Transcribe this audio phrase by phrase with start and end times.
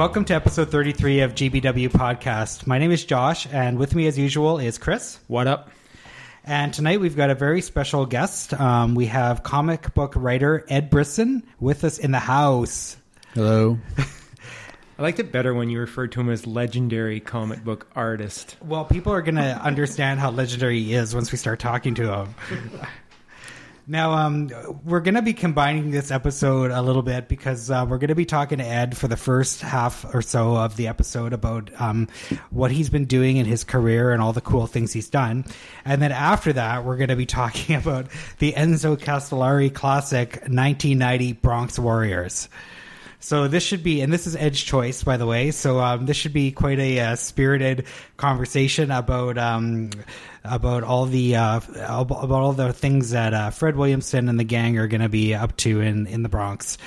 [0.00, 2.66] Welcome to episode 33 of GBW Podcast.
[2.66, 5.20] My name is Josh, and with me, as usual, is Chris.
[5.26, 5.68] What up?
[6.42, 8.58] And tonight we've got a very special guest.
[8.58, 12.96] Um, we have comic book writer Ed Brisson with us in the house.
[13.34, 13.78] Hello.
[14.98, 18.56] I liked it better when you referred to him as legendary comic book artist.
[18.62, 22.10] Well, people are going to understand how legendary he is once we start talking to
[22.10, 22.34] him.
[23.90, 24.50] Now, um,
[24.84, 28.14] we're going to be combining this episode a little bit because uh, we're going to
[28.14, 32.06] be talking to Ed for the first half or so of the episode about um,
[32.50, 35.44] what he's been doing in his career and all the cool things he's done.
[35.84, 38.06] And then after that, we're going to be talking about
[38.38, 42.48] the Enzo Castellari classic 1990 Bronx Warriors.
[43.20, 45.50] So this should be, and this is Ed's choice, by the way.
[45.50, 49.90] So um, this should be quite a uh, spirited conversation about um,
[50.42, 54.78] about all the uh, about all the things that uh, Fred Williamson and the gang
[54.78, 56.78] are going to be up to in in the Bronx.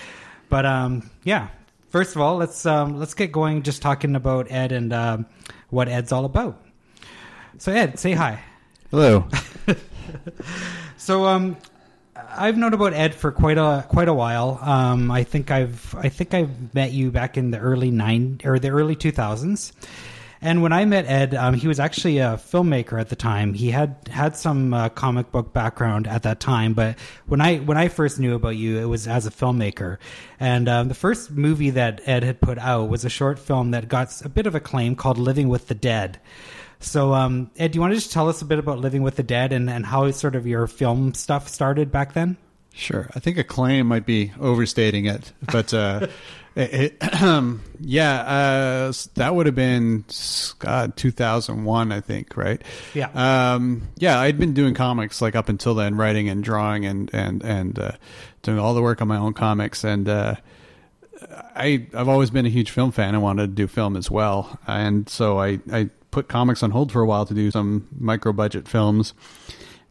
[0.50, 1.50] But um, yeah,
[1.90, 3.62] first of all, let's um, let's get going.
[3.62, 5.26] Just talking about Ed and um,
[5.70, 6.60] what Ed's all about.
[7.60, 8.40] So Ed, say hi.
[8.90, 9.28] Hello.
[11.04, 11.58] So um,
[12.16, 14.60] I've known about Ed for quite a quite a while.
[14.62, 18.60] Um, I think I've I think I've met you back in the early nine or
[18.60, 19.74] the early two thousands.
[20.44, 23.54] And when I met Ed, um, he was actually a filmmaker at the time.
[23.54, 27.78] He had had some uh, comic book background at that time, but when I when
[27.78, 29.98] I first knew about you, it was as a filmmaker.
[30.42, 33.88] And um, the first movie that Ed had put out was a short film that
[33.88, 36.20] got a bit of acclaim called "Living with the Dead."
[36.84, 39.16] So, um, Ed, do you want to just tell us a bit about Living with
[39.16, 42.38] the Dead and, and how sort of your film stuff started back then?
[42.74, 43.10] Sure.
[43.16, 46.08] I think acclaim might be overstating it, but uh,
[46.56, 50.06] it, it, um, yeah, uh, that would have been
[50.60, 52.62] God 2001, I think, right?
[52.96, 53.10] Yeah.
[53.14, 57.44] Um, yeah, I'd been doing comics like up until then, writing and drawing and and
[57.44, 57.92] and uh,
[58.42, 60.36] doing all the work on my own comics, and uh,
[61.56, 63.14] I I've always been a huge film fan.
[63.14, 66.92] I wanted to do film as well, and so I I put comics on hold
[66.92, 69.14] for a while to do some micro budget films.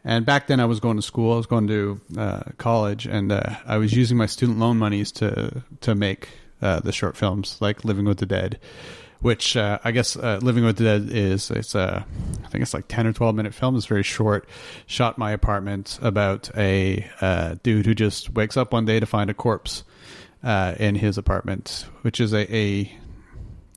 [0.04, 1.34] And back then, I was going to school.
[1.34, 5.12] I was going to uh, college, and uh, I was using my student loan monies
[5.12, 6.28] to to make
[6.60, 8.58] uh, the short films, like Living with the Dead,
[9.20, 12.04] which uh, I guess uh, Living with the Dead is it's a
[12.44, 13.76] I think it's like ten or twelve minute film.
[13.76, 14.48] It's very short.
[14.86, 19.30] Shot my apartment about a uh, dude who just wakes up one day to find
[19.30, 19.84] a corpse
[20.44, 22.92] in his apartment, which is a, a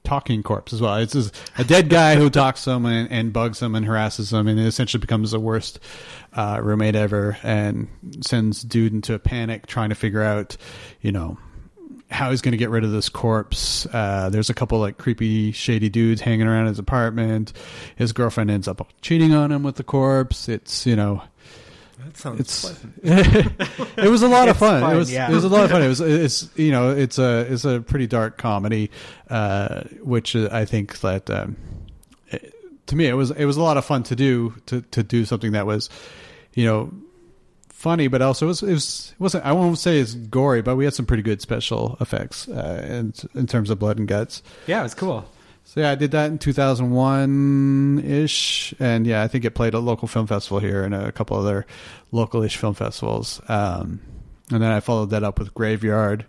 [0.06, 0.96] talking corpse as well.
[0.98, 4.32] It's just a dead guy who talks to him and, and, bugs him and harasses
[4.32, 5.80] him, and it essentially becomes the worst
[6.34, 7.88] uh, roommate ever, and
[8.22, 10.56] sends dude into a panic trying to figure out,
[11.02, 11.38] you know,
[12.12, 13.86] how he's going to get rid of this corpse.
[13.88, 17.52] Uh, there's a couple like creepy, shady dudes hanging around his apartment.
[17.96, 20.48] His girlfriend ends up cheating on him with the corpse.
[20.48, 21.24] It's you know.
[22.06, 22.94] That sounds It's pleasant.
[23.98, 24.82] it was a lot of fun.
[24.82, 25.30] fun, It was yeah.
[25.30, 25.82] it was a lot of fun.
[25.82, 28.92] It was it's you know it's a it's a pretty dark comedy,
[29.30, 31.58] uh, which uh, I think that um,
[32.30, 32.54] it-
[32.88, 35.26] to me it was it was a lot of fun to do to to do
[35.26, 35.90] something that was,
[36.54, 36.94] you know,
[37.70, 40.76] funny, but also it was it, was, it wasn't I won't say it's gory, but
[40.76, 44.44] we had some pretty good special effects uh, in in terms of blood and guts.
[44.68, 45.26] Yeah, it was cool.
[45.68, 49.80] So yeah, I did that in 2001 ish, and yeah, I think it played a
[49.80, 51.66] local film festival here and a couple other
[52.12, 53.42] local-ish film festivals.
[53.50, 54.00] Um,
[54.52, 56.28] and then I followed that up with Graveyard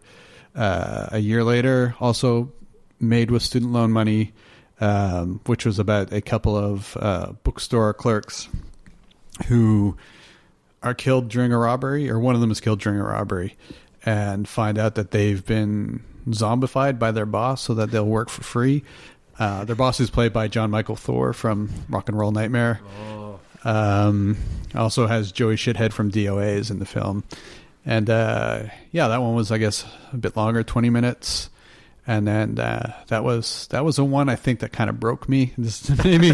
[0.54, 2.50] uh, a year later, also
[2.98, 4.32] made with student loan money,
[4.80, 8.48] um, which was about a couple of uh, bookstore clerks
[9.48, 9.98] who
[10.82, 13.54] are killed during a robbery, or one of them is killed during a robbery,
[14.04, 18.42] and find out that they've been zombified by their boss so that they'll work for
[18.42, 18.82] free.
[19.38, 22.80] Uh, their boss is played by Jon Mikl Thor from Rock and Roll Nightmare.
[23.64, 24.36] Um,
[24.74, 27.24] also has Joey Shithead from DOAs in the film.
[27.84, 31.50] And uh, yeah, that one was, I guess, a bit longer, 20 minutes.
[32.08, 35.28] And then uh, that was that was the one I think that kind of broke
[35.28, 35.52] me.
[35.58, 36.32] This made me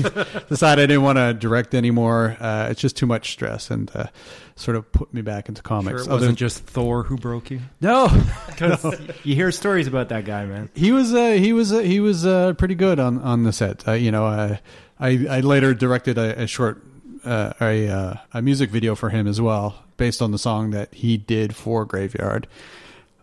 [0.50, 2.36] decide I didn't want to direct anymore.
[2.38, 4.06] Uh, it's just too much stress and uh,
[4.54, 5.92] sort of put me back into comics.
[5.92, 7.60] Sure, it Other- wasn't just Thor who broke you.
[7.80, 8.08] no,
[8.48, 8.84] Because
[9.24, 10.69] you hear stories about that guy, man.
[10.74, 13.88] he was uh, he was uh, he was uh, pretty good on on the set.
[13.88, 14.60] Uh, you know, I
[15.00, 16.82] I later directed a, a short
[17.25, 20.92] uh, a uh, a music video for him as well, based on the song that
[20.92, 22.46] he did for Graveyard.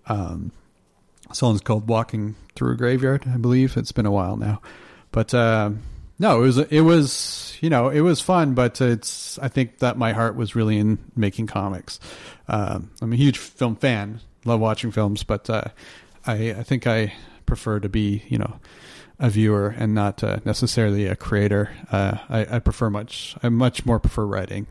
[0.08, 0.52] Um,
[1.32, 3.78] song's called "Walking Through a Graveyard," I believe.
[3.78, 4.62] It's been a while now,
[5.12, 5.72] but uh,
[6.20, 9.98] no, it was it was you know it was fun, but it's I think that
[9.98, 12.00] my heart was really in making comics.
[12.48, 15.66] Um, I'm a huge film fan, love watching films, but uh,
[16.28, 17.14] I I think I
[17.46, 18.60] prefer to be you know
[19.18, 21.72] a viewer and not uh, necessarily a creator.
[21.92, 24.68] Uh, I, I prefer much I much more prefer writing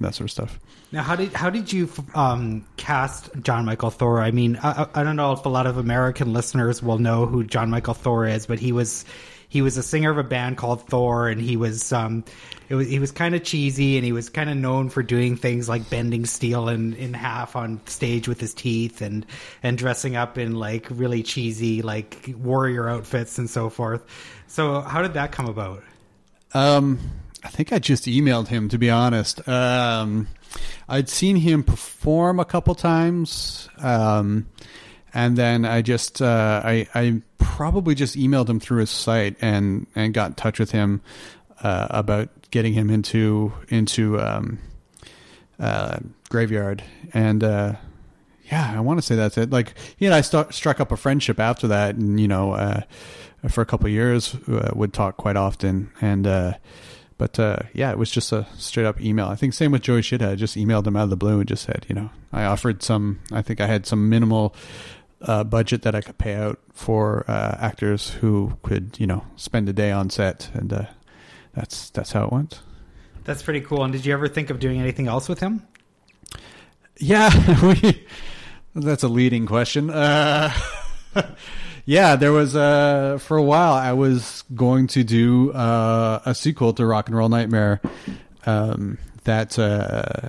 [0.00, 0.58] that sort of stuff.
[0.92, 4.20] Now, how did how did you um, cast Jon Mikl Thor?
[4.20, 7.44] I mean, I, I don't know if a lot of American listeners will know who
[7.44, 9.04] Jon Mikl Thor is, but he was
[9.50, 12.24] he was a singer of a band called Thor, and he was um,
[12.68, 15.36] it was he was kind of cheesy, and he was kind of known for doing
[15.36, 19.26] things like bending steel in, in half on stage with his teeth, and
[19.62, 24.02] and dressing up in like really cheesy like warrior outfits and so forth.
[24.46, 25.82] So, how did that come about?
[26.54, 26.98] Um,
[27.42, 29.46] I think I just emailed him to be honest.
[29.48, 30.28] Um,
[30.88, 34.48] I'd seen him perform a couple times, um,
[35.14, 39.86] and then I just uh, I, I probably just emailed him through his site and
[39.94, 41.00] and got in touch with him
[41.62, 44.58] uh, about getting him into into um,
[45.58, 45.98] uh,
[46.28, 46.82] graveyard
[47.12, 47.44] and.
[47.44, 47.74] Uh,
[48.50, 49.50] yeah, I want to say that's it.
[49.50, 52.80] Like he and I st- struck up a friendship after that, and you know, uh,
[53.48, 55.92] for a couple years, uh, would talk quite often.
[56.00, 56.26] And
[57.20, 59.26] but uh, yeah, it was just a straight up email.
[59.26, 60.30] I think same with Joey Shithead.
[60.30, 62.82] I just emailed him out of the blue and just said, you know, I offered
[62.82, 63.20] some.
[63.30, 64.54] I think I had some minimal
[65.20, 69.68] uh, budget that I could pay out for uh, actors who could, you know, spend
[69.68, 70.86] a day on set, and uh,
[71.52, 72.62] that's that's how it went.
[73.24, 73.84] That's pretty cool.
[73.84, 75.66] And did you ever think of doing anything else with him?
[76.96, 77.28] Yeah,
[77.84, 78.06] we,
[78.74, 79.90] that's a leading question.
[81.90, 86.72] Yeah, there was uh, for a while I was going to do uh, a sequel
[86.74, 87.80] to Rock and Roll Nightmare
[88.46, 90.28] um, that uh,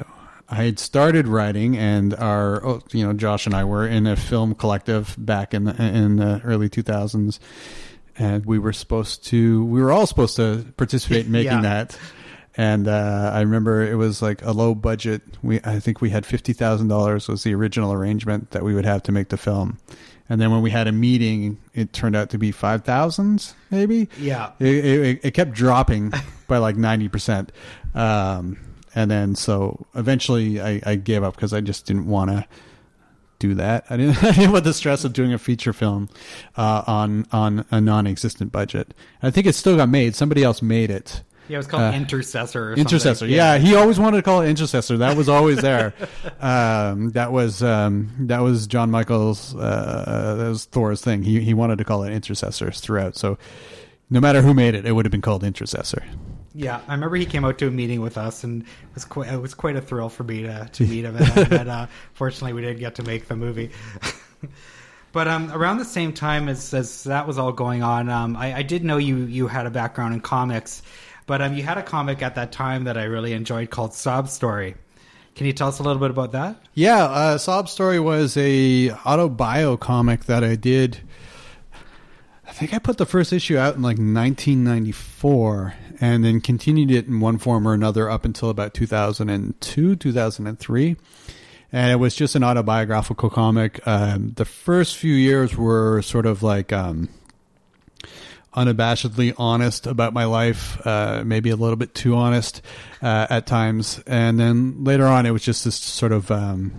[0.50, 4.16] I had started writing, and our oh, you know Josh and I were in a
[4.16, 7.40] film collective back in the, in the early two thousands,
[8.18, 11.62] and we were supposed to we were all supposed to participate in making Yeah.
[11.62, 12.00] that.
[12.58, 15.22] And uh, I remember it was like a low budget.
[15.44, 18.86] We I think we had fifty thousand dollars was the original arrangement that we would
[18.86, 19.78] have to make the film.
[20.32, 24.08] And then when we had a meeting, it turned out to be five thousands, maybe.
[24.18, 24.54] Yeah.
[24.60, 26.14] It, it, it kept dropping
[26.48, 27.52] by like ninety percent,
[27.94, 28.58] um,
[28.96, 32.48] and then so eventually I, I gave up because I just didn't want to
[33.40, 33.84] do that.
[33.90, 36.08] I didn't, I didn't want the stress of doing a feature film
[36.56, 38.94] uh, on on a non-existent budget.
[39.22, 40.16] I think it still got made.
[40.16, 41.24] Somebody else made it.
[41.52, 42.72] Yeah, it was called Uh, Intercessor.
[42.72, 43.16] Or Intercessor.
[43.16, 43.36] something.
[43.36, 43.58] Yeah.
[43.58, 44.98] he always wanted to call it Intercessor.
[45.00, 45.94] That was always there.
[46.40, 49.54] um, that was um, that was Jon Mikl's.
[49.54, 51.24] Uh, that was Thor's thing.
[51.24, 53.18] He he wanted to call it Intercessors throughout.
[53.18, 53.38] So
[54.10, 56.02] no matter who made it, it would have been called Intercessor.
[56.54, 59.34] Yeah, I remember he came out to a meeting with us, and it was quite
[59.34, 61.18] it was quite a thrill for me to to meet him.
[61.18, 63.72] And, but uh, fortunately, we didn't get to make the movie.
[65.12, 68.56] but um, around the same time as as that was all going on, um, I,
[68.56, 70.82] I did know you you had a background in comics,
[71.26, 74.30] but um, you had a comic at that time that I really enjoyed called Sob
[74.30, 74.76] Story.
[75.36, 76.58] Can you tell us a little bit about that?
[76.74, 81.00] Yeah, uh, Sob Story was a autobio comic that I did.
[82.48, 87.08] I think I put the first issue out in like 1994, and then continued it
[87.08, 90.96] in one form or another up until about 2002, 2003.
[91.72, 93.80] And it was just an autobiographical comic.
[93.88, 97.08] Um, the first few years were sort of like um,
[98.56, 102.62] unabashedly honest about my life, uh, maybe a little bit too honest
[103.02, 104.02] uh, at times.
[104.06, 106.74] And then later on, it was just this sort of um,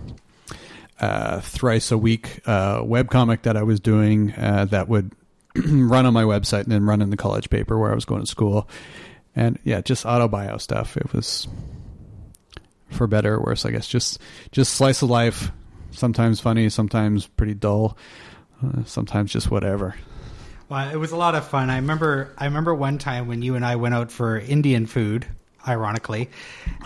[0.99, 5.13] uh, thrice a week uh, webcomic that I was doing uh, that would
[5.55, 8.21] run on my website and then run in the college paper where I was going
[8.21, 8.69] to school.
[9.35, 10.95] And yeah, just autobio stuff.
[10.95, 11.47] It was
[12.89, 13.87] for better or worse, I guess.
[13.87, 14.19] Just
[14.51, 15.51] just slice of life.
[15.91, 17.97] Sometimes funny, sometimes pretty dull,
[18.63, 19.95] uh, sometimes just whatever.
[20.69, 21.69] Well, it was a lot of fun.
[21.69, 22.33] I remember.
[22.37, 25.27] I remember one time when you and I went out for Indian food,
[25.67, 26.29] ironically,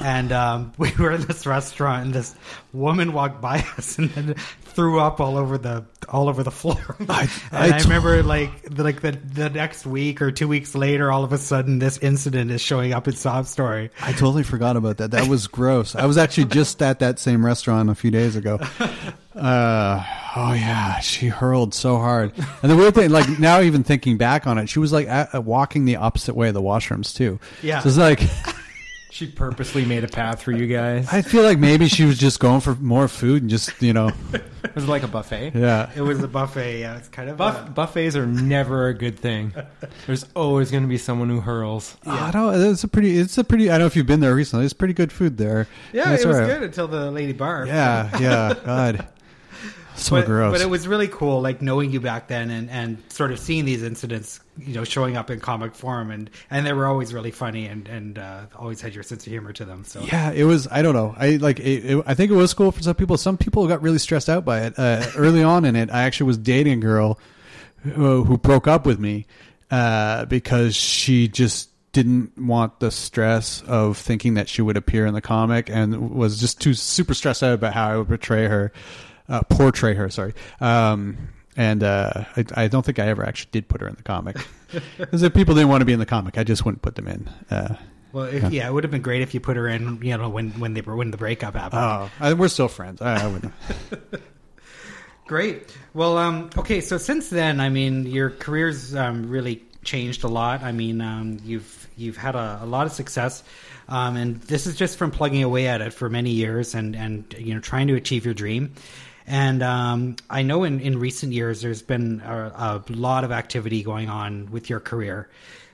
[0.01, 2.36] and um, we were in this restaurant, and this
[2.74, 6.96] woman walked by us and then threw up all over the all over the floor.
[7.10, 10.75] I- and I I, remember, like, the, like the the next week or two weeks
[10.75, 13.89] later, all of a sudden, this incident is showing up in Sob Story.
[14.01, 15.12] I totally forgot about that.
[15.12, 15.96] That was gross.
[15.96, 18.60] I was actually just at that same restaurant a few days ago.
[19.38, 20.03] Uh,
[20.36, 22.34] oh yeah, she hurled so hard.
[22.62, 25.34] And the weird thing, like now, even thinking back on it, she was like at,
[25.36, 27.39] at walking the opposite way of the washrooms too.
[27.62, 27.79] Yeah.
[27.79, 28.22] so it's like
[29.10, 31.08] She purposely made a path for you guys.
[31.12, 34.12] I feel like maybe she was just going for more food and just you know,
[34.63, 35.53] It was like a buffet.
[35.56, 35.89] yeah.
[35.96, 36.82] It was a buffet.
[36.82, 39.53] Yeah, it's kind of Buff- uh, buffets are never a good thing.
[40.06, 41.98] There's always going to be someone who hurls.
[42.06, 42.62] I don't.
[42.62, 43.17] It's a pretty.
[43.17, 43.70] It's a pretty.
[43.70, 44.65] I don't know if you've been there recently.
[44.65, 45.67] It's pretty good food there.
[45.94, 46.48] yeah, it was all right.
[46.48, 47.67] good until the lady barfed.
[47.67, 48.53] Yeah, yeah.
[48.65, 49.08] God,
[49.97, 50.53] so but, gross.
[50.53, 53.65] but it was really cool, like knowing you back then and, and sort of seeing
[53.65, 57.31] these incidents, you know, showing up in comic form, and, and they were always really
[57.31, 59.83] funny and and uh, always had your sense of humor to them.
[59.83, 60.67] So Yeah, it was.
[60.69, 61.15] I don't know.
[61.17, 61.59] I like.
[61.59, 63.17] It, it, I think it was cool for some people.
[63.17, 64.73] Some people got really stressed out by it.
[64.77, 67.19] Uh, early on in it, I actually was dating a girl
[67.77, 69.25] who, who broke up with me
[69.71, 75.15] uh, because she just didn't want the stress of thinking that she would appear in
[75.15, 78.71] the comic and was just too super stressed out about how I would portray her,
[79.29, 80.10] uh, portray her.
[80.10, 80.34] Sorry.
[80.62, 84.03] Um, and uh, I, I don't think I ever actually did put her in the
[84.03, 84.38] comic
[84.98, 87.07] because if people didn't want to be in the comic, I just wouldn't put them
[87.07, 87.29] in.
[87.50, 87.75] Uh,
[88.13, 88.67] Well, if, yeah.
[88.67, 90.81] it would have been great if you put her in, you know, when when they
[90.81, 91.81] were when the breakup happened.
[91.81, 93.01] oh, I, we're still friends.
[93.01, 93.53] I, I wouldn't.
[95.27, 95.75] Great.
[95.93, 96.79] Well, um, okay.
[96.79, 100.63] So since then, I mean, your career's um, really changed a lot.
[100.63, 103.43] I mean, um, you've you've had a, a lot of success,
[103.89, 107.36] um, and this is just from plugging away at it for many years and and
[107.38, 108.74] you know trying to achieve your dream.
[109.27, 113.84] And um, I know in, in recent years there's been a, a lot of activity
[113.84, 115.29] going on with your career.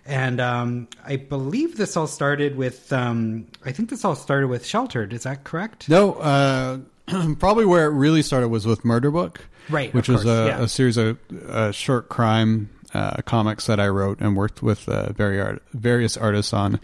[0.05, 4.65] And um, I believe this all started with, um, I think this all started with
[4.65, 5.13] Sheltered.
[5.13, 5.87] Is that correct?
[5.87, 6.79] No, uh,
[7.39, 10.61] probably where it really started was with Murder Book, Right, Which was a, yeah.
[10.63, 11.17] a series of
[11.47, 16.17] uh, short crime uh, comics that I wrote and worked with uh, very art, various
[16.17, 16.79] artists on,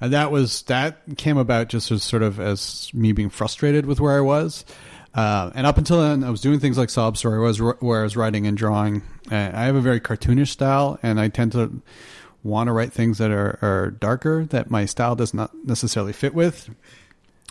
[0.00, 4.00] and that was that came about just as sort of as me being frustrated with
[4.00, 4.64] where I was.
[5.14, 7.58] Uh, and up until then, I was doing things like Sob Story, where I was,
[7.60, 9.02] where I was writing and drawing.
[9.30, 11.80] Uh, I have a very cartoonish style, and I tend to
[12.42, 16.34] want to write things that are, are darker that my style does not necessarily fit
[16.34, 16.68] with.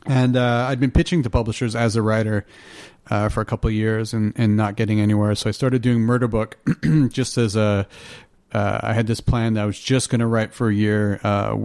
[0.06, 2.46] And uh, I'd been pitching to publishers as a writer
[3.10, 5.34] uh, for a couple years and, and not getting anywhere.
[5.36, 6.58] So I started doing Murder Book
[7.10, 7.88] just as a.
[8.52, 11.20] Uh, I had this plan that I was just going to write for a year,
[11.24, 11.58] uh,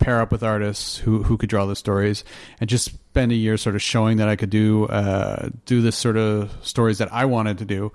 [0.00, 2.24] pair up with artists who who could draw the stories,
[2.60, 5.96] and just spend a year sort of showing that I could do uh, do this
[5.96, 7.92] sort of stories that I wanted to do.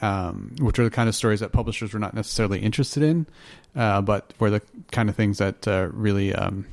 [0.00, 3.24] Um, which are the kind of stories that publishers were not necessarily interested in,
[3.76, 6.66] uh, but were the kind of things that uh, really um,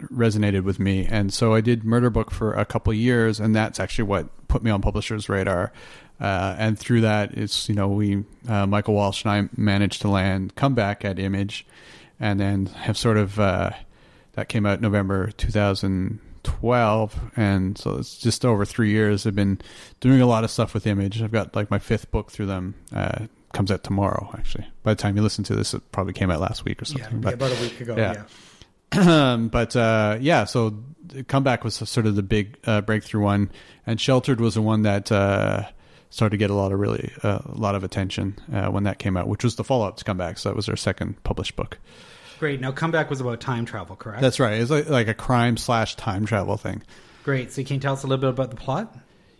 [0.00, 1.06] resonated with me.
[1.06, 4.62] And so I did Murder Book for a couple years, and that's actually what put
[4.62, 5.72] me on publishers' radar.
[6.20, 10.08] Uh, and through that, it's you know we uh, Michael Walsh and I managed to
[10.08, 11.66] land Comeback at Image,
[12.20, 13.70] and then have sort of uh,
[14.34, 19.26] that came out November 2012, and so it's just over three years.
[19.26, 19.60] I've been
[20.00, 21.22] doing a lot of stuff with Image.
[21.22, 22.74] I've got like my fifth book through them.
[22.94, 24.66] Uh, comes out tomorrow, actually.
[24.82, 27.14] By the time you listen to this, it probably came out last week or something.
[27.14, 27.96] yeah, but about a week ago.
[27.96, 28.24] yeah.
[28.92, 29.36] Yeah.
[29.50, 30.76] but uh, yeah, so
[31.28, 33.50] comeback was sort of the big uh, breakthrough one,
[33.86, 35.64] and sheltered was the one that uh,
[36.10, 38.98] started to get a lot of really uh, a lot of attention uh, when that
[38.98, 40.38] came out, which was the follow up to comeback.
[40.38, 41.78] So that was their second published book.
[42.44, 42.60] Great.
[42.60, 44.20] Now, Comeback was about time travel, correct?
[44.20, 44.60] That's right.
[44.60, 46.82] It's like, like a crime slash time travel thing.
[47.22, 47.50] Great.
[47.50, 48.94] So, can you tell us a little bit about the plot?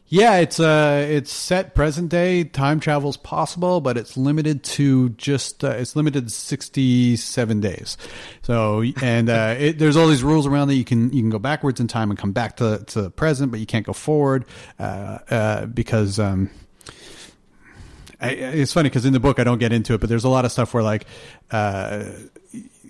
[0.07, 2.45] Yeah, it's uh, it's set present day.
[2.45, 7.99] Time travel's possible, but it's limited to just uh, it's limited to sixty seven days.
[8.41, 11.39] So and uh, it, there's all these rules around that you can you can go
[11.39, 14.47] backwards in time and come back to to the present, but you can't go forward
[14.79, 16.19] uh, uh, because.
[16.19, 16.49] Um,
[18.19, 20.31] I, it's funny because in the book I don't get into it, but there's a
[20.31, 21.05] lot of stuff where like
[21.51, 22.05] uh,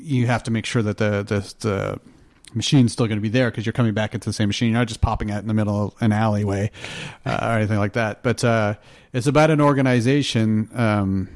[0.04, 2.00] you have to make sure that the the, the
[2.54, 4.70] machine's still going to be there because you're coming back into the same machine.
[4.70, 6.70] You're not just popping out in the middle of an alleyway
[7.26, 8.22] uh, or anything like that.
[8.22, 8.74] But uh,
[9.12, 11.28] it's about an organization um,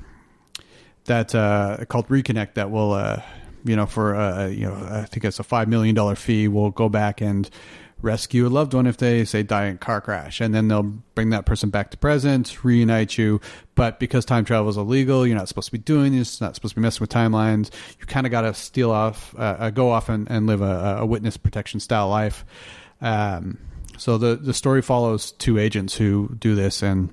[1.05, 3.23] that uh, called Reconnect that will, uh,
[3.65, 6.49] you know, for uh, you know, I think it's a five million dollar fee.
[6.49, 7.49] Will go back and
[8.01, 10.41] rescue a loved one if they say die in car crash.
[10.41, 13.41] And then they'll bring that person back to present reunite you.
[13.75, 16.75] But because time travel is illegal you're not supposed to be doing this not supposed
[16.75, 17.71] to be messing with timelines.
[17.99, 20.99] You kind of got to steal off uh, uh, go off and, and live a,
[21.01, 22.45] a witness protection style life.
[23.01, 23.59] Um,
[23.97, 27.11] so the the story follows two agents who do this and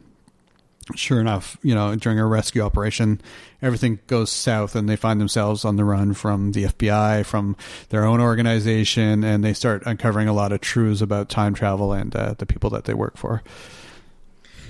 [0.93, 3.19] sure enough, you know, during a rescue operation,
[3.61, 7.55] everything goes south and they find themselves on the run from the FBI, from
[7.89, 12.15] their own organization, and they start uncovering a lot of truths about time travel and
[12.15, 13.41] uh, the people that they work for.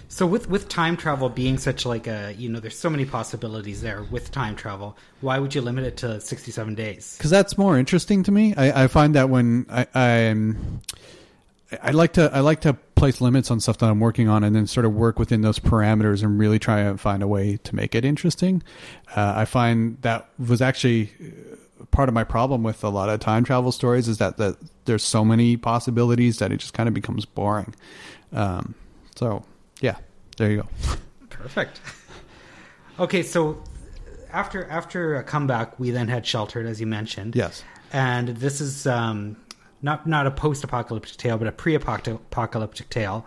[0.08, 3.82] So with with time travel being such like a you know there's so many possibilities
[3.82, 4.98] there with time travel.
[5.20, 7.16] Why would you limit it to 67 days?
[7.18, 8.56] Because that's more interesting to me.
[8.56, 10.80] I, I find that when I, I'm.
[11.82, 14.56] I like to I like to place limits on stuff that I'm working on, and
[14.56, 17.76] then sort of work within those parameters and really try and find a way to
[17.76, 18.62] make it interesting.
[19.16, 23.20] Uh, I find that was actually uh, part of my problem with a lot of
[23.20, 26.94] time travel stories is that that there's so many possibilities that it just kind of
[26.94, 27.74] becomes boring.
[28.32, 28.76] Um,
[29.16, 29.44] so
[29.82, 29.98] yeah,
[30.38, 30.98] there you go.
[31.30, 31.82] Perfect.
[33.00, 33.62] Okay, so
[34.32, 37.36] after after a comeback, we then had sheltered, as you mentioned.
[37.36, 37.64] Yes.
[37.92, 39.38] and this is um,
[39.86, 43.26] not not a post-apocalyptic tale, but a pre-apocalyptic tale.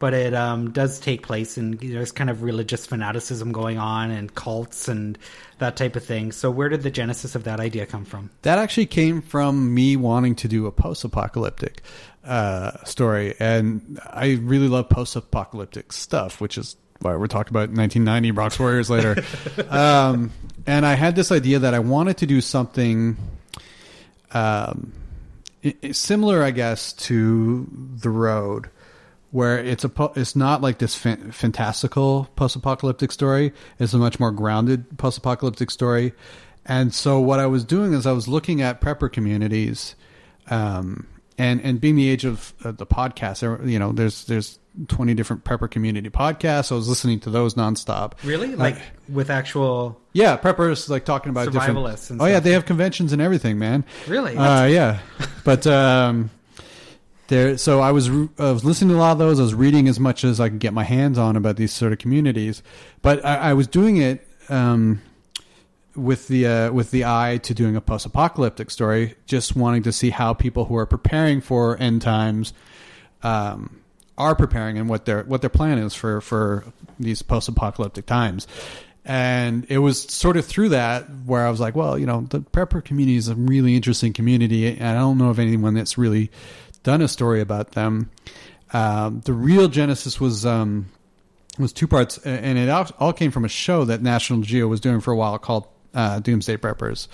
[0.00, 4.34] But it um, does take place, and there's kind of religious fanaticism going on, and
[4.34, 5.18] cults, and
[5.58, 6.32] that type of thing.
[6.32, 8.30] So, where did the genesis of that idea come from?
[8.42, 11.82] That actually came from me wanting to do a post-apocalyptic
[12.24, 18.30] uh, story, and I really love post-apocalyptic stuff, which is why we're talking about 1990
[18.30, 19.22] Bronx Warriors later.
[19.68, 20.32] um,
[20.66, 23.18] and I had this idea that I wanted to do something
[24.32, 24.92] um,
[25.92, 27.68] similar, I guess, to
[28.00, 28.70] The Road,
[29.30, 33.52] where it's a it's not like this fan- fantastical post-apocalyptic story.
[33.78, 36.12] It's a much more grounded post-apocalyptic story.
[36.66, 39.96] And so what I was doing is I was looking at prepper communities,
[40.50, 45.14] um, and and being the age of uh, the podcast, you know, there's there's 20
[45.14, 46.70] different prepper community podcasts.
[46.72, 48.12] I was listening to those nonstop.
[48.22, 48.54] Really?
[48.54, 50.00] Like with actual.
[50.12, 52.20] Yeah, preppers like talking about different.
[52.20, 53.84] Oh yeah, they have conventions and everything, man.
[54.06, 54.36] Really?
[54.36, 55.00] Uh, yeah,
[55.44, 56.30] but um,
[57.28, 57.58] there.
[57.58, 59.38] So I was I was listening to a lot of those.
[59.38, 61.92] I was reading as much as I could get my hands on about these sort
[61.92, 62.62] of communities,
[63.02, 65.02] but I, I was doing it um,
[65.94, 69.92] with the uh, with the eye to doing a post apocalyptic story, just wanting to
[69.92, 72.52] see how people who are preparing for end times.
[73.22, 73.79] Um,
[74.18, 76.64] are preparing and what their what their plan is for for
[76.98, 78.46] these post apocalyptic times.
[79.04, 82.40] And it was sort of through that where I was like, well, you know, the
[82.40, 86.30] prepper community is a really interesting community, and I don't know of anyone that's really
[86.82, 88.10] done a story about them.
[88.72, 90.86] Um, the real genesis was um,
[91.58, 95.00] was two parts, and it all, came from a show that National Geo was doing
[95.00, 97.08] for a while called uh, Doomsday Preppers.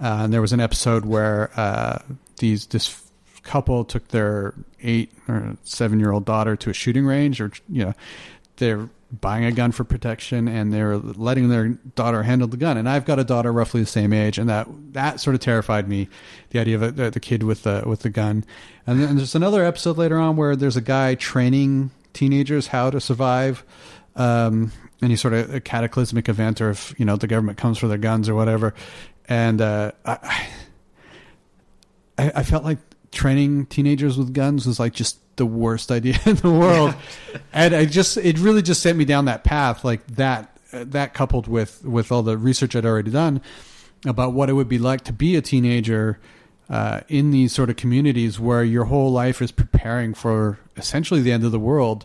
[0.00, 1.98] Uh, and there was an episode where uh,
[2.38, 3.07] these this
[3.48, 7.84] couple took their eight or seven year old daughter to a shooting range, or you
[7.84, 7.94] know,
[8.56, 12.76] they're buying a gun for protection, and they're letting their daughter handle the gun.
[12.76, 15.88] And I've got a daughter roughly the same age, and that that sort of terrified
[15.88, 16.08] me,
[16.50, 18.44] the idea of the, the kid with the with the gun.
[18.86, 23.00] And then there's another episode later on where there's a guy training teenagers how to
[23.00, 23.64] survive.
[24.14, 27.98] Um, any sort of cataclysmic event, or if you know the government comes for their
[27.98, 28.74] guns or whatever,
[29.28, 30.48] and uh, I,
[32.18, 32.78] I felt like
[33.12, 36.94] training teenagers with guns was like just the worst idea in the world,
[37.52, 41.48] and I just it really just sent me down that path, like that that coupled
[41.48, 43.40] with with all the research I'd already done
[44.06, 46.20] about what it would be like to be a teenager
[46.70, 51.32] uh, in these sort of communities where your whole life is preparing for essentially the
[51.32, 52.04] end of the world,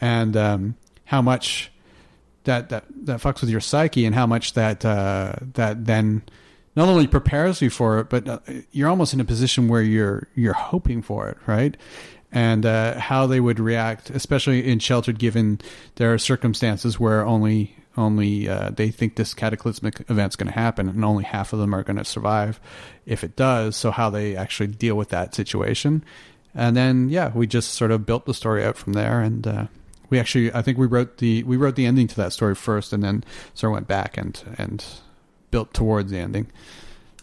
[0.00, 1.72] and um, how much
[2.44, 6.22] that that that fucks with your psyche and how much that uh, that then
[6.74, 8.38] not only prepares you for it, but uh,
[8.70, 11.76] you're almost in a position where you're you're hoping for it, right?
[12.30, 15.60] And uh, how they would react, especially in sheltered, given
[15.96, 20.88] there are circumstances where only only uh, they think this cataclysmic event's going to happen,
[20.88, 22.58] and only half of them are going to survive
[23.04, 23.76] if it does.
[23.76, 26.02] So how they actually deal with that situation,
[26.54, 29.66] and then yeah, we just sort of built the story out from there, and uh,
[30.08, 32.94] we actually I think we wrote the we wrote the ending to that story first,
[32.94, 34.82] and then sort of went back and and
[35.52, 36.48] built towards the ending.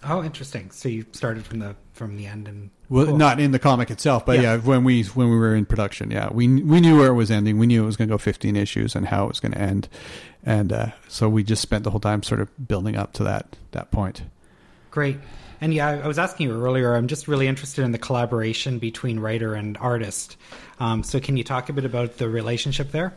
[0.02, 0.72] Oh, interesting.
[0.72, 3.18] So you started from the from the end and Well, Cool.
[3.18, 4.54] not in the comic itself, but Yeah.
[4.54, 4.58] yeah.
[4.60, 7.58] when we when we were in production, yeah, we we knew where it was ending.
[7.60, 9.58] We knew it was going to go 15 issues and how it was going to
[9.60, 9.90] end,
[10.46, 13.58] and uh, so we just spent the whole time sort of building up to that
[13.72, 14.22] that point.
[14.92, 15.18] Great.
[15.60, 16.96] And yeah, I I was asking you earlier.
[16.96, 20.38] I'm just really interested in the collaboration between writer and artist.
[20.80, 23.12] Um, so can you talk a bit about the relationship there?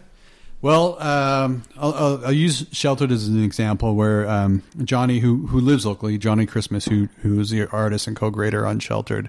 [0.63, 5.61] Well, um, I'll, I'll, I'll use Sheltered as an example where um, Johnny, who who
[5.61, 9.29] lives locally, Johnny Christmas, who who is the artist and co-creator on Sheltered.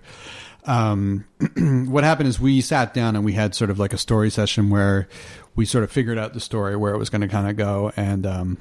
[0.65, 1.25] Um,
[1.89, 4.69] what happened is we sat down and we had sort of like a story session
[4.69, 5.09] where
[5.55, 7.91] we sort of figured out the story where it was going to kind of go,
[7.97, 8.57] and um,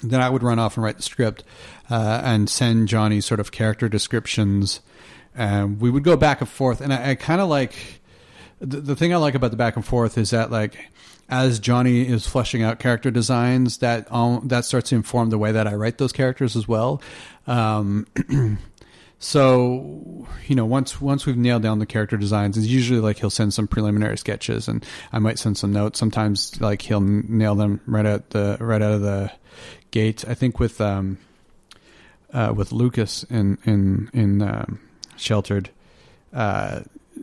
[0.00, 1.42] then I would run off and write the script
[1.88, 4.80] uh, and send Johnny sort of character descriptions.
[5.34, 7.74] And we would go back and forth, and I, I kind of like
[8.60, 10.76] the, the thing I like about the back and forth is that like
[11.28, 15.52] as Johnny is fleshing out character designs, that um, that starts to inform the way
[15.52, 17.02] that I write those characters as well.
[17.46, 18.06] Um,
[19.18, 23.30] so you know, once once we've nailed down the character designs, it's usually like he'll
[23.30, 25.98] send some preliminary sketches, and I might send some notes.
[25.98, 29.30] Sometimes like he'll nail them right out the right out of the
[29.90, 30.24] gate.
[30.26, 31.18] I think with um,
[32.32, 34.80] uh, with Lucas in in in um,
[35.16, 35.70] Sheltered,
[36.32, 36.80] uh,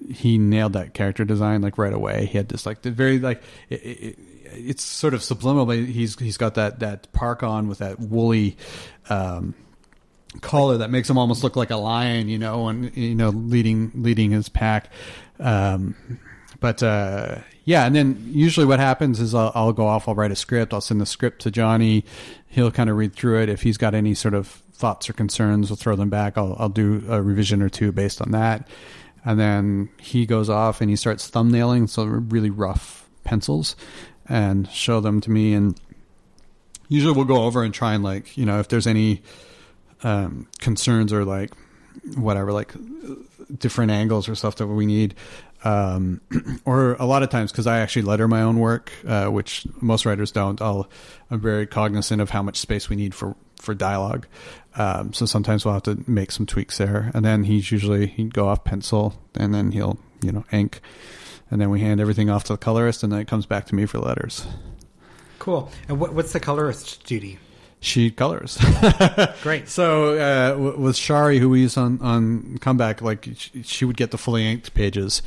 [0.09, 2.25] he nailed that character design like right away.
[2.25, 4.19] He had this like the very like it, it,
[4.51, 5.65] it's sort of subliminal.
[5.65, 8.57] But he's he's got that that park on with that woolly.
[9.09, 9.55] Um,
[10.41, 13.91] collar that makes him almost look like a lion, you know, and you know, leading
[13.95, 14.89] leading his pack.
[15.39, 15.95] Um,
[16.59, 20.31] but uh, yeah, and then usually what happens is I'll, I'll go off, I'll write
[20.31, 22.05] a script, I'll send the script to Johnny.
[22.47, 23.49] He'll kind of read through it.
[23.49, 26.37] If he's got any sort of thoughts or concerns, we'll throw them back.
[26.37, 28.67] I'll, I'll do a revision or two based on that,
[29.25, 33.75] and then he goes off and he starts thumbnailing, so really rough pencils,
[34.29, 35.53] and show them to me.
[35.53, 35.79] And
[36.87, 39.21] usually we'll go over and try and like you know if there's any
[40.03, 41.51] um, concerns or like
[42.15, 42.73] whatever, like
[43.57, 45.15] different angles or stuff that we need.
[45.65, 46.21] Um,
[46.65, 50.05] or a lot of times because I actually letter my own work, uh, which most
[50.05, 50.61] writers don't.
[50.61, 50.87] I'll,
[51.29, 54.27] I'm very cognizant of how much space we need for for dialogue.
[54.75, 58.33] Um, so sometimes we'll have to make some tweaks there, and then he's usually he'd
[58.33, 60.81] go off pencil, and then he'll you know ink,
[61.49, 63.75] and then we hand everything off to the colorist, and then it comes back to
[63.75, 64.45] me for letters.
[65.39, 65.69] Cool.
[65.87, 67.37] And what, what's the colorist duty?
[67.85, 68.57] She colors.
[69.43, 69.69] Great.
[69.69, 74.09] So uh, with Shari, who we use on on comeback, like she, she would get
[74.09, 75.21] the fully inked pages,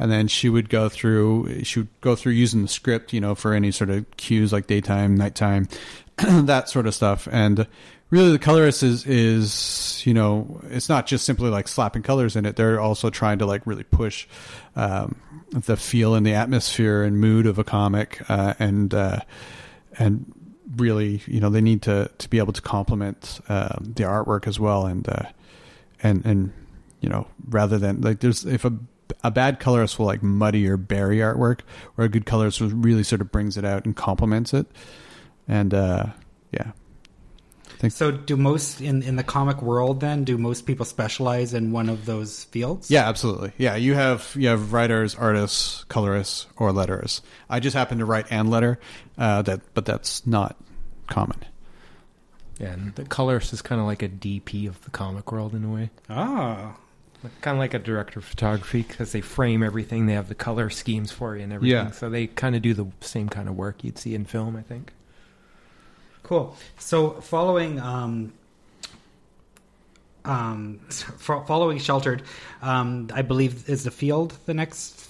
[0.00, 1.62] and then she would go through.
[1.62, 4.66] She would go through using the script, you know, for any sort of cues like
[4.66, 5.68] daytime, nighttime,
[6.16, 7.28] that sort of stuff.
[7.30, 7.68] And
[8.10, 12.46] really, the colorist is is you know, it's not just simply like slapping colors in
[12.46, 12.56] it.
[12.56, 14.26] They're also trying to like really push
[14.74, 15.14] um,
[15.52, 19.20] the feel and the atmosphere and mood of a comic, uh, and uh,
[20.00, 20.26] and
[20.76, 24.58] really, you know, they need to to be able to complement uh, the artwork as
[24.58, 25.26] well, and uh,
[26.02, 26.52] and and
[27.00, 28.72] you know, rather than like there's if a
[29.24, 31.60] a bad colorist will like muddy or bury artwork,
[31.96, 34.66] or a good colorist really sort of brings it out and complements it,
[35.46, 36.06] and uh,
[36.52, 36.72] yeah,
[37.88, 41.88] So, do most in in the comic world then do most people specialize in one
[41.88, 42.90] of those fields?
[42.90, 43.76] yeah, absolutely, yeah.
[43.76, 47.20] You have you have writers, artists, colorists, or letterers.
[47.50, 48.78] I just happen to write and letter,
[49.18, 50.56] uh, that but that's not
[51.08, 51.38] common.
[52.58, 55.64] Yeah, and the colorist is kind of like a DP of the comic world in
[55.64, 55.90] a way.
[56.08, 56.76] Ah,
[57.40, 60.06] Kind of like a director of photography because they frame everything.
[60.06, 61.86] They have the color schemes for you and everything.
[61.86, 61.90] Yeah.
[61.92, 64.62] So they kind of do the same kind of work you'd see in film, I
[64.62, 64.92] think.
[66.22, 66.56] Cool.
[66.78, 68.32] So, following um,
[70.24, 72.22] um, fo- following Sheltered,
[72.62, 75.08] um, I believe is the field the next.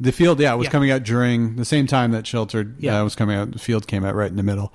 [0.00, 0.70] The field, yeah, was Yeah.
[0.70, 3.00] coming out during the same time that Sheltered Yeah.
[3.00, 3.52] uh, was coming out.
[3.52, 4.72] The field came out right in the middle.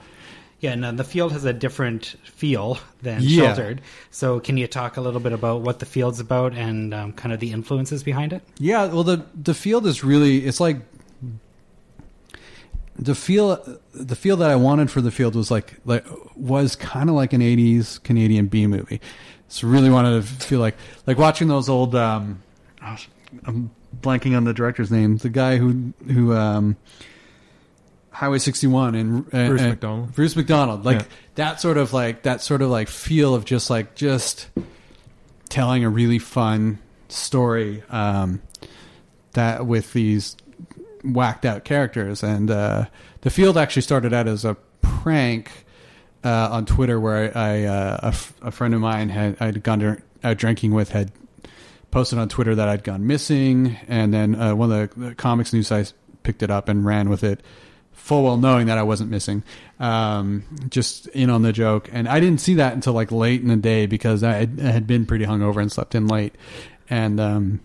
[0.60, 3.47] Yeah, and uh, the field has a different feel than Yeah.
[3.54, 3.82] Sheltered.
[4.10, 7.32] So, can you talk a little bit about what the field's about and um, kind
[7.34, 8.41] of the influences behind it?
[8.58, 10.78] Yeah, well, the the field is really it's like
[12.99, 16.05] the feel the feel that I wanted for the field was like like
[16.36, 18.99] was kind of like an '80s Canadian B movie.
[19.49, 21.95] So really wanted to feel like like watching those old.
[21.95, 22.41] Um,
[23.45, 25.17] I'm blanking on the director's name.
[25.17, 26.75] The guy who who um,
[28.12, 30.13] Highway 61 and, and Bruce and- McDonald.
[30.15, 31.05] Bruce McDonald, like Yeah.
[31.36, 34.47] that sort of like that sort of like feel of just like just
[35.49, 36.79] telling a really fun
[37.10, 38.41] story um,
[39.33, 40.36] that with these
[41.03, 42.23] whacked out characters.
[42.23, 42.86] And uh,
[43.21, 45.65] the field actually started out as a prank
[46.23, 49.79] uh, on Twitter, where I uh, a, f- a friend of mine had I'd gone
[49.79, 51.12] to, out drinking with had
[51.91, 55.53] posted on Twitter that I'd gone missing, and then uh, one of the, the comics
[55.53, 57.41] news sites picked it up and ran with it,
[57.93, 59.43] full well knowing that I wasn't missing,
[59.79, 61.89] um, just in on the joke.
[61.93, 64.71] And I didn't see that until like late in the day because I had, I
[64.71, 66.36] had been pretty hungover and slept in late,
[66.89, 67.62] and um,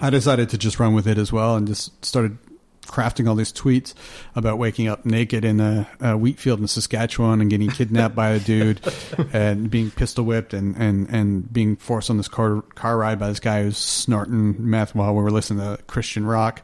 [0.00, 2.38] I decided to just run with it as well and just started
[2.86, 3.94] crafting all these tweets
[4.34, 8.30] about waking up naked in a, a wheat field in Saskatchewan and getting kidnapped by
[8.30, 8.80] a dude
[9.32, 13.28] and being pistol whipped and, and, and being forced on this car, car ride by
[13.28, 16.62] this guy who's snorting meth while we were listening to Christian rock.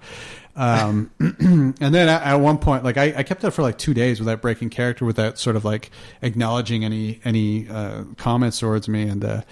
[0.56, 3.94] Um, and then at, at one point, like I, I kept that for like two
[3.94, 9.02] days without breaking character, without sort of like acknowledging any, any, uh, comments towards me.
[9.04, 9.42] And, uh,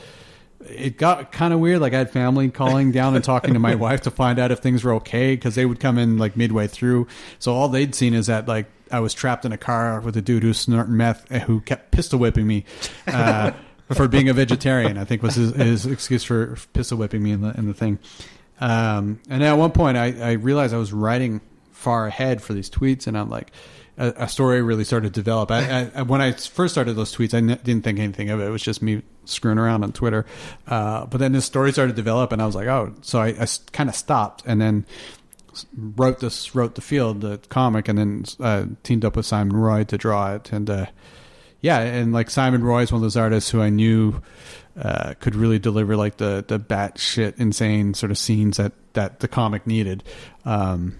[0.68, 1.80] it got kind of weird.
[1.80, 4.60] Like I had family calling down and talking to my wife to find out if
[4.60, 7.06] things were okay because they would come in like midway through.
[7.38, 10.22] So all they'd seen is that like I was trapped in a car with a
[10.22, 12.64] dude who's snorting meth uh, who kept pistol whipping me
[13.06, 13.52] uh,
[13.92, 14.98] for being a vegetarian.
[14.98, 17.98] I think was his, his excuse for pistol whipping me in the in the thing.
[18.60, 21.40] Um, and at one point, I, I realized I was writing
[21.72, 23.52] far ahead for these tweets, and I'm like,
[23.98, 25.50] a, a story really started to develop.
[25.50, 28.44] I, I, when I first started those tweets, I n- didn't think anything of it.
[28.44, 30.24] It was just me screwing around on Twitter.
[30.66, 33.28] Uh, but then this story started to develop, and I was like, oh, so I,
[33.28, 34.86] I kind of stopped, and then
[35.76, 39.84] wrote this, wrote the field, the comic, and then uh, teamed up with Simon Roy
[39.84, 40.86] to draw it, and uh,
[41.60, 44.22] yeah, and like Simon Roy is one of those artists who I knew
[44.80, 49.28] uh, could really deliver like the the batshit insane sort of scenes that that the
[49.28, 50.04] comic needed.
[50.44, 50.96] Um,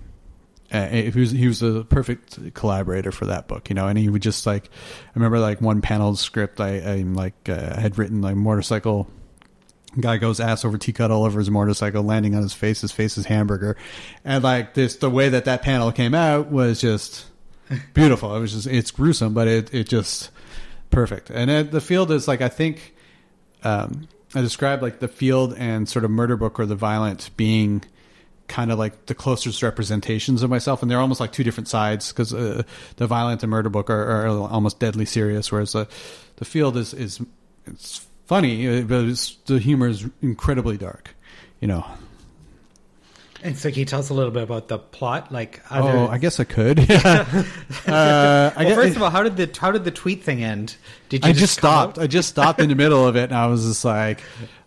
[0.73, 4.09] uh, he was he was a perfect collaborator for that book, you know, and he
[4.09, 8.21] would just like I remember like one panel script I, I like uh, had written
[8.21, 9.09] like motorcycle
[9.99, 12.81] guy goes ass over teacut all over his motorcycle, landing on his face.
[12.81, 13.77] His face is hamburger,
[14.25, 17.27] and like this, the way that that panel came out was just
[17.95, 18.35] beautiful.
[18.37, 20.31] It was just it's gruesome, but it it just
[20.91, 21.31] perfect.
[21.31, 22.95] And it, the field is like I think
[23.63, 27.85] um, I described like the field and sort of murder book or the violent being
[28.49, 32.13] kind of like the closest representations of myself, and they're almost like two different sides
[32.13, 32.63] because uh,
[32.97, 35.89] the violent and murder book are, are almost deadly serious, whereas the
[36.37, 37.21] the field is is
[37.67, 41.15] it's funny, uh, but it's, the humor is incredibly dark,
[41.61, 41.85] you know.
[43.43, 45.31] And so, can you tell us a little bit about the plot?
[45.31, 45.63] Like.
[45.71, 46.79] Oh, I guess I could.
[46.91, 47.45] uh,
[47.87, 50.77] I guess, first of all, how did the how did the tweet thing end?
[51.11, 51.99] Did you I just come stopped.
[51.99, 52.05] out?
[52.05, 54.21] I just stopped in the middle of it, and I was just like,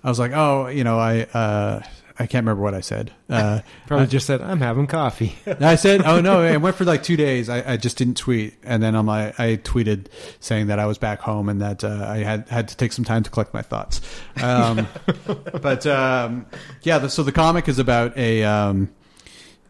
[0.04, 1.82] I was like, oh, you know, I uh,
[2.22, 3.12] I can't remember what I said.
[3.30, 5.36] Uh, Probably just said, I'm having coffee.
[5.62, 7.48] I said, oh no, it went for like two days.
[7.48, 10.08] I, I just didn't tweet, and then on my I tweeted
[10.40, 13.06] saying that I was back home and that uh, I had had to take some
[13.06, 14.02] time to collect my thoughts.
[14.42, 14.88] Um,
[15.62, 16.48] but um,
[16.82, 18.90] yeah, the, so the comic is about a um,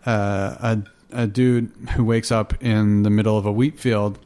[0.05, 0.55] uh,
[1.11, 4.19] a a dude who wakes up in the middle of a wheat field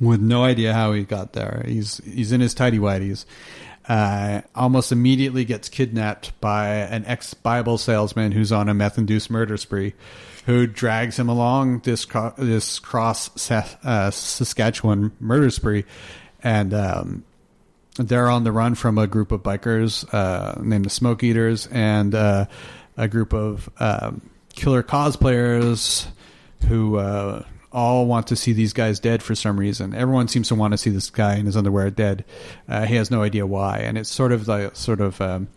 [0.00, 1.62] with no idea how he got there.
[1.66, 3.24] He's he's in his tidy whities.
[3.86, 9.30] Uh, almost immediately gets kidnapped by an ex Bible salesman who's on a meth induced
[9.30, 9.92] murder spree,
[10.46, 15.84] who drags him along this cro- this cross uh, Saskatchewan murder spree,
[16.42, 17.24] and um,
[17.96, 22.14] they're on the run from a group of bikers uh, named the Smoke Eaters and
[22.14, 22.46] uh,
[22.96, 26.06] a group of um, killer cosplayers
[26.68, 27.44] who uh,
[27.74, 29.94] all want to see these guys dead for some reason.
[29.94, 32.24] Everyone seems to want to see this guy in his underwear dead.
[32.68, 35.48] Uh, he has no idea why, and it's sort of like sort of um,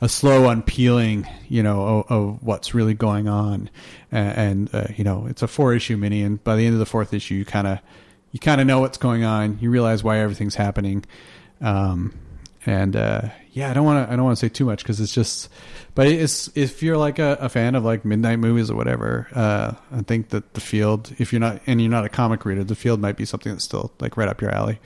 [0.00, 3.70] a slow unpeeling, you know, of, of what's really going on.
[4.10, 6.78] And, and uh, you know, it's a four issue mini, and by the end of
[6.80, 7.78] the fourth issue, you kind of
[8.32, 9.58] you kind of know what's going on.
[9.60, 11.04] You realize why everything's happening.
[11.60, 12.14] Um,
[12.66, 15.00] and uh, yeah, I don't want to I don't want to say too much because
[15.00, 15.48] it's just.
[15.94, 19.72] But it's if you're like a, a, fan of like midnight movies or whatever, uh,
[19.90, 22.74] I think that the field, if you're not and you're not a comic reader, the
[22.74, 24.78] field might be something that's still like right up your alley.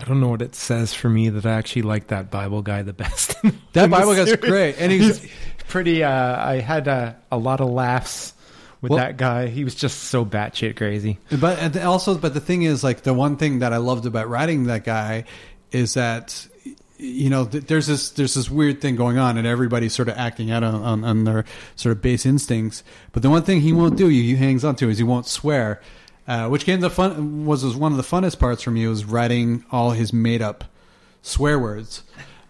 [0.00, 2.82] I don't know what it says for me that I actually like that Bible guy
[2.82, 3.36] the best.
[3.72, 5.30] that Bible guy's great, and he's, he's
[5.68, 6.02] pretty.
[6.02, 8.34] Uh, I had uh, a lot of laughs
[8.80, 9.46] with Well- that guy.
[9.46, 11.20] He was just so batshit crazy.
[11.30, 14.64] But also, but the thing is, like the one thing that I loved about writing
[14.64, 15.22] that guy
[15.70, 16.48] is that
[17.02, 20.16] you know th- there's this there's this weird thing going on, and everybody's sort of
[20.16, 21.44] acting out on, on, on their
[21.76, 22.84] sort of base instincts.
[23.12, 25.80] But the one thing he won't do, he hangs on to, is he won't swear.
[26.26, 29.04] Uh, which came the fun was, was one of the funnest parts for me was
[29.04, 30.64] writing all his made up
[31.20, 32.04] swear words.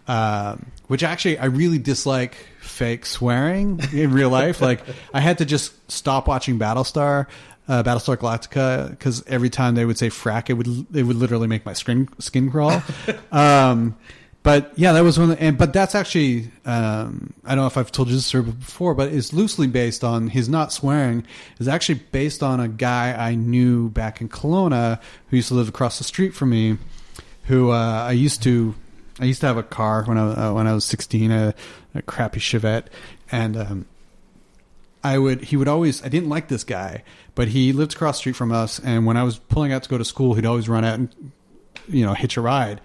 [0.07, 4.61] Um, which actually I really dislike fake swearing in real life.
[4.61, 4.81] Like
[5.13, 7.27] I had to just stop watching Battlestar,
[7.67, 11.47] uh, Battlestar Galactica, because every time they would say "frack," it would it would literally
[11.47, 12.83] make my skin skin crawl.
[13.31, 13.95] um,
[14.43, 15.31] but yeah, that was one.
[15.31, 18.25] Of the, and but that's actually um, I don't know if I've told you this
[18.25, 21.25] story before, but it's loosely based on his not swearing
[21.59, 25.69] is actually based on a guy I knew back in Kelowna who used to live
[25.69, 26.77] across the street from me,
[27.45, 28.75] who uh, I used to
[29.17, 31.55] I used to have a car when I uh, when I was sixteen, a,
[31.95, 32.87] a crappy Chevette,
[33.31, 33.85] and um,
[35.05, 37.03] I would he would always I didn't like this guy,
[37.33, 39.89] but he lived across the street from us, and when I was pulling out to
[39.89, 41.31] go to school, he'd always run out and
[41.87, 42.81] you know hitch a ride.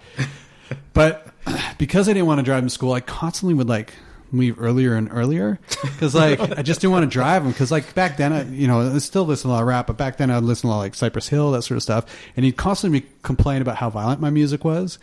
[0.93, 1.28] but
[1.77, 3.93] because I didn't want to drive him to school, I constantly would like
[4.31, 7.93] leave earlier and earlier because like I just didn't want to drive him because like
[7.95, 10.17] back then I you know I still listen to a lot of rap, but back
[10.17, 12.45] then I'd listen to a lot of, like Cypress Hill that sort of stuff, and
[12.45, 14.99] he'd constantly complain about how violent my music was.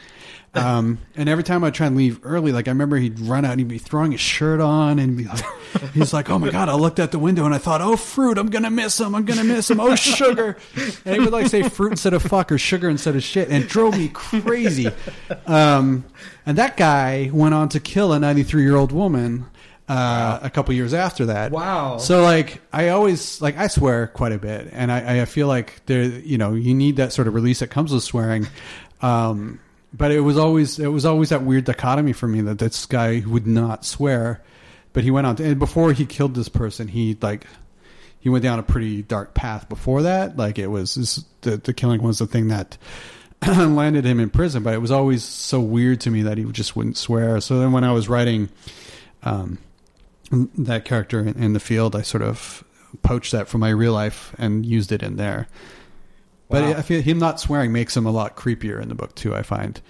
[0.56, 3.52] Um, and every time I'd try and leave early, like I remember he'd run out
[3.52, 5.44] and he'd be throwing his shirt on and be like,
[5.94, 8.38] he's like, oh my God, I looked out the window and I thought, oh, fruit,
[8.38, 9.14] I'm going to miss him.
[9.14, 9.80] I'm going to miss him.
[9.80, 10.56] Oh, sugar.
[11.04, 13.48] And he would like say fruit instead of fuck or sugar instead of shit.
[13.48, 14.88] And it drove me crazy.
[15.46, 16.04] Um,
[16.46, 19.46] and that guy went on to kill a 93 year old woman.
[19.88, 21.52] Uh, a couple years after that.
[21.52, 21.98] Wow.
[21.98, 25.86] So like, I always like I swear quite a bit, and I, I feel like
[25.86, 28.48] there, you know, you need that sort of release that comes with swearing.
[29.00, 29.60] Um,
[29.92, 33.22] but it was always it was always that weird dichotomy for me that this guy
[33.26, 34.42] would not swear,
[34.92, 37.46] but he went on to, and before he killed this person, he like
[38.18, 40.36] he went down a pretty dark path before that.
[40.36, 42.76] Like it was this, the the killing was the thing that
[43.46, 46.76] landed him in prison, but it was always so weird to me that he just
[46.76, 47.40] wouldn't swear.
[47.40, 48.48] So then when I was writing
[49.22, 49.58] um,
[50.30, 52.64] that character in, in the field, I sort of
[53.02, 55.48] poached that from my real life and used it in there.
[56.48, 59.34] But I feel him not swearing makes him a lot creepier in the book too.
[59.34, 59.80] I find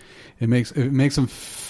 [0.41, 1.27] it makes it makes him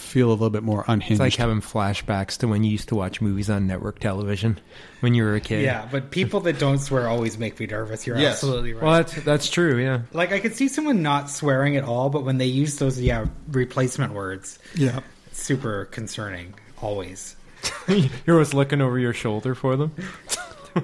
[0.07, 1.12] feel a little bit more unhinged.
[1.12, 4.59] It's like having flashbacks to when you used to watch movies on network television
[5.01, 5.62] when you were a kid.
[5.64, 8.07] Yeah, but people that don't swear always make me nervous.
[8.07, 8.35] You're Yes.
[8.35, 8.83] absolutely right.
[8.83, 10.03] Well, that's, that's true, yeah.
[10.12, 13.27] Like I could see someone not swearing at all, but when they use those yeah
[13.49, 15.01] replacement words, yeah.
[15.27, 16.55] it's super concerning.
[16.81, 17.37] Always.
[17.88, 19.92] You're always looking over your shoulder for them.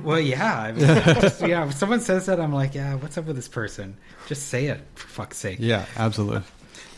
[0.02, 0.86] Well, yeah, I mean,
[1.20, 1.66] just, yeah.
[1.66, 3.98] If someone says that, I'm like, yeah, what's up with this person?
[4.26, 5.58] Just say it, for fuck's sake.
[5.60, 6.40] Yeah, absolutely.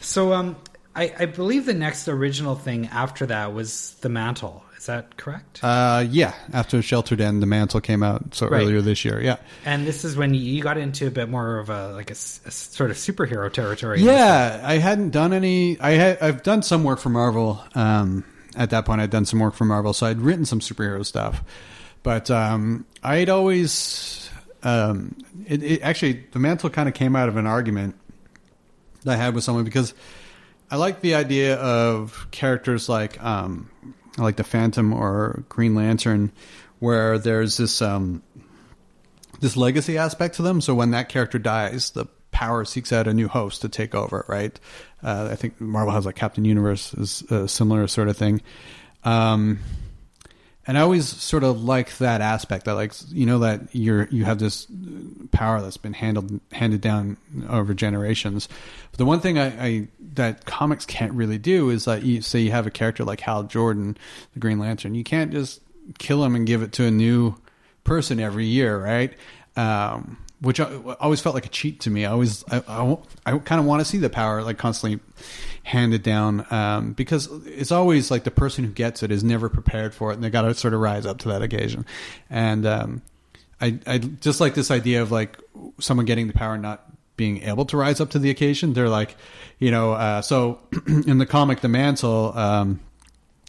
[0.00, 0.54] So, um,
[0.96, 4.62] I, I believe the next original thing after that was the mantle.
[4.76, 5.61] Is that correct?
[5.62, 8.62] Uh, yeah, after Sheltered End, the mantle came out so Right.
[8.62, 9.20] earlier this year.
[9.20, 12.14] Yeah, and this is when you got into a bit more of a like a
[12.14, 14.02] sort of superhero territory.
[14.02, 14.61] yeah.
[14.62, 15.80] I hadn't done any.
[15.80, 16.18] I had.
[16.20, 17.62] I've done some work for Marvel.
[17.74, 18.24] Um,
[18.57, 21.42] at that point, I'd done some work for Marvel, so I'd written some superhero stuff.
[22.02, 24.28] but um, I'd always
[24.62, 27.96] um, it, it actually the mantle kind of came out of an argument
[29.04, 29.94] that I had with someone because
[30.70, 33.70] I like the idea of characters like um,
[34.18, 36.33] like the Phantom or Green Lantern,
[36.79, 38.22] where there's this um,
[39.40, 40.61] this legacy aspect to them.
[40.61, 44.24] So when that character dies, the power seeks out a new host to take over.
[44.29, 44.59] Right?
[45.03, 48.40] Uh, I think Marvel has like Captain Universe is a similar sort of thing.
[49.05, 49.59] Um,
[50.66, 52.64] and I always sort of like that aspect.
[52.64, 54.66] That like you know that you're you have this
[55.31, 57.16] power that's been handled handed down
[57.48, 58.48] over generations.
[58.90, 62.40] But the one thing I, I that comics can't really do is that you say
[62.40, 63.96] you have a character like Hal Jordan,
[64.33, 64.94] the Green Lantern.
[64.94, 65.61] You can't just
[65.98, 67.35] kill him and give it to a new
[67.85, 69.12] person every year, right?
[69.57, 72.05] Um, which always felt like a cheat to me.
[72.05, 75.00] I always, I, I, I kind of want to see the power like constantly
[75.64, 79.94] handed down um, because it's always like the person who gets it is never prepared
[79.94, 81.85] for it, and they got to sort of rise up to that occasion.
[82.31, 83.03] And um,
[83.61, 85.38] I, I just like this idea of like
[85.81, 86.85] someone getting the power, and not
[87.16, 88.74] being able to rise up to the occasion.
[88.74, 89.16] They're like,
[89.59, 92.81] you know, uh, so in the comic, The Mantle, um,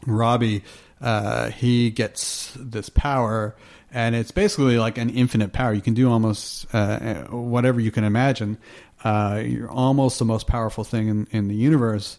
[0.05, 0.63] Robbie,
[1.01, 3.55] uh, he gets this power
[3.95, 5.73] and it's basically like an infinite power.
[5.73, 8.57] You can do almost uh, whatever you can imagine.
[9.03, 12.17] Uh, you're almost the most powerful thing in, in the universe.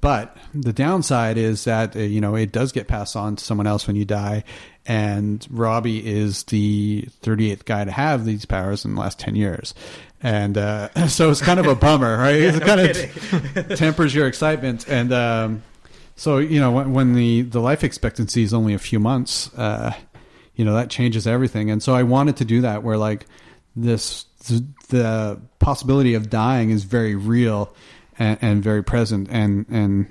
[0.00, 3.66] But the downside is that uh, you know it does get passed on to someone
[3.66, 4.44] else when you die,
[4.86, 9.74] and Robbie is the 38th guy to have these powers in the last 10 years,
[10.22, 12.40] and uh, so it's kind of a bummer, right?
[12.40, 15.62] yeah, it no kind of tempers your excitement, and um,
[16.14, 19.92] so you know when, when, the the life expectancy is only a few months, uh,
[20.54, 21.70] you know that changes everything.
[21.70, 23.26] And so i wanted to do that where like
[23.74, 24.26] this
[24.88, 27.74] the possibility of dying is very real
[28.18, 29.28] and, and very present.
[29.30, 30.06] And and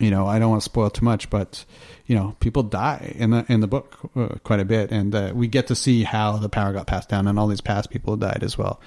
[0.00, 1.64] you know i don't want to spoil too much but
[2.06, 4.90] you know people die in the in the book uh, quite a bit.
[4.90, 7.60] And uh, we get to see how the power got passed down and all these
[7.60, 8.80] past people died as well.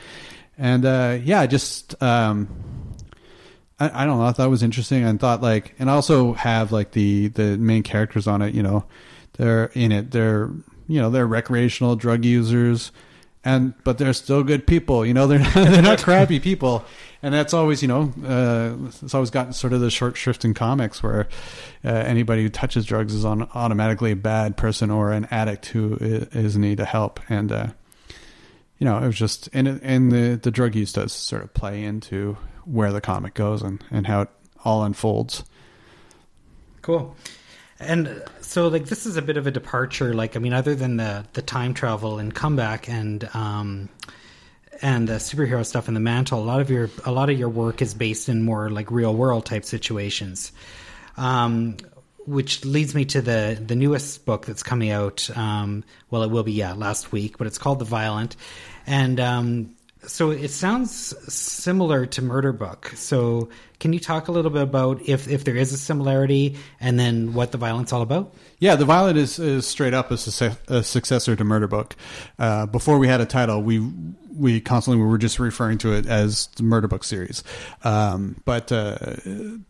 [0.57, 2.47] And uh, yeah just um,
[3.79, 4.25] I, I, don't know.
[4.25, 5.03] I thought it was interesting.
[5.03, 8.85] And thought like and also have like the the main characters on it you know.
[9.33, 10.11] They're in it.
[10.11, 10.51] They're
[10.87, 12.91] you know they're recreational drug users
[13.47, 16.83] and but they're still good people you know they're not, they're not crappy people.
[17.23, 20.53] And that's always you know uh, it's always gotten sort of the short shrift in
[20.53, 21.27] comics where
[21.83, 25.95] uh, anybody who touches drugs is on automatically a bad person or an addict who
[25.95, 27.19] is in need of help.
[27.27, 27.67] And uh,
[28.77, 31.83] you know it was just and and the the drug use does sort of play
[31.83, 34.29] into where the comic goes and and how it
[34.63, 35.43] all unfolds.
[36.83, 37.15] Cool.
[37.79, 40.97] And so like this is a bit of a departure like i mean other than
[40.97, 43.89] the the time travel and comeback and um
[44.81, 47.49] and the superhero stuff in the mantle a lot of your a lot of your
[47.49, 50.51] work is based in more like real world type situations.
[51.15, 51.77] Um
[52.25, 56.43] which leads me to the the newest book that's coming out um well it will
[56.43, 58.35] be yeah last week but it's called the violent.
[58.85, 62.91] And um so it sounds similar to Murder Book.
[62.95, 66.99] So can you talk a little bit about if, if there is a similarity and
[66.99, 68.33] then what the violence all about?
[68.59, 70.17] Yeah, the violent is, is straight up a,
[70.67, 71.95] a successor to Murder Book.
[72.39, 73.87] Uh, before we had a title, we
[74.37, 77.43] we constantly were just referring to it as the Murder Book series.
[77.83, 79.15] Um, but uh,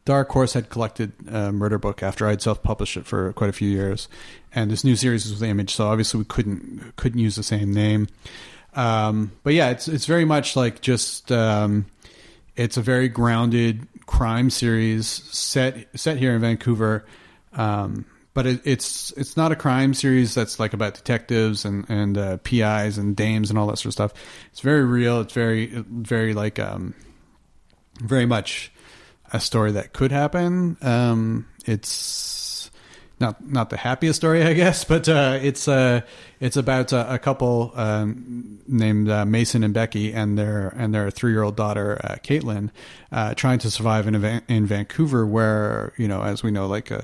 [0.04, 3.54] Dark Horse had collected uh, Murder Book after I'd self published it for quite a
[3.54, 4.10] few years,
[4.54, 7.74] and this new series was with Image, so obviously we couldn't couldn't use the same
[7.74, 8.08] name.
[8.78, 11.88] Um, but yeah, it's it's very much like just um,
[12.56, 17.06] it's a very grounded crime series set set here in Vancouver.
[17.54, 22.18] Um, but it, it's it's not a crime series that's like about detectives and and
[22.20, 24.14] uh, PIs and dames and all that sort of stuff.
[24.52, 25.22] It's very real.
[25.22, 26.94] It's very very like um,
[28.00, 28.72] very much
[29.34, 30.78] a story that could happen.
[30.84, 32.37] Um, it's
[33.20, 36.02] not not the happiest story, I guess, but uh, it's uh,
[36.40, 41.10] it's about a, a couple um, named uh, Mason and Becky and their and their
[41.10, 42.70] three year old daughter uh, Caitlin
[43.12, 44.16] uh, trying to survive in
[44.48, 47.02] in Vancouver, where you know, as we know, like uh,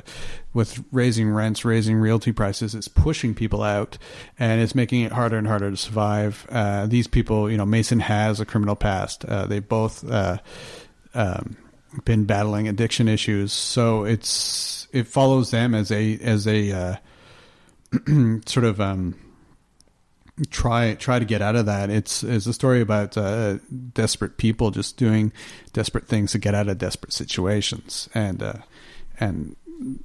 [0.54, 3.98] with raising rents, raising realty prices, it's pushing people out,
[4.38, 6.46] and it's making it harder and harder to survive.
[6.90, 9.26] these people, you know, Mason has a criminal past.
[9.28, 10.04] they both.
[11.16, 11.58] Um,
[12.06, 16.96] been battling addiction issues, so it's it follows them as a as a uh,
[18.46, 19.16] sort of um,
[20.50, 21.90] try try to get out of that.
[21.90, 23.58] It's it's a story about uh,
[23.94, 25.32] desperate people just doing
[25.74, 28.54] desperate things to get out of desperate situations, and uh,
[29.20, 29.56] and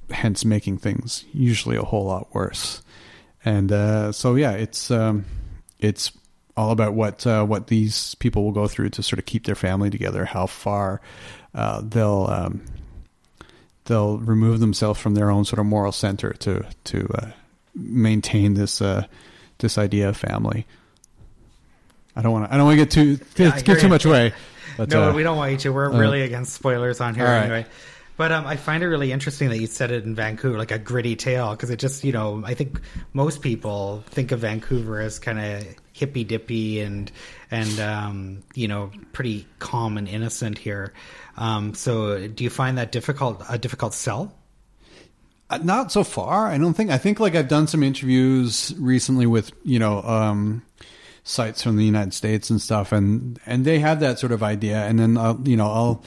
[0.09, 2.81] hence making things usually a whole lot worse.
[3.45, 5.25] And uh, so yeah, it's um,
[5.79, 6.11] it's
[6.57, 9.55] all about what uh, what these people will go through to sort of keep their
[9.55, 11.01] family together, how far
[11.53, 12.61] uh, they'll um,
[13.85, 17.27] they'll remove themselves from their own sort of moral center to to uh,
[17.75, 19.05] maintain this uh,
[19.59, 20.65] this idea of family.
[22.15, 22.53] I don't want to.
[22.53, 24.33] I don't want to get too Yeah, give too much away.
[24.77, 25.73] But no, uh, we don't want you to.
[25.73, 27.43] We're uh, really against spoilers on here right.
[27.43, 27.65] anyway.
[28.19, 30.77] But um, I find it really interesting that you said it in Vancouver, like a
[30.77, 32.81] gritty tale, because it just, you know, I think
[33.13, 35.65] most people think of Vancouver as kind of
[35.99, 37.11] hippy dippy and
[37.51, 40.93] and um, you know pretty calm and innocent here.
[41.37, 44.33] Um, so, do you find that difficult a difficult sell?
[45.49, 46.47] Uh, Not so far.
[46.47, 46.89] I don't think.
[46.89, 50.63] I think like I've done some interviews recently with you know um,
[51.23, 54.85] sites from the United States and stuff, and and they have that sort of idea,
[54.85, 56.03] and then I'll you know I'll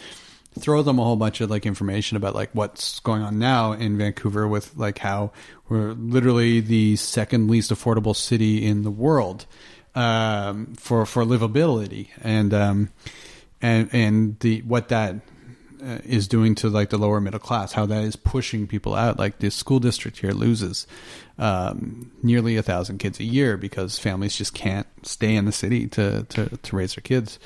[0.58, 3.96] throw them a whole bunch of like information about like what's going on now in
[3.96, 5.32] Vancouver with like how
[5.68, 9.46] we're literally the second least affordable city in the world
[9.94, 12.88] um, for for livability, and um,
[13.60, 15.16] and and the what that
[15.82, 19.18] uh, is doing to like the lower middle class, how that is pushing people out.
[19.18, 20.86] Like the school district here loses
[21.38, 25.88] um, nearly a thousand kids a year because families just can't stay in the city
[25.88, 27.38] to to, to raise their kids.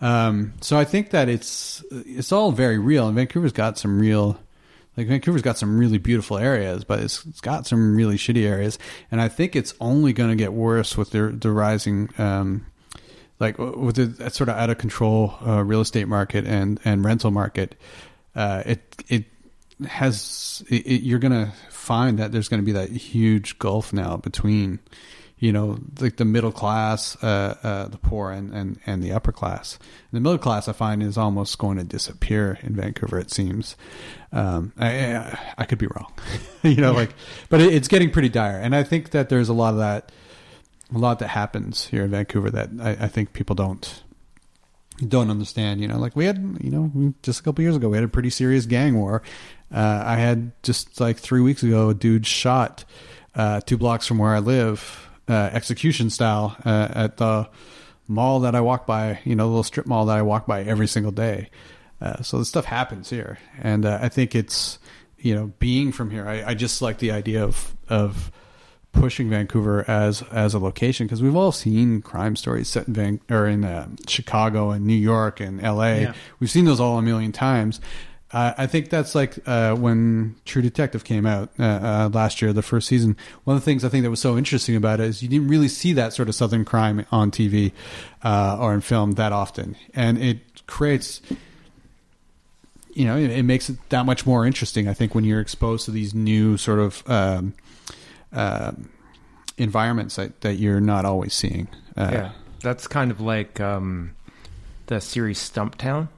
[0.00, 4.38] Um, so I think that it's it's all very real, and Vancouver's got some real.
[4.96, 8.78] Like Vancouver's got some really beautiful areas, but it's, it's got some really shitty areas,
[9.10, 12.66] and I think it's only going to get worse with the the rising um,
[13.38, 17.30] like with the sort of out of control uh, real estate market and and rental
[17.30, 17.74] market,
[18.34, 19.24] uh, it it
[19.86, 24.78] has it, it, you're gonna find that there's gonna be that huge gulf now between
[25.38, 29.32] you know like the middle class, uh, uh, the poor, and, and and the upper
[29.32, 29.78] class.
[29.80, 33.18] And the middle class, I find, is almost going to disappear in Vancouver.
[33.18, 33.76] It seems.
[34.32, 36.12] Um, I, I could be wrong,
[36.62, 37.10] you know, like,
[37.48, 40.12] but it, it's getting pretty dire, and I think that there's a lot of that
[40.94, 44.02] a lot that happens here in Vancouver that I, I think people don't
[45.06, 45.80] don't understand.
[45.80, 48.08] You know, like we had, you know, just a couple years ago, we had a
[48.08, 49.22] pretty serious gang war.
[49.74, 52.84] Uh, I had just like three weeks ago, a dude shot
[53.34, 57.48] uh, two blocks from where I live, execution style, uh, at the
[58.08, 59.20] mall that I walk by.
[59.24, 61.50] You know, the little strip mall that I walk by every single day.
[62.00, 64.78] Uh, so this stuff happens here, and uh, I think it's
[65.18, 66.28] you know being from here.
[66.28, 68.30] I, I just like the idea of of
[68.92, 73.20] pushing Vancouver as as a location because we've all seen crime stories set in Van
[73.30, 76.02] or in uh, Chicago and New York and L.A.
[76.02, 76.14] Yeah.
[76.38, 77.80] We've seen those all a million times.
[78.36, 82.52] Uh, I think that's like uh, when True Detective came out uh, uh, last year,
[82.52, 83.16] the first season.
[83.44, 85.48] One of the things I think that was so interesting about it is you didn't
[85.48, 87.72] really see that sort of Southern crime on TV
[88.22, 91.22] uh, or in film that often, and it creates
[92.92, 94.86] you know, it, it makes it that much more interesting.
[94.86, 97.54] I think when you're exposed to these new sort of um,
[98.34, 98.90] um
[99.56, 101.68] environments that, that you're not always seeing.
[101.96, 104.14] Uh, yeah, that's kind of like um,
[104.88, 106.08] the series Stumptown,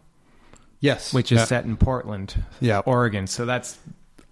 [0.81, 1.13] Yes.
[1.13, 1.45] which is Yeah.
[1.45, 2.81] set in Portland, Yeah.
[2.81, 3.27] Oregon.
[3.27, 3.79] So that's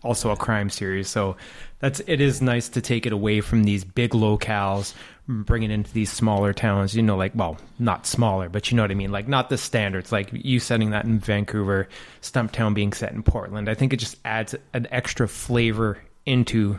[0.03, 1.09] also a crime series.
[1.09, 1.37] So
[1.81, 4.95] that's it is nice to take it away from these big locales,
[5.29, 6.95] bring it into these smaller towns.
[6.95, 9.11] You know, like well, not smaller, but you know what I mean.
[9.11, 10.13] Like not the standards.
[10.13, 11.89] Like you setting that in Vancouver,
[12.23, 13.69] Stumptown being set in Portland.
[13.69, 16.79] I think it just adds an extra flavor into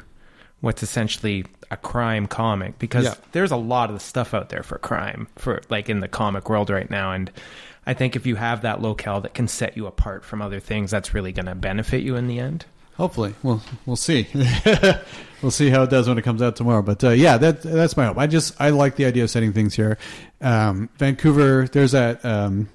[0.61, 3.13] what's essentially a crime comic because Yeah.
[3.33, 6.69] there's a lot of stuff out there for crime for like in the comic world
[6.69, 7.29] right now and
[7.87, 10.91] I think if you have that locale that can set you apart from other things
[10.91, 12.65] that's really going to benefit you in the end.
[12.95, 14.27] Hopefully, we'll we'll see.
[15.41, 16.81] we'll see how it does when it comes out tomorrow.
[16.81, 18.17] But uh, yeah, that that's my hope.
[18.17, 19.97] I just I like the idea of setting things here.
[20.41, 22.25] Um, Vancouver, there's that.
[22.25, 22.69] Um,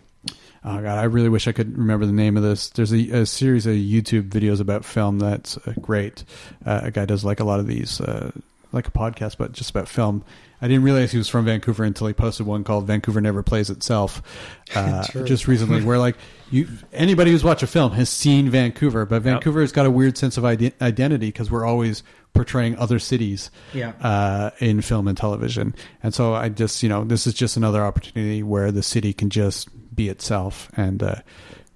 [0.65, 2.71] oh god, I really wish I could remember the name of this.
[2.71, 6.25] There's a, a series of YouTube videos about film that's uh, great.
[6.65, 8.31] Uh, a guy does like a lot of these, uh,
[8.71, 10.25] like a podcast, but just about film.
[10.63, 13.69] I didn't realize he was from Vancouver until he posted one called "Vancouver Never Plays
[13.69, 14.23] Itself,"
[14.75, 15.83] uh, just recently.
[15.85, 16.17] Where like
[16.51, 20.17] you, anybody who's watched a film has seen Vancouver, but Vancouver has got a weird
[20.17, 22.03] sense of ide- identity because we're always
[22.35, 23.93] portraying other cities Yeah.
[24.01, 25.75] uh, in film and television.
[26.03, 29.29] And so I just, you know, this is just another opportunity where the city can
[29.29, 31.17] just be itself and, uh,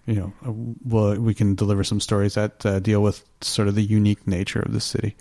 [0.07, 0.53] you know, uh,
[0.85, 4.61] we'll, we can deliver some stories that uh, deal with sort of the unique nature
[4.61, 5.15] of the city.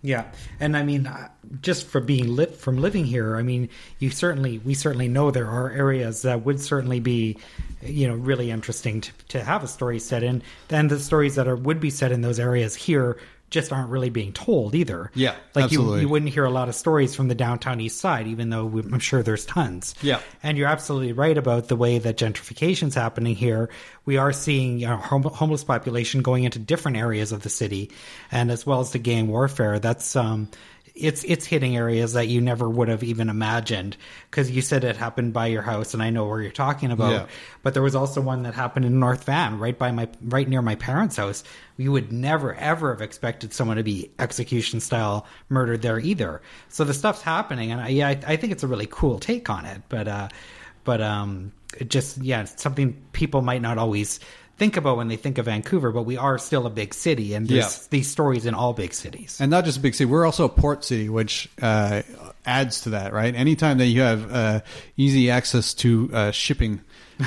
[0.00, 0.30] Yeah,
[0.60, 1.28] and I mean, uh,
[1.60, 3.68] just for being lit from living here, I mean,
[3.98, 7.36] you certainly we certainly know there are areas that would certainly be,
[7.82, 10.42] you know, really interesting to to have a story set in.
[10.68, 13.18] Then the stories that are would be set in those areas here
[13.50, 15.10] just aren't really being told either.
[15.14, 18.26] Yeah, like you you wouldn't hear a lot of stories from the downtown east side,
[18.26, 19.94] even though we, I'm sure there's tons.
[20.02, 20.20] Yeah.
[20.42, 23.70] and you're absolutely right about the way that gentrification's happening here.
[24.04, 27.90] We are seeing you know, hom- homeless population going into different areas of the city,
[28.30, 29.78] and as well as the gang warfare.
[29.78, 30.48] That's um,
[30.98, 33.96] it's it's hitting areas that you never would have even imagined
[34.30, 37.12] because you said it happened by your house and I know where you're talking about.
[37.12, 37.26] Yeah.
[37.62, 40.62] But there was also one that happened in North Van, right by my right near
[40.62, 41.44] my parents' house.
[41.76, 46.42] You would never ever have expected someone to be execution style murdered there either.
[46.68, 49.48] So the stuff's happening, and I, yeah, I, I think it's a really cool take
[49.48, 49.82] on it.
[49.88, 50.28] But uh,
[50.84, 54.20] but um, it just yeah, it's something people might not always
[54.58, 57.46] think about when they think of Vancouver, but we are still a big city, and
[57.48, 57.86] there's Yeah.
[57.90, 59.38] these stories in all big cities.
[59.40, 60.04] and not just a big city.
[60.10, 62.02] We're also a port city, which uh,
[62.44, 63.34] adds to that, right?
[63.34, 64.60] Anytime that you have uh,
[64.96, 66.80] easy access to uh, shipping,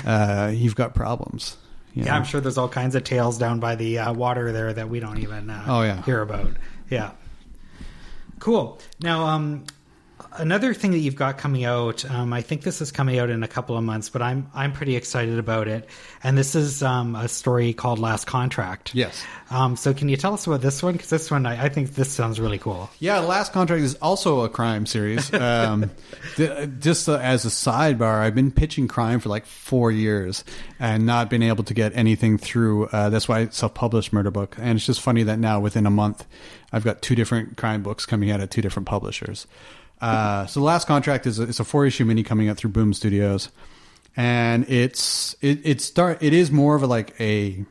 [0.05, 1.57] uh, you've got problems.
[1.93, 2.15] you Yeah.
[2.15, 4.99] I'm sure there's all kinds of tales down by the uh, water there that we
[4.99, 6.01] don't even uh, Oh, yeah.
[6.03, 6.51] hear about.
[6.89, 7.11] Yeah.
[8.39, 8.79] Cool.
[9.01, 9.63] Now, um,
[10.33, 13.43] another thing that you've got coming out, um, I think this is coming out in
[13.43, 15.89] a couple of months, but I'm I'm pretty excited about it.
[16.23, 18.93] And this is um, a story called Last Contract.
[18.93, 19.23] Yes.
[19.49, 20.93] Um, so can you tell us about this one?
[20.93, 22.89] Because this one, I, I think this sounds really cool.
[22.99, 25.31] Yeah, Last Contract is also a crime series.
[25.41, 25.89] Um,
[26.35, 30.43] th- just uh, as a sidebar, I've been pitching crime for like four years
[30.79, 32.85] and not been able to get anything through.
[32.85, 35.89] Uh, that's why I self-published Murder Book, and it's just funny that now within a
[35.89, 36.25] month,
[36.71, 39.47] I've got two different crime books coming out of two different publishers.
[40.01, 42.93] Uh, so, the Last Contract is a, it's a four-issue mini coming out through Boom
[42.93, 43.49] Studios,
[44.17, 47.63] and it's it it start it is more of a like a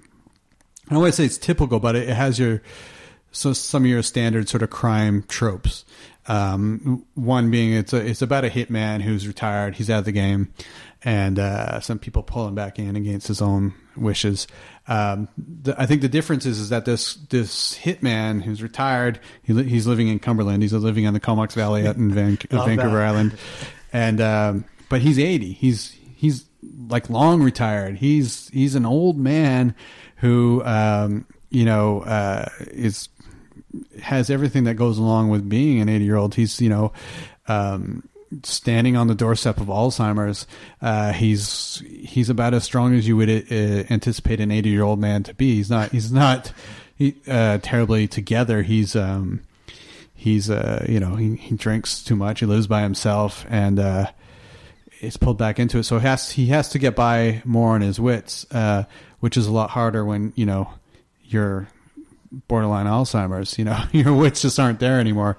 [0.91, 2.63] I don't want to say it's typical, but it has your
[3.33, 5.85] so some of your standard sort of crime tropes.
[6.27, 10.13] Um, one being it's a, it's about a hitman who's retired, he's out of the
[10.13, 10.53] game,
[11.03, 14.47] and uh, some people pull him back in against his own wishes.
[14.89, 19.53] Um, the, I think the difference is is that this this hitman who's retired, he,
[19.53, 22.97] li- he's living in Cumberland, he's living on the Comox Valley out in Van- Vancouver
[22.99, 23.07] that.
[23.07, 23.37] Island,
[23.93, 25.53] and um, but he's eighty.
[25.53, 26.47] He's he's
[26.89, 27.97] like long retired.
[27.97, 29.75] He's he's an old man
[30.17, 33.09] who um, you know uh, is
[34.03, 36.35] has everything that goes along with being an 80 year old.
[36.35, 36.93] He's, you know,
[37.49, 38.09] um,
[38.43, 40.47] standing on the doorstep of Alzheimer's.
[40.81, 44.99] Uh, he's, he's about as strong as you would uh, anticipate an 80 year old
[44.99, 45.57] man to be.
[45.57, 46.53] He's not, he's not,
[46.97, 48.63] he, uh, terribly together.
[48.63, 49.41] He's, um,
[50.15, 52.41] he's, uh, you know, he, he drinks too much.
[52.41, 54.07] He lives by himself and, uh,
[55.01, 55.85] it's pulled back into it.
[55.85, 58.85] So he has, he has to get by more on his wits, uh,
[59.21, 60.71] which is a lot harder when, you know,
[61.25, 61.69] you're
[62.33, 63.59] borderline Alzheimer's.
[63.59, 65.37] You know, your wits just aren't there anymore.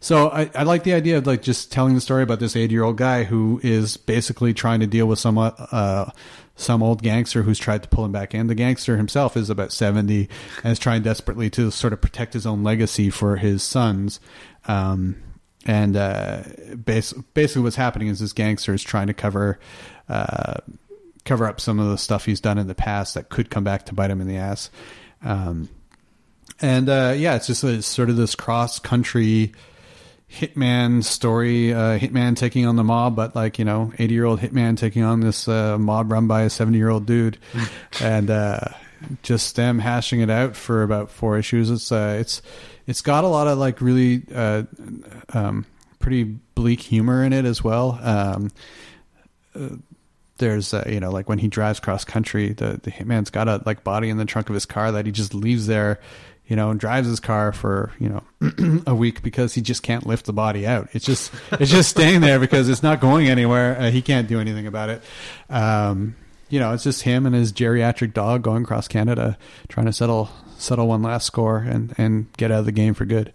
[0.00, 2.72] So I, I like the idea of like just telling the story about this 80
[2.72, 6.10] year old guy who is basically trying to deal with some uh,
[6.54, 8.46] some old gangster who's tried to pull him back in.
[8.46, 10.28] The gangster himself is about 70
[10.62, 14.20] and is trying desperately to sort of protect his own legacy for his sons.
[14.66, 15.16] Um,
[15.64, 16.42] and uh,
[16.74, 19.58] bas- basically, what's happening is this gangster is trying to cover
[20.08, 20.56] uh,
[21.24, 23.86] cover up some of the stuff he's done in the past that could come back
[23.86, 24.70] to bite him in the ass.
[25.22, 25.68] Um,
[26.60, 29.52] and uh, yeah, it's just a, sort of this cross country
[30.30, 31.72] hitman story.
[31.72, 35.02] Uh, hitman taking on the mob, but like you know, eighty year old hitman taking
[35.02, 37.38] on this uh, mob run by a seventy year old dude,
[38.00, 38.60] and uh,
[39.22, 41.70] just them hashing it out for about four issues.
[41.70, 42.42] It's uh, it's
[42.86, 44.64] it's got a lot of like really uh,
[45.32, 45.66] um,
[45.98, 47.98] pretty bleak humor in it as well.
[48.02, 48.50] Um,
[49.54, 49.76] uh,
[50.38, 53.62] there's uh, you know like when he drives cross country the the hitman's got a
[53.64, 56.00] like body in the trunk of his car that he just leaves there
[56.46, 60.06] you know and drives his car for you know a week because he just can't
[60.06, 63.78] lift the body out it's just it's just staying there because it's not going anywhere
[63.78, 65.02] uh, he can't do anything about it
[65.50, 66.14] um
[66.48, 69.38] you know it's just him and his geriatric dog going across canada
[69.68, 73.04] trying to settle settle one last score and and get out of the game for
[73.04, 73.32] good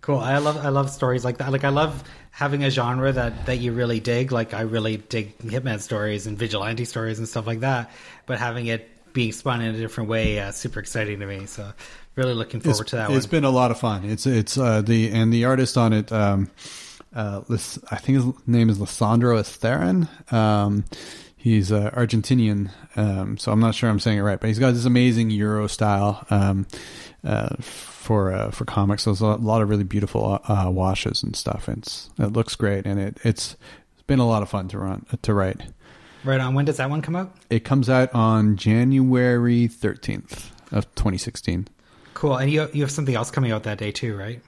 [0.00, 0.18] Cool.
[0.18, 1.52] I love I love stories like that.
[1.52, 4.32] Like I love having a genre that that you really dig.
[4.32, 7.90] Like I really dig hitman stories and vigilante stories and stuff like that.
[8.24, 11.46] But having it being spun in a different way, uh, super exciting to me.
[11.46, 11.72] So
[12.16, 13.30] really looking forward it's, to that It's one.
[13.30, 14.04] been a lot of fun.
[14.04, 16.12] It's it's uh, the and the artist on it.
[16.12, 16.50] Um,
[17.14, 20.32] uh, I think his name is Lisandro Estherren.
[20.32, 20.84] Um,
[21.36, 24.74] he's uh, Argentinian, um, so I'm not sure I'm saying it right, but he's got
[24.74, 26.66] this amazing Euro style um,
[27.24, 29.04] uh, for uh, for comics.
[29.04, 31.68] There's a lot of really beautiful uh, washes and stuff.
[31.68, 33.56] It's it looks great, and it it's
[33.94, 35.62] it's been a lot of fun to run to write.
[36.24, 36.54] Right on.
[36.54, 37.34] When does that one come out?
[37.48, 41.68] It comes out on January 13th of 2016.
[42.14, 42.36] Cool.
[42.36, 44.42] And you you have something else coming out that day too, right?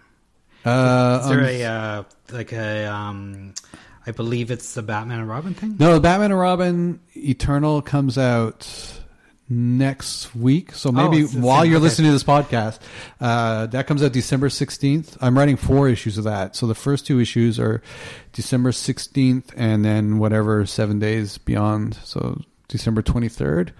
[0.64, 3.54] Uh, Is there um, a uh, like a um,
[4.06, 5.76] I believe it's the Batman and Robin thing.
[5.78, 9.00] No, Batman and Robin Eternal comes out
[9.53, 10.72] next week.
[10.72, 11.82] So maybe it's the while you're okay.
[11.82, 12.78] listening to this podcast,
[13.20, 15.16] uh, that comes out December 16th.
[15.20, 16.57] I'm writing four issues of that.
[16.57, 17.82] So the first two issues are
[18.32, 21.94] December 16th and then whatever seven days beyond.
[22.05, 23.70] So December 23rd.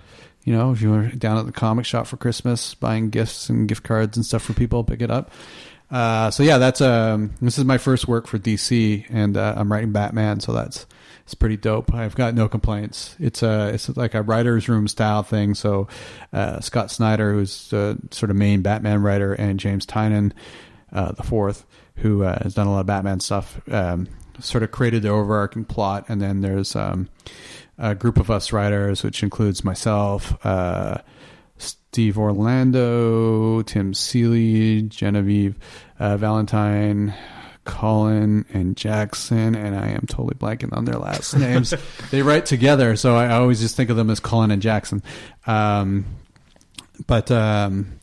[0.45, 3.69] You know, if you were down at the comic shop for Christmas buying gifts and
[3.69, 5.31] gift cards and stuff for people, pick it up.
[5.91, 9.71] Uh, so yeah, that's um, this is my first work for DC, and uh, I'm
[9.71, 10.87] writing Batman, so that's
[11.25, 11.95] it's pretty dope.
[11.95, 13.17] I've got no complaints.
[13.19, 15.55] It's a it's like a writer's room style thing.
[15.55, 15.89] So
[16.33, 20.33] uh, Scott Snyder, who's the sort of main Batman writer, and James Tynion,
[20.93, 21.65] uh, the fourth,
[21.97, 24.09] who uh, has done a lot of Batman stuff, um,
[24.41, 26.07] sort of created the overarching plot.
[26.09, 27.09] And then there's um,
[27.79, 30.35] a group of us writers, which includes myself.
[30.45, 30.99] Uh,
[31.59, 35.57] Steve Orlando, Tim Seeley, Genevieve
[36.01, 37.15] uh, Valentine,
[37.65, 41.75] Colin and Jackson, and I am totally blanking on their last names.
[42.11, 45.03] they write together, so I always just think of them as Colin and Jackson.
[45.47, 46.05] Um,
[47.07, 47.99] but um,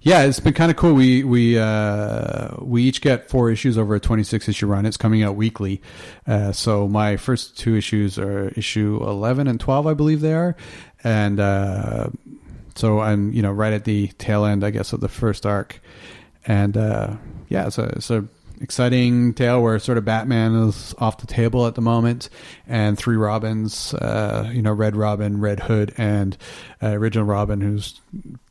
[0.00, 0.92] yeah, it's been kind of cool.
[0.94, 4.86] We we uh, we each get four issues over a twenty six issue run.
[4.86, 5.82] It's coming out weekly.
[6.26, 10.56] Uh, so my first two issues are issue eleven and twelve, I believe they are,
[11.02, 12.08] and uh,
[12.76, 15.80] so I'm you know right at the tail end, I guess, of the first arc,
[16.46, 17.16] and uh,
[17.48, 18.28] yeah, it's a it's a
[18.60, 22.28] exciting tale where sort of Batman is off the table at the moment,
[22.66, 26.36] and three Robins, uh, you know, Red Robin, Red Hood, and
[26.82, 28.00] uh, original Robin, who's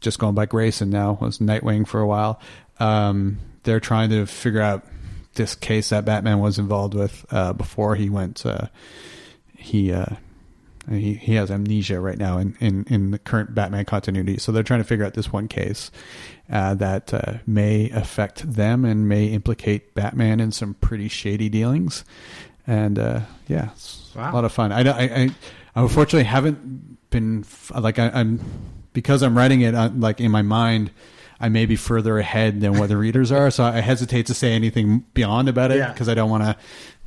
[0.01, 2.39] just going by Grayson now, was Nightwing for a while.
[2.80, 4.86] Um, they're trying to figure out
[5.36, 8.45] this case that Batman was involved with uh, before he went.
[8.45, 8.68] Uh,
[9.58, 10.16] he uh,
[10.89, 14.38] he he has amnesia right now in, in, in the current Batman continuity.
[14.38, 15.91] So they're trying to figure out this one case
[16.49, 22.05] uh, that uh, may affect them and may implicate Batman in some pretty shady dealings.
[22.67, 24.31] And uh, yeah, it's wow.
[24.31, 24.71] a lot of fun.
[24.71, 25.03] I, I,
[25.75, 28.39] I unfortunately haven't been like I, am
[28.93, 30.91] because I'm writing it uh, like in my mind.
[31.38, 34.53] I may be further ahead than what the readers are, so I hesitate to say
[34.53, 36.13] anything beyond about it because yeah.
[36.13, 36.55] I don't want to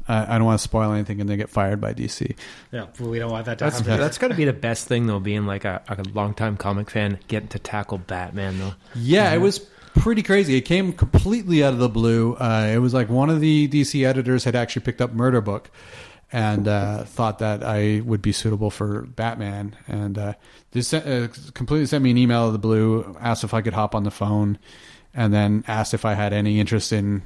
[0.09, 2.35] uh, I don't want to spoil anything and they get fired by DC.
[2.73, 4.01] Yeah, we don't want that to that's, happen.
[4.01, 7.19] That's got to be the best thing though, being like a, a longtime comic fan,
[7.29, 8.75] getting to tackle Batman though.
[8.95, 9.37] Yeah, mm-hmm.
[9.37, 9.59] it was
[9.95, 10.57] pretty crazy.
[10.57, 12.35] It came completely out of the blue.
[12.35, 15.71] Uh, it was like one of the DC editors had actually picked up Murder Book
[16.31, 20.35] and uh, thought that I would be suitable for Batman, and uh,
[20.73, 23.63] they sent, uh, completely sent me an email out of the blue, asked if I
[23.63, 24.59] could hop on the phone,
[25.15, 27.23] and then asked if I had any interest in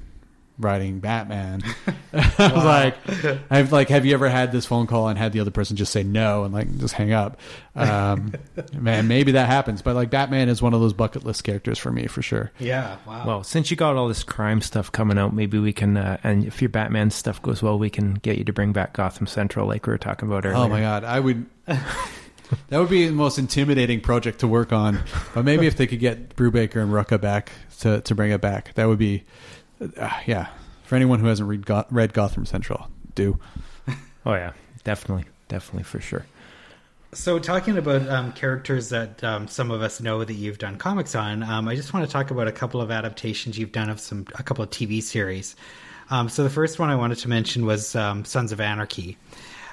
[0.62, 1.62] writing Batman.
[2.12, 5.40] I was like, I've like, have you ever had this phone call and had the
[5.40, 7.40] other person just say no and like just hang up?
[7.74, 8.34] Um,
[8.74, 11.90] man, maybe that happens, but like Batman is one of those bucket list characters for
[11.90, 12.52] me for sure.
[12.58, 12.98] Yeah.
[13.06, 13.26] Wow.
[13.26, 16.44] Well, since you got all this crime stuff coming out, maybe we can, uh, and
[16.44, 19.66] if your Batman stuff goes well, we can get you to bring back Gotham Central,
[19.66, 20.58] like we were talking about earlier.
[20.58, 21.46] Oh my god, I would.
[21.66, 25.02] that would be the most intimidating project to work on.
[25.34, 28.74] But maybe if they could get Brubaker and Rucka back to to bring it back,
[28.74, 29.24] that would be
[29.96, 30.48] uh, yeah,
[30.84, 33.38] for anyone who hasn't read, Go- read Gotham Central, do.
[34.26, 34.52] oh yeah,
[34.84, 36.26] definitely, definitely for sure.
[37.14, 41.14] So, talking about um, characters that um, some of us know that you've done comics
[41.14, 44.00] on, um, I just want to talk about a couple of adaptations you've done of
[44.00, 45.54] some a couple of TV series.
[46.08, 49.18] Um, so, the first one I wanted to mention was um, Sons of Anarchy.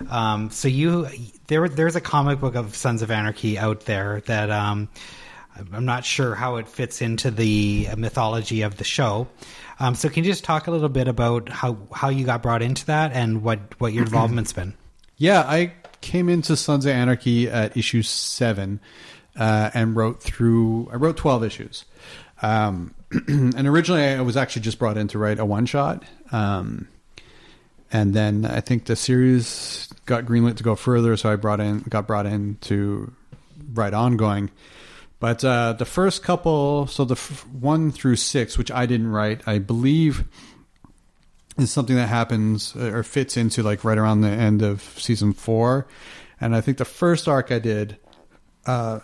[0.09, 1.07] Um, so, you
[1.47, 4.89] there there's a comic book of Sons of Anarchy out there that I'm
[5.85, 9.29] not sure how it fits into the mythology of the show.
[9.79, 12.61] Um, so can you just talk a little bit about how, how you got brought
[12.61, 14.73] into that and what, what your involvement's been?
[15.17, 18.79] Yeah, I came into Sons of Anarchy at issue seven
[19.37, 20.89] uh, and wrote through.
[20.91, 21.85] I wrote twelve issues,
[22.41, 22.93] um,
[23.27, 26.03] and originally I was actually just brought in to write a one shot.
[26.31, 26.87] Um,
[27.91, 31.79] and then I think the series got greenlit to go further, so I brought in
[31.81, 33.13] got brought in to
[33.73, 34.51] write ongoing.
[35.19, 39.41] But uh, the first couple, so the f- one through six, which I didn't write,
[39.45, 40.23] I believe
[41.57, 45.33] is something that happens uh, or fits into like right around the end of season
[45.33, 45.87] four.
[46.39, 47.97] And I think the first arc I did
[48.65, 48.99] uh,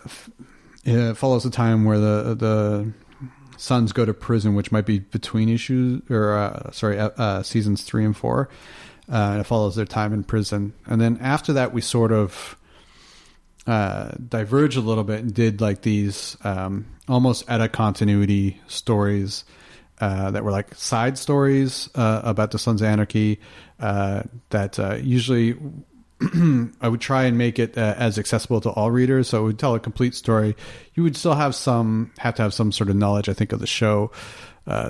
[1.14, 2.92] follows the time where the the
[3.58, 8.04] sons go to prison, which might be between issues or uh, sorry uh, seasons three
[8.04, 8.48] and four.
[9.08, 12.56] Uh, it follows their time in prison, and then after that, we sort of
[13.66, 19.44] uh, diverged a little bit and did like these um, almost out of continuity stories
[20.00, 23.40] uh, that were like side stories uh, about the Sons of Anarchy
[23.80, 25.56] uh, that uh, usually
[26.80, 29.28] I would try and make it uh, as accessible to all readers.
[29.28, 30.56] So it would tell a complete story.
[30.94, 33.60] You would still have some have to have some sort of knowledge, I think, of
[33.60, 34.10] the show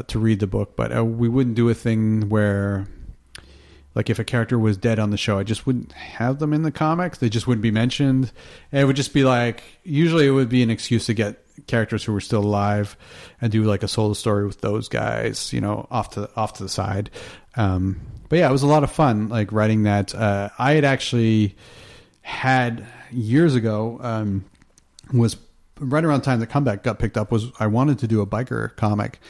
[0.08, 2.86] to read the book, but we wouldn't do a thing where
[3.96, 6.62] like if a character was dead on the show, I just wouldn't have them in
[6.62, 7.16] the comics.
[7.16, 8.30] They just wouldn't be mentioned.
[8.70, 12.04] And it would just be like usually it would be an excuse to get characters
[12.04, 12.94] who were still alive
[13.40, 16.62] and do like a solo story with those guys, you know, off to off to
[16.62, 17.08] the side.
[17.56, 20.14] Um, but yeah, it was a lot of fun like writing that.
[20.14, 21.56] Uh, I had actually
[22.20, 24.44] had years ago um,
[25.10, 25.38] was
[25.80, 28.26] right around the time the comeback got picked up was I wanted to do a
[28.26, 29.20] biker comic,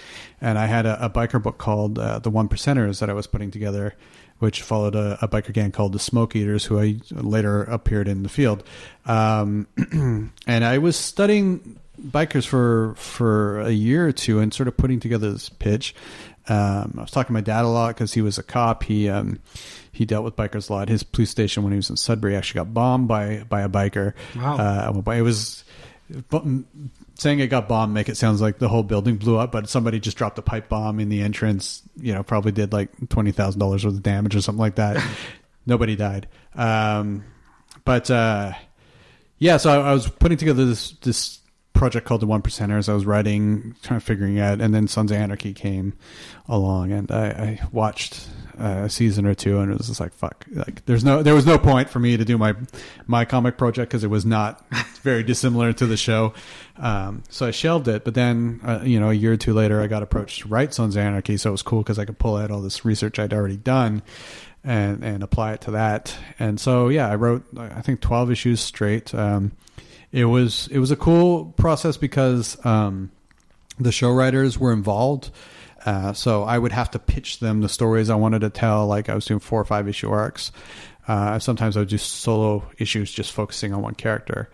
[0.40, 3.28] and I had a, a biker book called uh, The One Percenters that I was
[3.28, 3.94] putting together,
[4.38, 8.22] which followed a, a biker gang called the Smoke Eaters, who I later appeared in
[8.22, 8.62] the field,
[9.06, 9.66] um,
[10.46, 15.00] and I was studying bikers for for a year or two and sort of putting
[15.00, 15.94] together this pitch.
[16.48, 18.84] Um, I was talking to my dad a lot because he was a cop.
[18.84, 19.40] He um,
[19.90, 20.88] he dealt with bikers a lot.
[20.88, 24.12] His police station when he was in Sudbury actually got bombed by by a biker.
[24.36, 24.56] Wow.
[24.58, 25.64] Uh, it was
[27.14, 30.00] saying it got bombed make it sounds like the whole building blew up, but somebody
[30.00, 31.82] just dropped a pipe bomb in the entrance.
[31.96, 35.04] You know, probably did like twenty thousand dollars worth of damage or something like that.
[35.66, 36.28] Nobody died.
[36.54, 37.24] Um,
[37.84, 38.52] but uh,
[39.38, 41.40] yeah, so I, I was putting together this this
[41.72, 42.88] project called the One Percenters.
[42.88, 45.92] I was writing, trying to figuring it out, and then Sons of Anarchy came
[46.48, 48.28] along, and I, I watched
[48.58, 50.46] a season or two, and it was just like fuck.
[50.50, 52.54] Like there's no, there was no point for me to do my
[53.06, 54.64] my comic project because it was not
[55.02, 56.34] very dissimilar to the show.
[56.78, 58.04] Um, so I shelved it.
[58.04, 60.74] But then, uh, you know, a year or two later, I got approached to write
[60.74, 63.18] Sons of Anarchy, so it was cool because I could pull out all this research
[63.18, 64.02] I'd already done.
[64.64, 66.16] And, and apply it to that.
[66.40, 69.14] And so, yeah, I wrote, I think 12 issues straight.
[69.14, 69.52] Um,
[70.16, 73.10] it was it was a cool process because um,
[73.78, 75.30] the show writers were involved.
[75.86, 78.86] Uh, so I would have to pitch them the stories I wanted to tell.
[78.86, 80.50] Like I was doing four or five issue arcs.
[81.06, 84.50] Uh, sometimes I would do solo issues, just focusing on one character.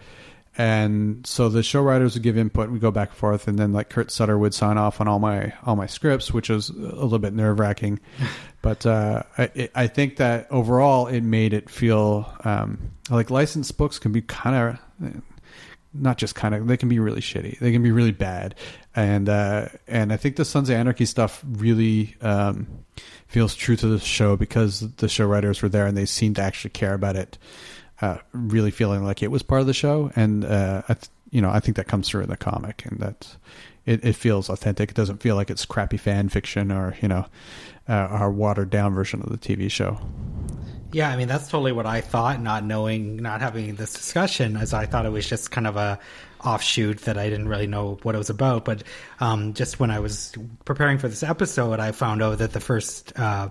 [0.58, 2.70] And so the show writers would give input.
[2.70, 5.18] We go back and forth, and then like Kurt Sutter would sign off on all
[5.18, 8.00] my all my scripts, which was a little bit nerve wracking.
[8.62, 13.98] but uh, I, I think that overall it made it feel um, like licensed books
[13.98, 15.22] can be kind of
[15.94, 17.58] not just kind of they can be really shitty.
[17.58, 18.54] They can be really bad.
[18.94, 22.66] And uh and i think the sons of anarchy stuff really um
[23.26, 26.42] feels true to the show because the show writers were there and they seemed to
[26.42, 27.38] actually care about it
[28.02, 30.10] uh really feeling like it was part of the show.
[30.16, 33.00] And uh I th- you know i think that comes through in the comic and
[33.00, 33.36] that
[33.84, 34.90] it, it feels authentic.
[34.90, 37.26] It doesn't feel like it's crappy fan fiction or you know
[37.88, 39.98] uh, our watered down version of the tv show
[40.92, 44.74] Yeah, I mean that's totally what I thought, not knowing, not having this discussion, as
[44.74, 45.98] I thought it was just kind of a
[46.44, 48.66] offshoot that I didn't really know what it was about.
[48.66, 48.82] But
[49.18, 50.34] um, just when I was
[50.66, 53.48] preparing for this episode, I found out that the first, uh,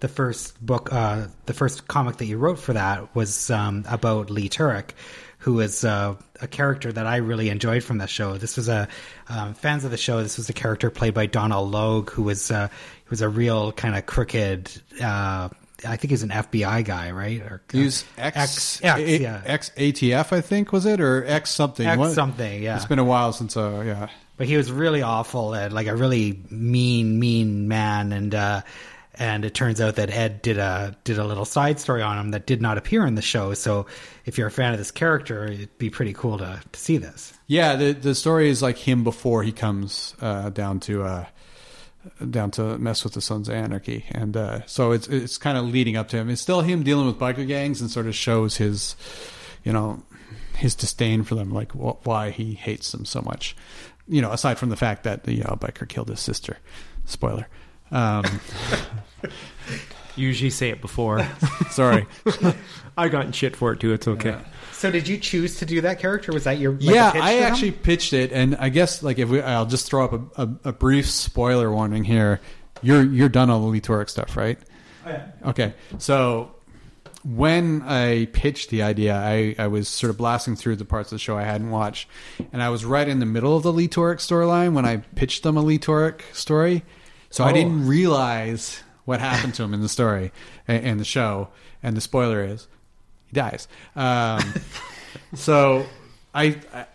[0.00, 4.28] the first book, uh, the first comic that you wrote for that was um, about
[4.28, 4.90] Lee Toric,
[5.38, 8.36] who is uh, a character that I really enjoyed from the show.
[8.36, 8.88] This was a
[9.28, 10.22] um, fans of the show.
[10.22, 12.68] This was a character played by Donal Logue, who was uh,
[13.10, 14.70] was a real kind of crooked.
[15.00, 15.50] Uh,
[15.86, 17.40] I think he's an FBI guy, right?
[17.40, 19.42] Or Use X, X, X, A- yeah.
[19.44, 21.86] X ATF, I think was it, or X something?
[21.86, 22.76] X What- something, yeah.
[22.76, 24.08] It's been a while since, uh, yeah.
[24.36, 28.12] but he was really awful and like a really mean, mean man.
[28.12, 28.62] And uh,
[29.14, 32.30] and it turns out that Ed did a did a little side story on him
[32.30, 33.52] that did not appear in the show.
[33.54, 33.86] So
[34.24, 37.32] if you're a fan of this character, it'd be pretty cool to, to see this.
[37.46, 41.26] Yeah, the the story is like him before he comes uh, down to uh,
[42.28, 45.64] down to mess with the Sons of Anarchy, and uh, so it's it's kind of
[45.66, 46.30] leading up to him.
[46.30, 48.96] It's still him dealing with biker gangs, and sort of shows his,
[49.64, 50.02] you know,
[50.56, 53.56] his disdain for them, like wh- why he hates them so much.
[54.08, 56.58] You know, aside from the fact that the uh, biker killed his sister.
[57.04, 57.46] Spoiler.
[57.90, 58.24] Um,
[60.16, 61.26] Usually say it before.
[61.70, 62.06] sorry.
[62.98, 63.92] I got in shit for it too.
[63.92, 64.36] It's okay.
[64.80, 66.32] So did you choose to do that character?
[66.32, 67.52] Was that your like, yeah, pitch I to them?
[67.52, 70.48] actually pitched it, and I guess like if we, I'll just throw up a, a,
[70.70, 72.40] a brief spoiler warning here.
[72.82, 74.58] You're you're done all the Lee Toric stuff, right?
[75.06, 75.26] Yeah.
[75.44, 76.52] Okay, so
[77.24, 81.16] when I pitched the idea, I, I was sort of blasting through the parts of
[81.16, 82.08] the show I hadn't watched,
[82.50, 85.42] and I was right in the middle of the Lee Toric storyline when I pitched
[85.42, 86.82] them a Lee Toric story.
[87.28, 87.52] So I Oh.
[87.52, 90.32] didn't realize what happened to him in the story
[90.66, 91.48] and, and the show.
[91.82, 92.66] And the spoiler is
[93.30, 93.68] he dies.
[93.96, 94.42] Um,
[95.34, 95.86] so
[96.34, 96.86] I, I,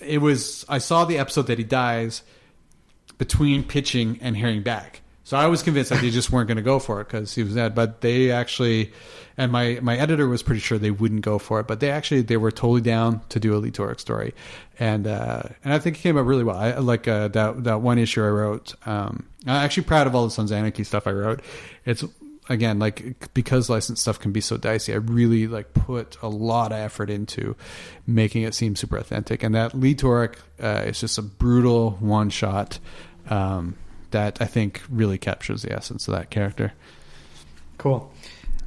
[0.00, 2.22] it was I saw the episode that he dies
[3.18, 5.02] between pitching and hearing back.
[5.24, 7.44] So I was convinced that they just weren't going to go for it because he
[7.44, 7.72] was dead.
[7.72, 8.92] But they actually,
[9.36, 11.68] and my, my editor was pretty sure they wouldn't go for it.
[11.68, 14.34] But they actually they were totally down to do a Lee Toric story,
[14.80, 16.56] and uh, and I think it came out really well.
[16.56, 18.74] I like uh, that that one issue I wrote.
[18.86, 21.42] Um, I'm actually proud of all the Sons Anarchy stuff I wrote.
[21.84, 22.02] It's
[22.50, 24.92] again like because licensed stuff can be so dicey.
[24.92, 27.56] I really like put a lot of effort into
[28.06, 29.42] making it seem super authentic.
[29.42, 32.78] And that Lee Toric uh, is just a brutal one shot.
[33.28, 33.76] Um,
[34.10, 36.72] that I think really captures the essence of that character.
[37.78, 38.12] Cool.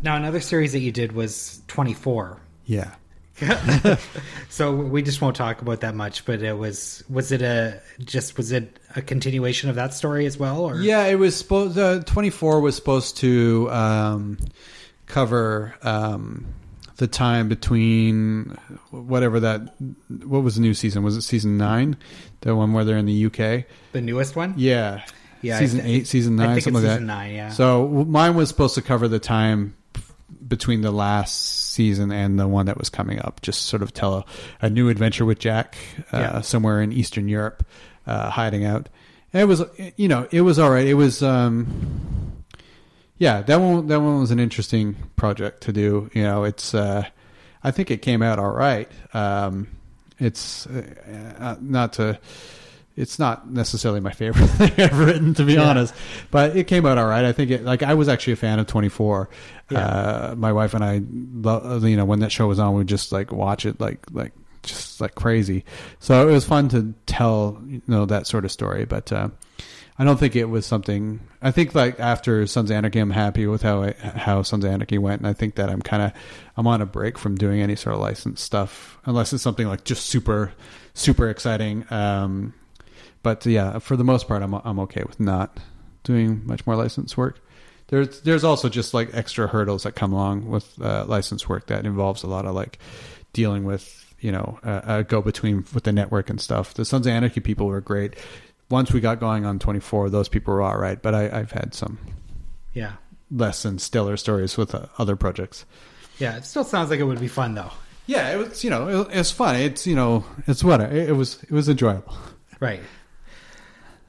[0.01, 2.39] Now another series that you did was 24.
[2.65, 2.95] Yeah.
[4.49, 8.37] so we just won't talk about that much, but it was was it a just
[8.37, 11.77] was it a continuation of that story as well or Yeah, it was supposed.
[11.77, 14.37] Uh, Twenty four was supposed to um,
[15.07, 16.45] cover um,
[16.97, 18.57] the time between
[18.91, 19.61] whatever that
[20.25, 21.97] what was the new season was it season nine
[22.41, 23.35] the one where they're in the uk
[23.93, 24.53] The newest one?
[24.57, 25.03] yeah
[25.41, 27.49] Yeah, season thi- eight season nine something like season that nine, yeah.
[27.49, 29.75] so mine was supposed to cover the time
[30.47, 34.13] between the last season and the one that was coming up just sort of tell
[34.15, 34.25] a,
[34.61, 35.75] a new adventure with jack
[36.13, 36.41] uh, Yeah.
[36.41, 37.65] somewhere in eastern europe
[38.07, 38.89] uh, hiding out
[39.33, 39.63] and it was
[39.97, 41.67] you know it was all right it was um
[43.17, 47.03] yeah that one that one was an interesting project to do you know it's uh
[47.63, 49.67] i think it came out all right um
[50.19, 52.19] it's uh, uh, not to
[52.95, 55.67] it's not necessarily my favorite thing I've written, to be Yeah.
[55.67, 55.95] honest,
[56.29, 57.25] but it came out all right.
[57.25, 59.29] I think it, like, I was actually a fan of 24.
[59.71, 59.79] Yeah.
[59.79, 60.93] Uh, my wife and I,
[61.87, 64.31] you know, when that show was on, we'd just like watch it like, like,
[64.63, 65.65] just like crazy.
[65.99, 69.29] So it was fun to tell, you know, that sort of story, but, uh,
[69.97, 71.19] I don't think it was something.
[71.41, 74.71] I think like after Sons of Anarchy, I'm happy with how I, how Sons of
[74.71, 76.13] Anarchy went, and I think that I'm kind of
[76.57, 79.83] I'm on a break from doing any sort of licensed stuff, unless it's something like
[79.83, 80.51] just super
[80.95, 81.85] super exciting.
[81.91, 82.55] Um,
[83.21, 85.59] but yeah, for the most part, I'm I'm okay with not
[86.03, 87.39] doing much more license work.
[87.87, 91.85] There's there's also just like extra hurdles that come along with uh, license work that
[91.85, 92.79] involves a lot of like
[93.31, 96.73] dealing with you know a, a go between with the network and stuff.
[96.73, 98.15] The Sons of Anarchy people were great.
[98.69, 100.99] Once we got going on 24, those people were all right.
[100.99, 101.99] But I, I've had some
[102.73, 102.93] Yeah.
[103.29, 105.65] less than stellar stories with uh, other projects.
[106.17, 107.71] Yeah, it still sounds like it would be fun though.
[108.05, 109.55] Yeah, it was you know it, it's fun.
[109.57, 112.15] It's you know it's what it, it was it was enjoyable.
[112.59, 112.81] Right.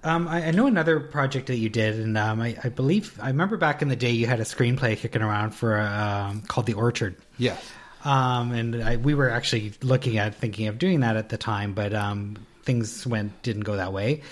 [0.03, 3.29] Um, I, I know another project that you did, and um, I, I believe I
[3.29, 6.75] remember back in the day you had a screenplay kicking around for um, called The
[6.75, 7.17] Orchard.
[7.39, 7.57] Yeah.
[8.05, 11.73] Um, and I, we were actually looking at thinking of doing that at the time,
[11.73, 14.23] but um, things went didn't go that way.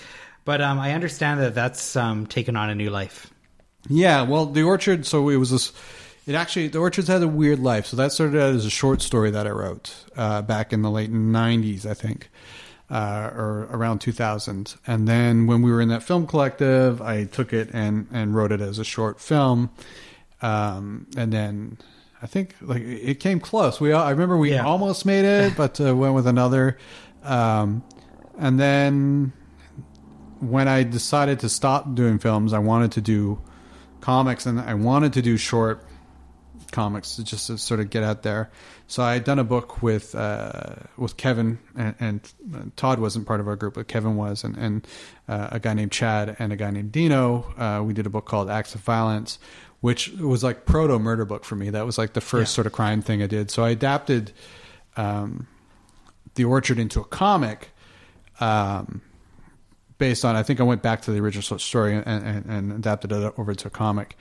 [0.45, 3.31] But um, I understand that that's um, taken on a new life.
[3.89, 5.05] Yeah, well, the orchard.
[5.05, 5.73] So it was this.
[6.25, 7.87] It actually the orchards had a weird life.
[7.87, 10.91] So that started out as a short story that I wrote uh, back in the
[10.91, 12.29] late '90s, I think,
[12.89, 14.75] uh, or around 2000.
[14.87, 18.51] And then when we were in that film collective, I took it and and wrote
[18.51, 19.69] it as a short film.
[20.41, 21.77] Um, and then
[22.23, 23.81] I think like it came close.
[23.81, 24.63] We I remember we Yeah.
[24.65, 26.77] almost made it, but uh, went with another.
[27.23, 27.83] Um,
[28.39, 29.33] and then
[30.39, 33.41] when I decided to stop doing films, I wanted to do
[34.01, 35.85] comics and I wanted to do short
[36.71, 38.49] comics to just to sort of get out there.
[38.87, 43.39] So I had done a book with uh, with Kevin and, and Todd wasn't part
[43.41, 44.87] of our group, but Kevin was, and, and
[45.27, 47.45] uh, a guy named Chad and a guy named Dino.
[47.57, 49.39] Uh, we did a book called Acts of Violence,
[49.83, 51.69] which was like proto murder book for me.
[51.69, 52.55] That was like the first Yeah.
[52.55, 53.51] sort of crime thing I did.
[53.51, 54.31] So I adapted
[54.95, 55.45] um,
[56.35, 57.71] the Orchard into a comic.
[58.39, 59.01] Um,
[59.97, 63.11] based on I think I went back to the original story and, and, and adapted
[63.11, 64.17] it over to a comic.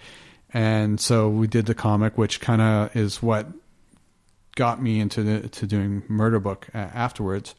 [0.53, 3.47] And so we did the comic, which kind of is what
[4.57, 7.55] got me into the, to doing Murder Book uh, afterwards.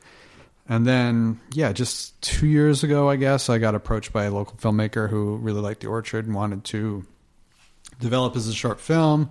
[0.68, 4.58] And then, yeah, just two years ago, I guess I got approached by a local
[4.58, 7.06] filmmaker who really liked The Orchard and wanted to
[8.00, 9.30] develop as a short film.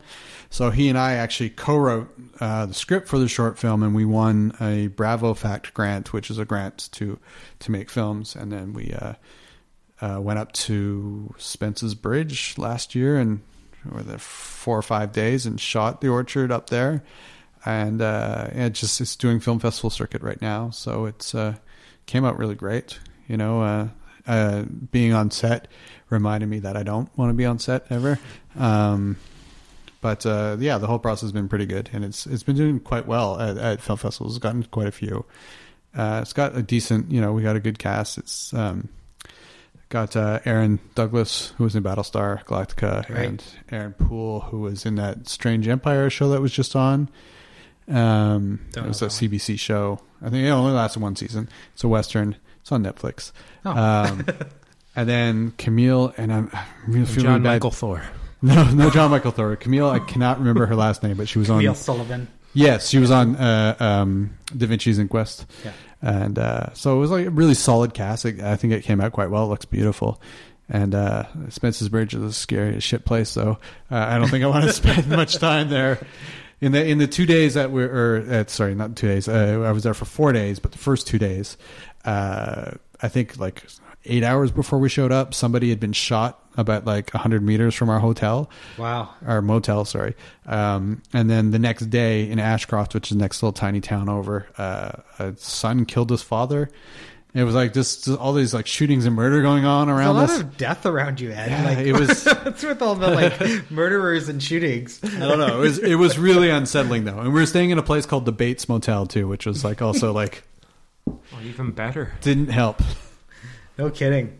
[0.50, 4.04] So he and I actually co-wrote uh, the script for the short film, and we
[4.04, 7.18] won a BravoFACT grant, which is a grant to
[7.60, 8.36] to make films.
[8.36, 9.14] And then we uh,
[10.00, 13.40] uh, went up to Spences Bridge last year and
[13.90, 17.02] were there four or five days and shot the orchard up there.
[17.64, 21.54] And uh, it just it's doing film festival circuit right now, so it's uh,
[22.06, 22.98] came out really great.
[23.28, 23.88] You know, uh,
[24.26, 25.68] uh, being on set
[26.10, 28.18] reminded me that I don't want to be on set ever.
[28.58, 29.16] Um,
[30.00, 32.80] but uh, yeah, the whole process has been pretty good, and it's it's been doing
[32.80, 34.34] quite well at, at film festivals.
[34.36, 35.24] It's gotten quite a few.
[35.94, 38.16] Uh, it's got a decent, you know, we got a good cast.
[38.18, 38.88] It's um,
[39.90, 43.28] got uh, Aaron Douglas, who was in Battlestar Galactica, Right.
[43.28, 47.08] and Aaron Poole, who was in that Strange Empire show that was just on.
[47.88, 49.30] Um, Don't it was a that one.
[49.30, 50.00] CBC show.
[50.22, 51.48] I think it only lasted one season.
[51.74, 52.36] It's a western.
[52.62, 53.32] It's on Netflix.
[53.64, 53.70] Oh.
[53.76, 54.24] Um,
[54.96, 57.60] and then Camille and I'm I'm really feeling Jon bad.
[57.60, 58.02] Mikl Thor.
[58.42, 59.54] No, no, Jon Mikl Thor.
[59.56, 61.58] Camille, I cannot remember her last name, but she was on.
[61.60, 62.28] Camille Sullivan.
[62.54, 65.72] Yes, she was on uh, um, Da Vinci's Inquest, Yeah.
[66.02, 68.24] and uh, so it was like a really solid cast.
[68.26, 69.44] It, I think it came out quite well.
[69.44, 70.20] It looks beautiful,
[70.68, 73.30] and uh, Spencer's Bridge is a scary as shit place.
[73.30, 73.58] So
[73.90, 76.04] uh, I don't think I want to spend much time there.
[76.60, 79.28] In the in the two days that we're or, uh, sorry, not two days.
[79.28, 81.56] Uh, I was there for four days, but the first two days,
[82.04, 83.64] uh, I think like
[84.04, 87.88] eight hours before we showed up, somebody had been shot about like hundred meters from
[87.88, 89.10] our hotel Wow.
[89.26, 90.14] our motel, sorry.
[90.46, 94.08] Um, and then the next day in Ashcroft, which is the next little tiny town
[94.08, 96.68] over, uh, a son killed his father,
[97.34, 100.12] It was like just, just all these like shootings and murder going on There's a
[100.12, 100.40] lot us.
[100.40, 101.50] of death around you, Ed.
[101.50, 105.00] Yeah, like, it was- What's with all the like murderers and shootings?
[105.02, 105.56] I don't know.
[105.56, 108.26] It was it was really unsettling though, and we were staying in a place called
[108.26, 110.42] the Bates Motel too, which was like also like
[111.06, 112.12] Well, even better.
[112.20, 112.82] didn't help.
[113.78, 114.38] No kidding.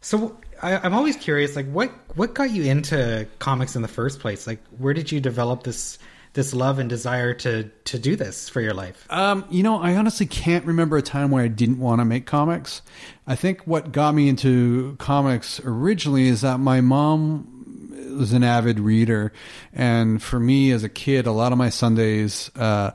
[0.00, 4.20] So I, I'm always curious, like what what got you into comics in the first
[4.20, 4.46] place?
[4.46, 5.98] Like, where did you develop this
[6.34, 9.06] this love and desire to to do this for your life?
[9.10, 12.26] Um, you know, I honestly can't remember a time where I didn't want to make
[12.26, 12.82] comics.
[13.26, 17.48] I think what got me into comics originally is that my mom
[18.18, 19.32] was an avid reader,
[19.72, 22.92] and for me as a kid, a lot of my Sundays uh,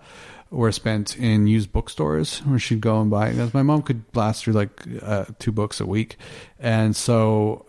[0.50, 3.32] were spent in used bookstores where she'd go and buy.
[3.32, 4.72] Because my mom could blast through like
[5.02, 6.18] uh, two books a week,
[6.60, 7.66] and so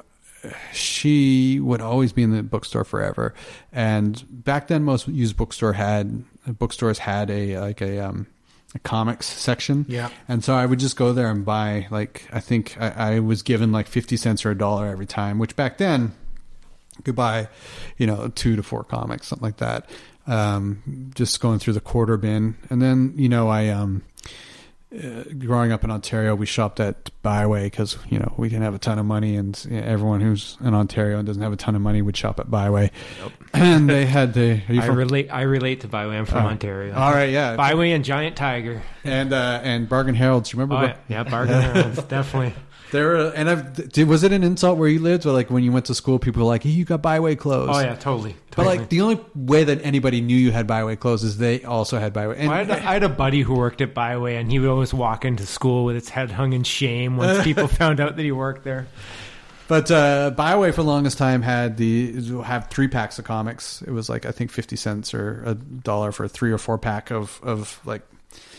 [0.72, 3.34] she would always be in the bookstore forever.
[3.72, 8.26] And back then, most used bookstore had bookstores had a like a um,
[8.74, 9.86] a comics section.
[9.88, 10.10] Yeah.
[10.28, 13.42] And so I would just go there and buy like I think I, I was
[13.42, 16.12] given like fifty cents or a dollar every time, which back then
[17.04, 17.48] could buy,
[17.96, 19.88] you know, two to four comics, something like that.
[20.28, 24.02] Um, just going through the quarter bin, and then you know I um
[24.94, 28.74] uh, growing up in Ontario, we shopped at Bi-Way because you know we didn't have
[28.74, 31.56] a ton of money, and you know, everyone who's in Ontario and doesn't have a
[31.56, 32.90] ton of money would shop at Bi-Way.
[33.54, 34.60] And they had the.
[34.68, 35.28] I from- relate.
[35.32, 36.18] I relate to Bi-Way.
[36.18, 36.48] I'm from Oh.
[36.48, 36.94] Ontario.
[36.94, 38.82] All right, yeah, Bi-Way and Giant Tiger.
[39.04, 40.52] and uh, and Bargain Harold's.
[40.52, 40.94] You remember?
[40.94, 42.52] Oh, yeah Bargain Harold's, definitely.
[42.90, 45.62] There, were, and I've, did, was it an insult where you lived, or like when
[45.62, 48.34] you went to school, people were like, hey, "You got Bi-Way clothes." Oh yeah, totally.
[48.50, 48.78] But totally.
[48.78, 52.12] like the only way that anybody knew you had Bi-Way clothes is they also had
[52.12, 52.36] Bi-Way.
[52.38, 54.94] And I had, I had a buddy who worked at Bi-Way, and he would always
[54.94, 58.32] walk into school with his head hung in shame once people found out that he
[58.32, 58.86] worked there.
[59.68, 63.82] But uh, Bi-Way for the longest time had the have three packs of comics.
[63.82, 66.78] It was like I think fifty cents or a dollar for a three or four
[66.78, 68.02] pack of of like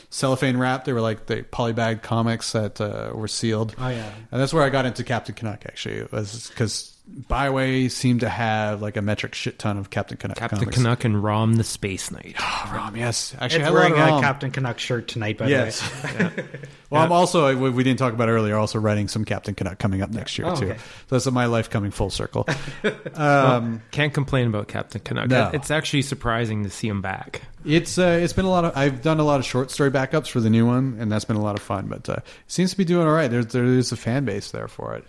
[0.09, 0.85] cellophane wrap.
[0.85, 3.75] They were like the polybag comics that uh, were sealed.
[3.77, 4.11] Oh yeah.
[4.31, 5.65] And that's where I got into Captain Canuck.
[5.65, 6.95] Actually, it was because
[7.27, 10.37] Bi-Way seemed to have like a metric shit ton of Captain Canuck.
[10.37, 10.77] Captain comics.
[10.77, 12.35] Canuck and Rom the Space Knight.
[12.39, 13.35] Oh, Rom, yes.
[13.39, 14.21] Actually, I Ed's wearing a lot of a Rom.
[14.23, 15.79] Captain Canuck shirt tonight, by Yes.
[16.01, 16.07] the
[16.41, 16.45] way.
[16.91, 18.55] Well, I'm also we we didn't talk about earlier.
[18.57, 20.71] Also writing some Captain Canuck coming up next year Oh, too.
[20.71, 20.79] okay.
[21.07, 22.47] So that's my life coming full circle.
[22.83, 25.29] Well, um, can't complain about Captain Canuck.
[25.29, 25.51] No.
[25.53, 27.43] It's actually surprising to see him back.
[27.63, 30.29] it's uh, it's been a lot of I've done a lot of short story backups
[30.29, 31.85] for the new one, and that's been a lot of fun.
[31.89, 33.29] But uh, it seems to be doing all right.
[33.29, 35.03] There's there is a fan base there for it.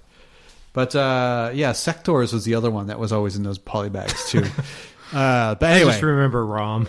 [0.72, 4.44] But uh, yeah, Sectors was the other one that was always in those polybags too.
[5.16, 6.88] uh, but I anyway, just remember Rom.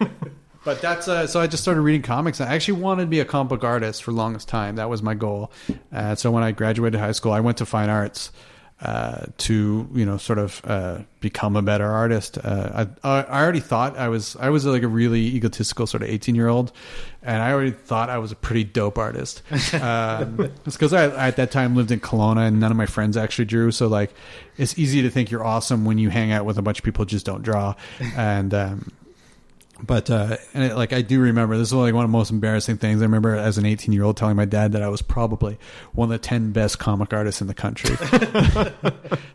[0.62, 2.40] But that's uh, so I just started reading comics.
[2.40, 4.76] I actually wanted to be a comic book artist for the longest time.
[4.76, 5.50] That was my goal.
[5.90, 8.30] Uh, so when I graduated high school, I went to fine arts
[8.82, 12.38] uh, to you know sort of uh, become a better artist.
[12.42, 16.08] Uh, I, I already thought I was I was like a really egotistical sort of
[16.08, 16.72] eighteen year old,
[17.22, 19.42] and I already thought I was a pretty dope artist.
[19.80, 22.86] Um, it's because I, I at that time lived in Kelowna and none of my
[22.86, 23.70] friends actually drew.
[23.70, 24.12] So like
[24.56, 27.04] it's easy to think you're awesome when you hang out with a bunch of people
[27.04, 27.74] who just don't draw,
[28.16, 28.92] and um,
[29.82, 32.30] but uh, and it, like I do remember, this is like one of the most
[32.30, 33.00] embarrassing things.
[33.00, 35.58] I remember as an 18 year old telling my dad that I was probably
[35.92, 37.96] one of the 10 best comic artists in the country.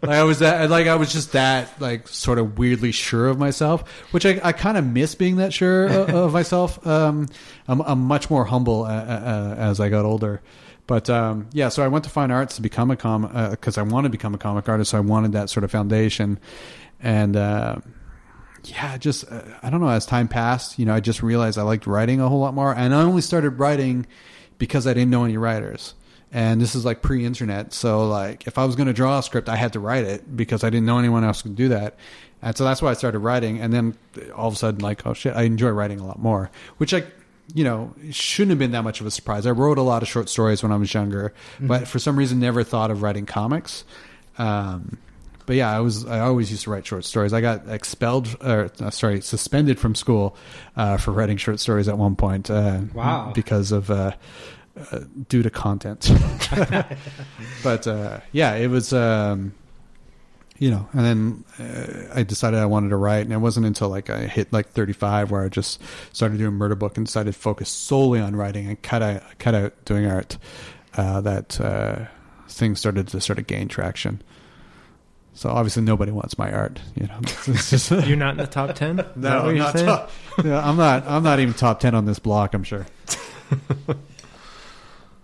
[0.02, 3.38] like I was that, like I was just that, like sort of weirdly sure of
[3.38, 6.86] myself, which I, I kind of miss being that sure of, of myself.
[6.86, 7.28] Um,
[7.68, 10.42] I'm, I'm much more humble uh, uh, as I got older.
[10.88, 13.82] But um, yeah, so I went to fine arts to become a comic because I
[13.82, 14.92] wanted to become a comic artist.
[14.92, 16.40] So I wanted that sort of foundation,
[17.02, 17.36] and.
[18.66, 19.90] Uh, yeah, just uh, I don't know.
[19.90, 22.74] As time passed, you know, I just realized I liked writing a whole lot more,
[22.74, 24.06] and I only started writing
[24.58, 25.94] because I didn't know any writers.
[26.32, 29.48] And this is like pre-internet, so like if I was going to draw a script,
[29.48, 31.96] I had to write it because I didn't know anyone else could do that.
[32.42, 33.62] And so that's why I started writing.
[33.62, 33.98] And then
[34.36, 37.04] all of a sudden, like, oh shit, I enjoy writing a lot more, which I,
[37.54, 39.46] you know, shouldn't have been that much of a surprise.
[39.46, 42.40] I wrote a lot of short stories when I was younger, but for some reason,
[42.40, 43.86] never thought of writing comics.
[44.38, 44.98] Um,
[45.46, 47.34] but yeah, I was I always used to write short stories.
[47.34, 50.36] I got expelled or uh, sorry, suspended from school
[50.76, 52.50] uh, for writing short stories at one point.
[52.50, 53.32] Uh, Wow.
[53.34, 54.12] Because of uh,
[54.92, 56.12] uh, due to content.
[57.64, 58.94] but uh, yeah, it was.
[58.94, 59.54] Um,
[60.58, 63.90] you know, and then uh, I decided I wanted to write, and it wasn't until
[63.90, 65.82] like I hit like 35 where I just
[66.14, 69.54] started doing murder book and decided to focus solely on writing and cut out cut
[69.54, 70.38] out doing art.
[70.96, 72.06] Uh, that uh,
[72.48, 74.22] things started to sort of gain traction.
[75.36, 77.20] So obviously nobody wants my art, you know.
[77.48, 79.06] It's just, You're not in the top ten.
[79.16, 80.12] No, I'm not top,
[80.44, 81.06] yeah, I'm not.
[81.06, 82.54] I'm not even top ten on this block.
[82.54, 82.86] I'm sure.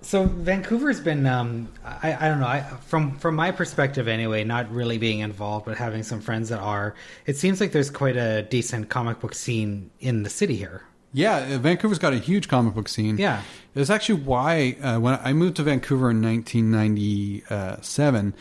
[0.04, 4.70] So Vancouver's been, um, I, I don't know, I, from from my perspective anyway, not
[4.70, 6.96] really being involved, but having some friends that are.
[7.28, 10.82] It seems like there's quite a decent comic book scene in the city here.
[11.14, 13.18] Yeah, uh, Vancouver's got a huge comic book scene.
[13.18, 13.42] Yeah.
[13.76, 18.34] It's actually why uh, when I moved to Vancouver in 1997,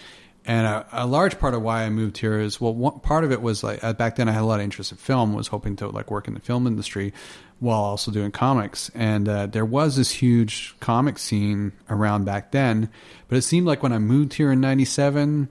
[0.50, 3.30] and a, a large part of why I moved here is well, one, part of
[3.30, 5.46] it was like uh, back then I had a lot of interest in film, was
[5.46, 7.12] hoping to like work in the film industry
[7.60, 12.90] while also doing comics, and uh, there was this huge comic scene around back then,
[13.28, 15.48] but it seemed like when I moved here in '97,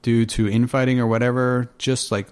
[0.00, 2.28] due to infighting or whatever, just like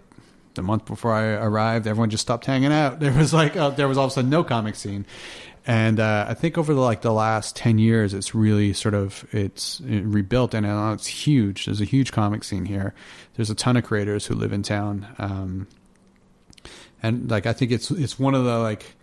[0.55, 2.99] the month before I arrived, everyone just stopped hanging out.
[3.05, 5.05] There was like uh, there was all of a sudden no comic scene,
[5.67, 9.27] and uh, I think over the, like the last ten years, it's really sort of
[9.33, 11.65] it's rebuilt and uh, it's huge.
[11.65, 12.95] There's a huge comic scene here.
[13.35, 15.67] There's a ton of creators who live in town, um,
[17.03, 18.95] and like I think it's it's one of the like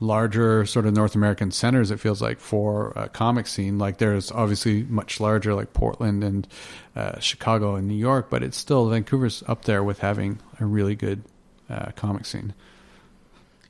[0.00, 1.90] larger sort of North American centers.
[1.90, 3.78] It feels like for a comic scene.
[3.78, 6.46] Like there's obviously much larger like Portland and
[6.94, 10.94] uh, Chicago and New York, but it's still Vancouver's up there with having a really
[10.94, 11.22] good
[11.70, 12.52] uh, comic scene.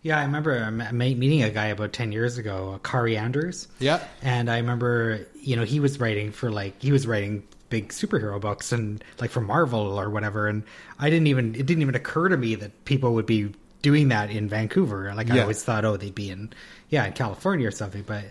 [0.05, 3.69] Yeah, I remember meeting a guy about 10 years ago, uh, Kari Anders.
[3.79, 4.05] Yeah.
[4.21, 8.39] And I remember, you know, he was writing for like, he was writing big superhero
[8.39, 10.47] books and like for Marvel or whatever.
[10.47, 10.63] And
[10.99, 14.31] I didn't even, it didn't even occur to me that people would be doing that
[14.31, 15.15] in Vancouver.
[15.15, 16.53] Like I always thought, oh, they'd be in,
[16.91, 18.03] yeah, in California or something.
[18.03, 18.25] But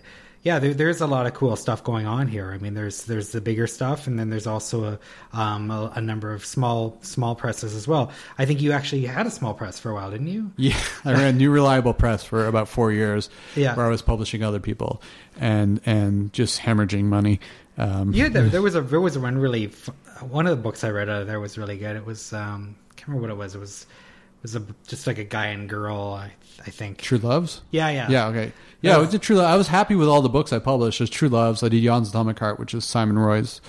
[0.44, 2.52] yeah, there, there's a lot of cool stuff going on here.
[2.52, 4.98] I mean, there's there's the bigger stuff, and then there's also a,
[5.38, 8.12] um, a, a, number of small small presses as well.
[8.36, 10.52] I think you actually had a small press for a while, didn't you?
[10.64, 13.30] Yeah, I ran New Reliable Press for about four years.
[13.56, 13.74] Yeah.
[13.74, 15.02] where I was publishing other people
[15.40, 17.40] and and just hemorrhaging money.
[17.78, 19.72] Um, yeah, there, there, was a there was one really
[20.20, 21.96] one of the books I read out of there was really good.
[21.96, 23.54] It was um, I can't remember what it was.
[23.54, 26.18] It was it was a, just like a guy and girl.
[26.20, 26.32] I,
[26.66, 27.62] I think True Loves.
[27.70, 28.26] Yeah, yeah, yeah.
[28.28, 28.52] Okay,
[28.90, 28.98] yeah.
[28.98, 29.36] Was a True.
[29.36, 29.46] Love.
[29.46, 30.98] I was happy with all the books I published.
[30.98, 31.62] There's True Loves.
[31.62, 33.60] I did Jan's Atomic Heart, which is Simon Roy's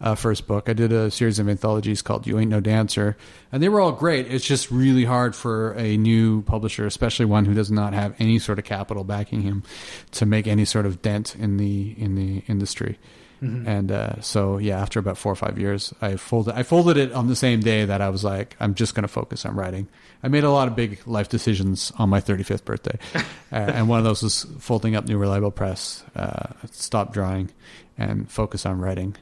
[0.00, 0.68] uh, first book.
[0.68, 3.16] I did a series of anthologies called You Ain't No Dancer,
[3.52, 4.30] and they were all great.
[4.32, 8.38] It's just really hard for a new publisher, especially one who does not have any
[8.38, 9.62] sort of capital backing him,
[10.12, 12.98] to make any sort of dent in the in the industry.
[13.42, 13.68] Mm-hmm.
[13.68, 16.54] And uh, so, yeah, after about four or five years, I folded.
[16.54, 19.08] I folded it on the same day that I was like, I'm just going to
[19.08, 19.88] focus on writing.
[20.22, 23.22] I made a lot of big life decisions on my 35th birthday, uh,
[23.54, 27.50] and one of those was folding up New Reliable Press, uh, stop drawing,
[27.96, 29.16] and focus on writing.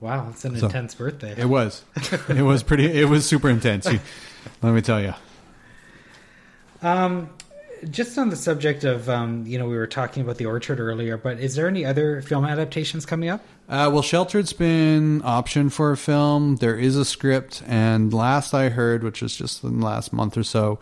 [0.00, 1.34] Wow, it's an so, intense birthday.
[1.36, 1.84] It was.
[2.30, 2.86] it was pretty.
[2.86, 3.86] It was super intense.
[4.62, 5.12] let me tell you.
[6.82, 7.28] Um,
[7.88, 11.16] just on the subject of, um, you know, we were talking about the Orchard earlier,
[11.16, 13.40] but is there any other film adaptations coming up?
[13.68, 16.56] Uh, well, Sheltered's been optioned for a film.
[16.56, 20.36] There is a script, and last I heard, which was just in the last month
[20.36, 20.78] or so,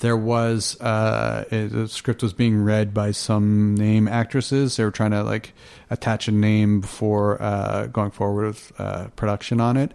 [0.00, 4.76] there was uh, the script was being read by some name actresses.
[4.76, 5.52] They were trying to like
[5.90, 9.92] attach a name before uh, going forward with uh, production on it.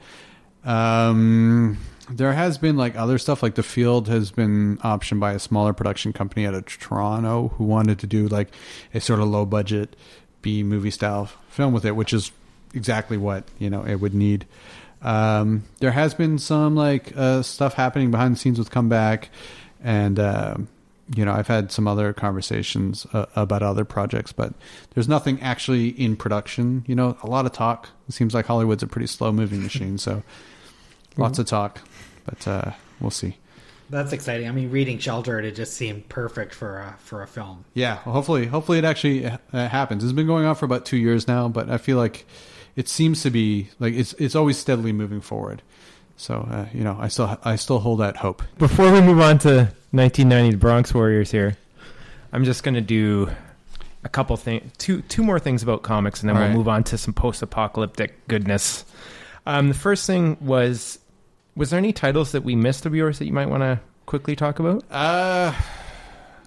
[0.63, 1.77] Um,
[2.09, 5.73] there has been like other stuff like the field has been optioned by a smaller
[5.73, 8.49] production company out of toronto who wanted to do like
[8.93, 9.95] a sort of low budget
[10.41, 12.31] b movie style film with it which is
[12.73, 14.45] exactly what you know it would need.
[15.01, 19.29] Um, there has been some like uh, stuff happening behind the scenes with comeback
[19.83, 20.57] and uh,
[21.15, 24.53] you know i've had some other conversations uh, about other projects but
[24.93, 27.17] there's nothing actually in production you know.
[27.21, 27.89] A lot of talk.
[28.07, 30.23] It seems like hollywood's a pretty slow moving machine so
[31.17, 31.41] lots mm-hmm.
[31.41, 31.81] of talk
[32.27, 33.37] but uh, we'll see.
[33.89, 34.49] That's exciting.
[34.49, 37.63] I mean, reading Sheltered, it just seemed perfect for a, for a film.
[37.73, 40.03] Yeah, well, hopefully, hopefully it actually uh, happens.
[40.03, 42.25] It's been going on for about two years now, but I feel like
[42.75, 45.61] it seems to be like it's it's always steadily moving forward.
[46.17, 48.43] So uh, you know, I still I still hold that hope.
[48.57, 49.49] Before we move on to
[49.91, 51.55] 1990, the Bronx Warriors here,
[52.33, 53.29] I'm just going to do
[54.03, 56.57] a couple things, two two more things about comics, and then All we'll right.
[56.57, 58.83] move on to some post-apocalyptic goodness.
[59.45, 60.99] Um, the first thing was
[61.57, 64.35] was there any titles that we missed of yours that you might want to quickly
[64.35, 64.83] talk about?
[64.89, 65.53] Uh,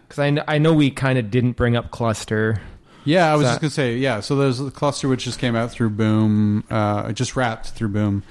[0.09, 2.63] because I, I know we kind of didn't bring up Cluster.
[3.05, 4.21] Yeah, I was just gonna say yeah.
[4.21, 6.65] So there's the Cluster which just came out through Boom.
[6.71, 8.23] Uh, it just wrapped through Boom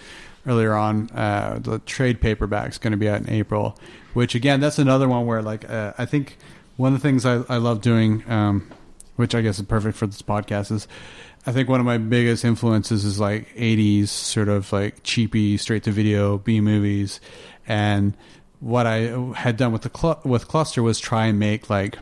[0.46, 1.10] earlier on.
[1.12, 3.78] Uh, the trade paperback is going to be out in April.
[4.14, 6.38] Which again, that's another one where like uh, I think
[6.78, 8.70] one of the things I, I love doing, um,
[9.16, 10.88] which I guess is perfect for this podcast, is
[11.46, 15.84] I think one of my biggest influences is like 80s sort of like cheapy straight
[15.84, 17.20] to video B movies
[17.68, 18.16] and
[18.60, 21.98] what I had done with the cl- with Cluster was try and make like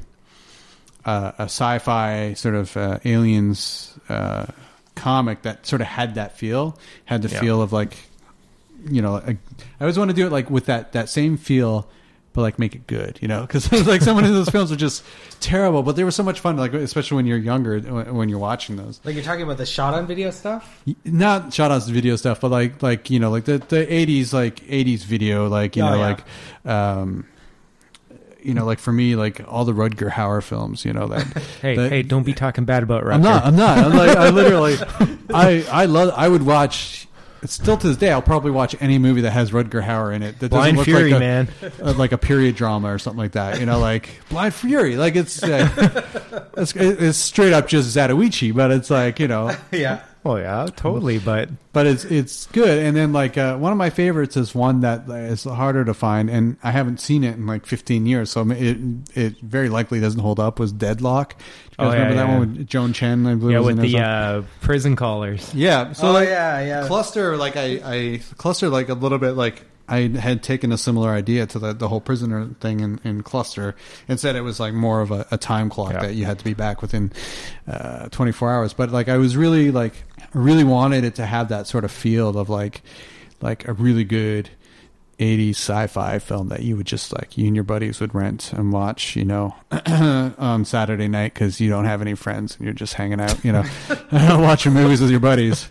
[1.06, 4.48] uh, a sci-fi sort of uh, aliens uh,
[4.96, 7.40] comic that sort of had that feel, had the yeah.
[7.40, 7.96] feel of like
[8.90, 9.38] you know, I
[9.82, 11.88] always want to do it like with that that same feel
[12.38, 13.42] but like make it good, you know?
[13.42, 15.04] Because like some of those films are just
[15.40, 16.56] terrible, but they were so much fun.
[16.56, 19.02] Like especially when you're younger, when you're watching those.
[19.04, 20.84] Like you're talking about the shot on video stuff.
[21.04, 24.58] Not shot on video stuff, but like like you know like the the '80s like
[24.58, 26.02] '80s video, like you oh, know yeah.
[26.06, 26.24] like.
[26.72, 27.26] um
[28.40, 31.26] you know, like for me, like all the Rutger Hauer films, you know that.
[31.62, 33.14] Hey, that- hey, don't be talking bad about Rutger.
[33.16, 33.46] I'm not.
[33.46, 33.78] I'm not.
[33.80, 34.78] I'm like I literally,
[35.34, 36.14] I I love.
[36.16, 37.07] I would watch.
[37.46, 40.40] Still to this day, I'll probably watch any movie that has Rutger Hauer in it.
[40.40, 41.48] That doesn't Blind look Fury, like a, man.
[41.82, 43.60] uh, like a period drama or something like that.
[43.60, 44.98] You know, like Blind Fury.
[44.98, 50.04] Like it's uh, it's, it's straight up just Zatoichi, but it's like you know, yeah.
[50.28, 51.20] Well, yeah, totally.
[51.20, 52.80] But but it's it's good.
[52.80, 56.30] And then like uh, one of my favorites is one that is harder to find,
[56.30, 58.78] and I haven't seen it in like 15 years, so it
[59.16, 60.60] it very likely doesn't hold up.
[60.60, 61.38] Was Deadlock?
[61.38, 62.38] Do you guys Oh, yeah, remember that yeah.
[62.40, 63.26] one with Joan Chen?
[63.26, 65.54] I believe yeah, was with in it or the uh, prison collars.
[65.54, 65.94] Yeah.
[65.94, 66.88] So oh like, yeah, yeah.
[66.88, 71.12] cluster like I I cluster like a little bit like I had taken a similar
[71.12, 73.76] idea to the the whole prisoner thing in, in cluster
[74.08, 76.02] and said it was like more of a, a time clock Yeah.
[76.02, 77.12] that you had to be back within
[77.68, 78.74] uh, 24 hours.
[78.74, 79.94] But like I was really like
[80.34, 82.82] really wanted it to have that sort of feel of like
[83.42, 84.50] like a really good
[85.20, 88.72] 80s sci-fi film that you would just like you and your buddies would rent and
[88.72, 89.56] watch you know
[90.38, 93.52] on saturday night because you don't have any friends and you're just hanging out you
[93.52, 93.64] know
[94.12, 95.70] watching movies with your buddies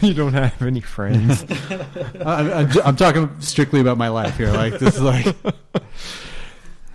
[0.00, 1.44] you don't have any friends.
[2.24, 5.36] I, I'm, I'm talking strictly about my life here like this is like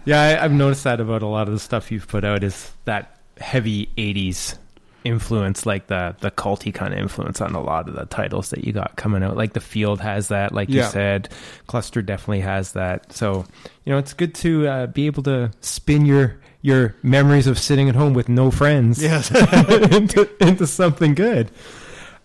[0.06, 2.72] yeah, I, I've noticed that about a lot of the stuff you've put out is
[2.86, 4.58] that heavy '80s
[5.04, 8.64] influence, like the the culty kind of influence on a lot of the titles that
[8.64, 9.36] you got coming out.
[9.38, 10.86] Like the Field has that, like Yeah.
[10.86, 11.30] you said.
[11.68, 13.12] Cluster definitely has that.
[13.14, 13.46] So
[13.86, 17.90] you know, it's good to uh, be able to spin your your memories of sitting
[17.90, 19.32] at home with no friends yes
[19.92, 21.50] into, into something good.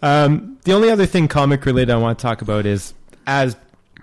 [0.03, 2.93] Um, the only other thing comic related I want to talk about is
[3.27, 3.57] as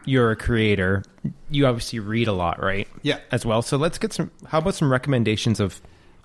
[0.05, 1.03] you're a creator,
[1.51, 2.87] you obviously read a lot, right?
[3.03, 3.19] Yeah.
[3.31, 3.61] As well.
[3.61, 4.31] So let's get some.
[4.47, 5.79] How about some recommendations of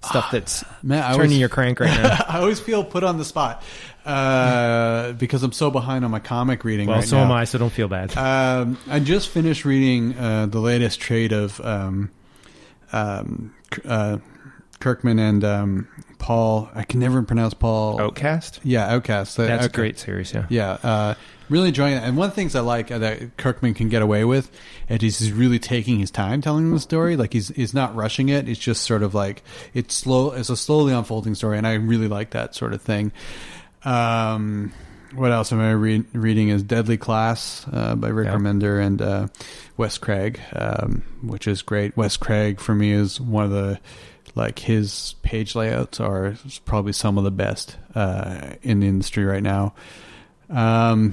[0.05, 2.25] stuff that's man I turning always, your crank right now?
[2.29, 3.63] I always feel put on the spot
[4.05, 7.25] uh, because I'm so behind on my comic reading well, right so now.
[7.25, 7.45] am I.
[7.45, 8.17] So don't feel bad.
[8.17, 12.11] Um, I just finished reading uh, the latest trade of um,
[12.93, 13.55] um,
[13.85, 14.19] uh,
[14.81, 15.89] Kirkman and um,
[16.19, 16.69] Paul.
[16.75, 18.01] I can never pronounce Paul.
[18.01, 18.61] Outcast.
[18.63, 19.37] Yeah, Outcast.
[19.37, 20.33] The That's a great series.
[20.33, 20.47] Yeah.
[20.49, 21.15] Yeah, uh,
[21.49, 22.03] really enjoying it.
[22.03, 24.51] And one of the things I like uh, that Kirkman can get away with,
[24.89, 27.17] and he's he's really taking his time telling the story.
[27.17, 28.49] Like he's he's not rushing it.
[28.49, 29.43] It's just sort of like
[29.75, 30.33] it's slow.
[30.33, 33.13] It's a slowly unfolding story, and I really like that sort of thing.
[33.85, 34.73] Um,
[35.15, 36.51] what else am I re- reading?
[36.51, 38.35] Is Deadly Class uh, by Rick Yeah.
[38.35, 39.29] Remender and uh,
[39.77, 41.97] Wes Craig, um, which is great.
[41.97, 43.81] Wes Craig for me is one of the
[44.39, 49.43] like his page layouts are probably some of the best uh, in the industry right
[49.43, 49.75] now.
[50.49, 51.13] Um,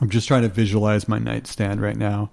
[0.00, 2.30] I'm just trying to visualize my nightstand right now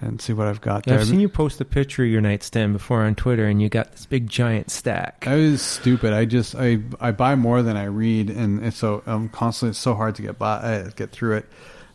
[0.00, 1.00] and see what I've got Yeah, there.
[1.00, 3.92] I've seen you post a picture of your nightstand before on Twitter, and you got
[3.92, 5.24] this big giant stack.
[5.26, 6.12] I was stupid.
[6.12, 9.78] I just I I buy more than I read, and it's so I'm constantly it's
[9.78, 11.46] so hard to get by uh, get through it.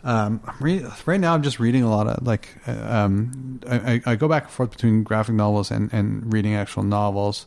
[0.04, 4.02] Um, re- right now I'm just reading a lot of like uh, um, I, I-
[4.12, 7.46] I go back and forth between graphic novels and and reading actual novels.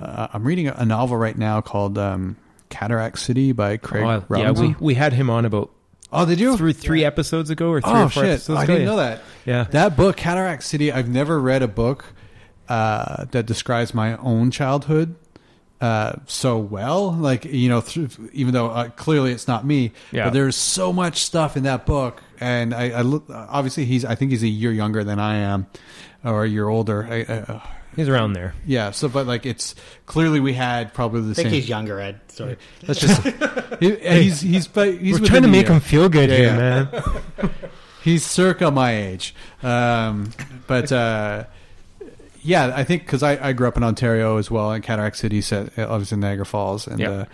[0.00, 2.36] Uh, I'm reading a novel right now called um,
[2.70, 5.70] Cataract City by Craig Oh, yeah, we we had him on about
[6.12, 6.56] oh, did you?
[6.56, 8.32] three three episodes ago or three oh or four shit!
[8.32, 8.72] episodes I ago.
[8.74, 9.22] didn't know that.
[9.44, 9.64] Yeah.
[9.70, 12.04] That book, Cataract City, I've never read a book
[12.68, 15.14] uh, that describes my own childhood
[15.80, 17.12] uh, so well.
[17.12, 20.24] Like, you know, through, even though uh, clearly it's not me, Yeah.
[20.24, 22.22] but there's so much stuff in that book.
[22.40, 25.66] And I, I look, obviously he's, I think he's a year younger than I am
[26.24, 27.06] or a year older.
[27.10, 27.60] I, I, uh,
[27.94, 28.52] He's around there.
[28.66, 28.90] yeah.
[28.90, 29.74] So, but like, it's
[30.04, 31.54] clearly we had probably the I think same.
[31.54, 32.20] he's younger, Ed.
[32.28, 32.58] Sorry.
[32.86, 33.22] Let's just,
[33.80, 35.76] he, he's, he's, but he's We're trying to make year.
[35.76, 37.02] him feel good Yeah, here, yeah.
[37.38, 37.50] man.
[38.04, 39.34] He's circa my age.
[39.64, 40.30] Um,
[40.68, 41.44] but uh,
[42.46, 45.40] yeah, I think because I, I grew up in Ontario as well, in Cataract City,
[45.40, 47.10] set obviously Niagara Falls, and Yeah.
[47.10, 47.24] uh,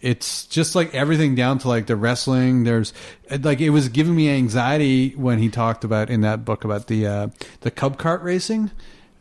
[0.00, 2.64] it's just like everything down to like the wrestling.
[2.64, 2.92] There's
[3.40, 7.06] like it was giving me anxiety when he talked about in that book about the
[7.06, 7.28] uh,
[7.62, 8.70] the Cub Cart racing.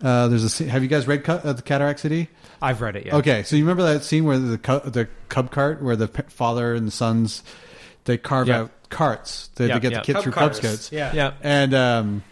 [0.02, 2.27] Uh, there's a have you guys read Cu- uh, the Cataract City?
[2.61, 3.06] I've read it.
[3.07, 3.15] Yeah.
[3.18, 6.23] Okay, so you remember that scene where the cu- the cub cart, where the p-
[6.27, 7.41] father and the sons,
[8.03, 8.61] they carve Yeah.
[8.64, 9.99] out carts to, Yeah, to get yeah.
[9.99, 10.60] the kids Cub through cars.
[10.60, 10.91] Cub Scouts.
[10.91, 11.11] Yeah.
[11.14, 11.31] Yeah.
[11.41, 12.23] and um,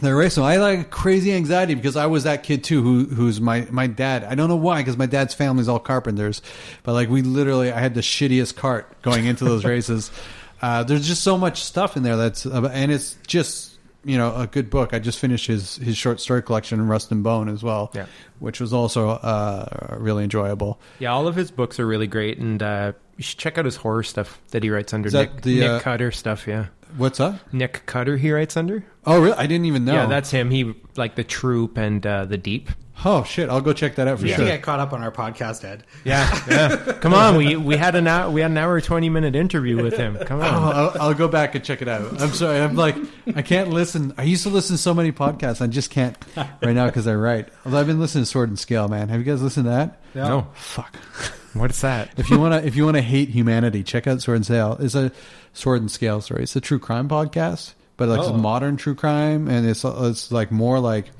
[0.00, 0.42] they're racing.
[0.44, 2.82] I had like crazy anxiety because I was that kid too.
[2.82, 4.24] Who who's my my dad?
[4.24, 6.42] I don't know why because my dad's family's all carpenters,
[6.82, 10.10] but like we literally, I had the shittiest cart going into those races.
[10.62, 14.34] Uh, there's just so much stuff in there that's uh, and it's just you know
[14.36, 14.94] a good book.
[14.94, 18.06] I just finished his his short story collection Rust and Bone as well, Yeah.
[18.38, 20.80] which was also uh, really enjoyable.
[20.98, 23.76] Yeah, all of his books are really great, and uh, you should check out his
[23.76, 26.46] horror stuff that he writes under Nick, the, Nick uh, Cutter stuff.
[26.46, 27.52] Yeah, What's up?
[27.52, 28.84] Nick Cutter he writes under.
[29.04, 29.36] Oh, really?
[29.36, 29.94] I didn't even know.
[29.94, 30.50] Yeah, that's him.
[30.50, 32.70] He like the Troop and uh, the Deep.
[33.04, 33.50] Oh shit!
[33.50, 34.38] I'll go check that out for You sure.
[34.38, 35.84] should get caught up on our podcast, Ed.
[36.04, 36.92] Yeah, yeah.
[37.00, 39.98] Come on, we we had an hour we had an hour twenty minute interview with
[39.98, 40.16] him.
[40.24, 40.74] Come Oh, on.
[40.74, 42.18] I'll, I'll go back and check it out.
[42.22, 42.58] I'm sorry.
[42.58, 42.96] I'm like,
[43.34, 44.14] I can't listen.
[44.16, 45.60] I used to listen to so many podcasts.
[45.60, 47.48] I just can't right now because I write.
[47.66, 49.10] Although I've been listening to Sword and Scale, man.
[49.10, 50.00] Have you guys listened to that?
[50.14, 50.96] No, Fuck.
[51.52, 52.08] what's that?
[52.16, 54.78] If you wanna, if you wanna hate humanity, check out Sword and Scale.
[54.80, 55.12] It's a
[55.56, 56.42] Sword and Scale story.
[56.42, 58.34] It's a true crime podcast, but like it's Oh.
[58.36, 61.10] modern true crime, and it's it's like more like.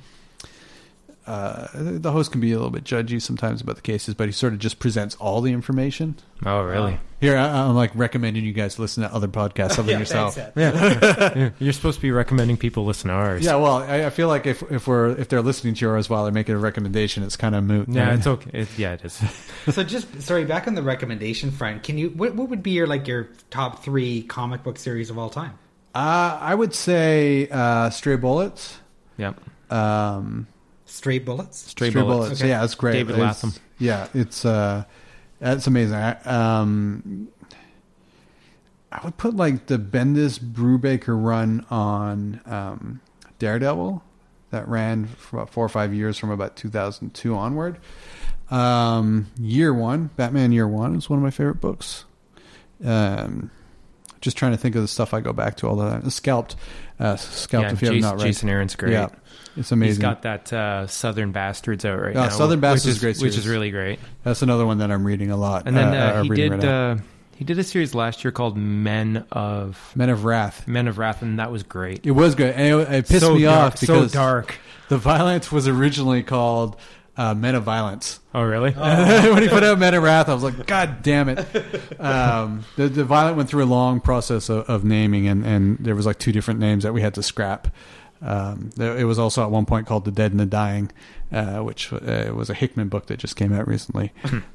[1.27, 4.33] Uh, the host can be a little bit judgy sometimes about the cases, but he
[4.33, 6.15] sort of just presents all the information.
[6.45, 7.01] Oh, really?
[7.21, 10.35] Here, I, I'm like recommending you guys listen to other podcasts other than Yeah, yourself.
[10.37, 11.33] thanks, Yeah.
[11.37, 11.51] Yeah.
[11.59, 13.45] You're supposed to be recommending people listen to ours.
[13.45, 16.23] Yeah, well, I, I feel like if if we're if they're listening to yours while
[16.23, 17.89] they're making a recommendation, it's kind of moot.
[17.89, 18.19] Yeah, right?
[18.19, 18.51] it's okay.
[18.53, 19.21] It, yeah, it is.
[19.73, 22.87] So just sorry, back on the recommendation front, can you what what would be your
[22.87, 25.59] like your top three comic book series of all time?
[25.93, 28.79] Uh, I would say uh, Stray Bullets.
[29.17, 29.41] Yep.
[29.73, 30.47] Um,
[30.97, 31.59] Straight bullets.
[31.59, 32.41] Stray, bullets.
[32.41, 32.49] Okay.
[32.49, 32.93] Yeah, it's great.
[32.95, 33.53] David It's- Lapham.
[33.79, 34.85] Yeah, it's uh,
[35.39, 35.97] that's amazing.
[35.97, 37.29] I, um,
[38.91, 43.01] I would put like the Bendis Brubaker run on um,
[43.39, 44.03] Daredevil
[44.51, 47.79] that ran for about four or five years from about 2002 onward.
[48.51, 52.05] Um, year one, Batman Year One is one of my favorite books.
[52.85, 53.51] Um,
[54.27, 56.11] just trying to think of the stuff I go back to all the time.
[56.11, 56.57] Scalped,
[57.01, 57.69] uh, Scalped.
[57.69, 58.93] Yeah, if you have Jason, not read, Jason Aaron's great.
[58.93, 59.09] yeah,
[59.57, 59.91] it's amazing.
[59.93, 62.29] He's got that uh, Southern Bastards out right Yeah, now.
[62.31, 64.01] Southern Bastards which is great which is really great.
[64.25, 65.67] That's another one that I'm reading a lot.
[65.67, 67.01] And then uh, uh, uh, he did right
[67.37, 70.67] he did a series last year called Men of Men of Wrath.
[70.67, 72.05] Men of Wrath, and that was great.
[72.05, 74.59] It was good, and it, it pissed so me dark, off because so dark.
[74.89, 76.77] the violence was originally called
[77.17, 78.21] uh, Men of Violence.
[78.35, 78.71] Oh, really?
[78.73, 81.47] when he put out Men of Wrath, I was like, God damn it!
[81.99, 85.95] Um, the, the violent went through a long process of, of naming, and, and there
[85.95, 87.69] was like two different names that we had to scrap.
[88.23, 90.91] Um, it was also at one point called The Dead and the Dying,
[91.33, 94.13] uh, which uh, was a Hickman book that just came out recently.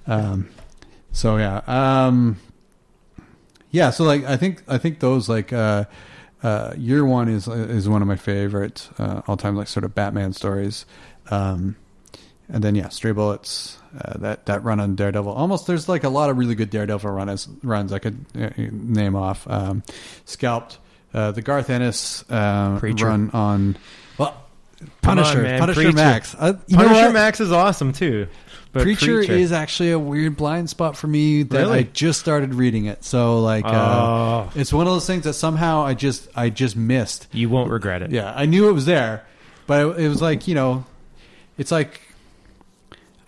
[0.07, 0.49] um,
[1.11, 2.39] so yeah, um,
[3.71, 3.89] yeah.
[3.89, 5.85] So like, I think I think those like uh,
[6.43, 9.93] uh, year one is is one of my favorite uh, all time like sort of
[9.93, 10.85] Batman stories.
[11.29, 11.75] Um,
[12.51, 15.31] and then yeah, Stray Bullets, uh, that that run on Daredevil.
[15.31, 19.15] Almost there's like a lot of really good Daredevil runs runs I could uh, name
[19.15, 19.47] off.
[19.49, 19.83] Um,
[20.25, 20.77] Scalped,
[21.13, 23.77] uh, the Garth Ennis uh, run on
[24.17, 24.35] well,
[25.01, 25.95] Come on, Punisher, man, Punisher Preacher.
[25.95, 26.35] Max.
[26.37, 27.11] Uh, Punisher?
[27.11, 28.27] Max is awesome too.
[28.73, 31.79] But Preacher, is actually a weird blind spot for me that Really?
[31.79, 33.03] I just started reading it.
[33.03, 34.51] So like, uh, Oh.
[34.55, 37.27] it's one of those things that somehow I just I just missed.
[37.33, 38.11] you won't regret it.
[38.11, 39.25] Yeah, I knew it was there,
[39.67, 40.85] but it, it was like you know,
[41.57, 41.99] it's like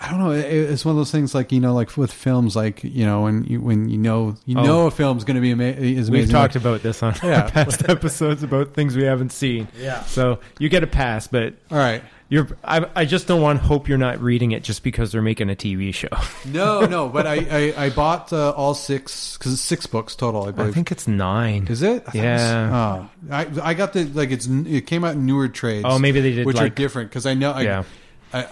[0.03, 0.31] I don't know.
[0.31, 3.45] It's one of those things like you know, like with films, like you know, when
[3.45, 4.63] you when you know you Oh.
[4.63, 6.11] know a film's going to be ama- is amazing.
[6.11, 7.49] We've talked like, about this on Yeah.
[7.49, 9.69] past episodes about things we haven't seen.
[9.80, 10.03] Yeah.
[10.03, 12.03] So you get a pass, but all right.
[12.27, 12.49] you're.
[12.65, 15.55] I, I just don't want hope you're not reading it just because they're making a
[15.55, 16.09] TV show.
[16.45, 17.35] No, no, but I
[17.77, 20.53] I, I bought uh, all six because it's six books total.
[20.59, 21.67] I I think it's nine.
[21.69, 22.03] Is it?
[22.07, 23.09] I thought it was- Yeah.
[23.31, 25.85] oh, I I got the like it's it came out in newer trades.
[25.88, 27.84] Oh, maybe they did, which are different because I know I, Yeah.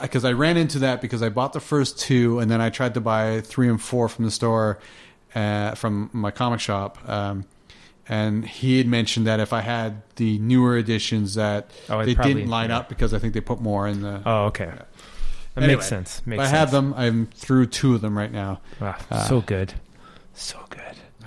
[0.01, 2.93] Because I, ran into that because I bought the first two and then I tried
[2.93, 4.79] to buy three and four from the store
[5.35, 6.97] uh, from my comic shop.
[7.09, 7.45] Um,
[8.07, 12.33] and he had mentioned that if I had the newer editions, that Oh, they probably-
[12.35, 14.21] didn't line up because I think they put more in the.
[14.25, 14.65] Oh, okay.
[14.65, 14.87] That
[15.63, 16.21] Anyway, makes sense.
[16.25, 16.57] Makes I sense.
[16.57, 16.93] have them.
[16.95, 18.61] I'm through two of them right now.
[18.79, 19.73] Wow, Uh, so good,
[20.33, 20.79] so good.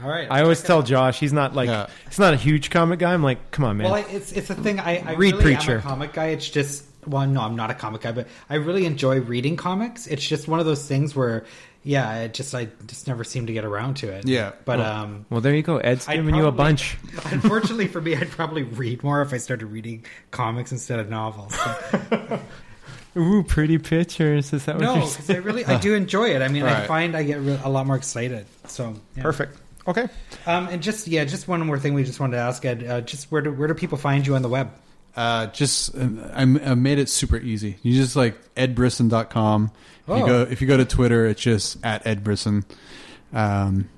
[0.03, 0.27] All right.
[0.31, 1.87] I always tell Josh he's not like Yeah.
[2.09, 3.15] he's not a huge comic guy.
[3.15, 3.85] I'm like, come on, man.
[3.85, 4.81] Well, I, it's it's a thing.
[4.81, 5.73] I, I Read really Preacher.
[5.75, 6.27] am a comic guy.
[6.29, 10.07] It's just well, no, I'm not a comic guy, but I really enjoy reading comics.
[10.07, 11.45] It's just one of those things where,
[11.83, 14.27] yeah, it just I just never seem to get around to it.
[14.27, 14.53] Yeah.
[14.65, 15.79] but Well- um, well, there you go.
[15.79, 16.97] Ed's I'd giving you a bunch.
[17.31, 21.55] unfortunately for me, I'd probably read more if I started reading comics instead of novels.
[21.55, 22.41] So-
[23.17, 24.53] Ooh, pretty pictures.
[24.53, 25.41] Is that what no, you're because saying?
[25.41, 26.43] I really I do enjoy it.
[26.43, 28.47] I mean, I find I get re- a lot more excited.
[28.67, 29.23] So yeah.
[29.23, 29.57] Perfect.
[29.87, 30.09] Okay.
[30.47, 32.83] Um, and just yeah, just one more thing we just wanted to ask Ed.
[32.85, 34.73] Uh, just where do where do people find you on the web?
[35.17, 37.77] Uh, just uh, I, I made it super easy.
[37.83, 39.71] You just like edbrisson.com.
[40.07, 40.27] If you Oh.
[40.27, 42.65] go if you go to Twitter, it's just at edbrisson.
[43.33, 43.89] Um,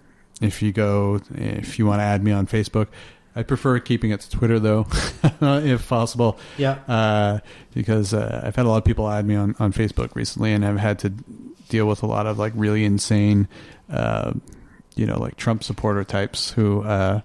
[0.41, 2.89] if you go if you want to add me on Facebook,
[3.35, 4.87] I prefer keeping it to Twitter though,
[5.41, 6.39] if possible.
[6.59, 6.79] Yeah.
[6.87, 7.39] Uh,
[7.75, 10.65] because uh, I've had a lot of people add me on on Facebook recently, and
[10.65, 11.11] I've had to
[11.69, 13.49] deal with a lot of like really insane,
[13.91, 14.33] uh,
[14.95, 17.21] you know, like Trump supporter types who uh,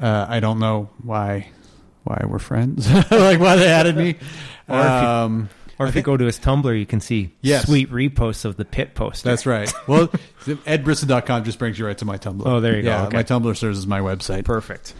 [0.00, 1.50] uh, I don't know why
[2.04, 4.16] why we're friends, like why they added me.
[4.66, 5.48] Or if you- um,
[5.78, 7.66] Or I if you go to his Tumblr, you can see Yes.
[7.66, 9.24] sweet reposts of the pit post.
[9.24, 9.70] That's right.
[9.86, 10.06] Well,
[10.46, 12.42] edbrisson.com just brings you right to my Tumblr.
[12.46, 12.96] Oh, there you go.
[13.06, 13.16] Okay.
[13.18, 14.44] My Tumblr serves as my website.
[14.46, 14.94] perfect.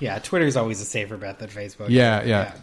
[0.00, 1.90] Yeah, Twitter is always a safer bet than Facebook.
[1.90, 2.54] Yeah, yeah.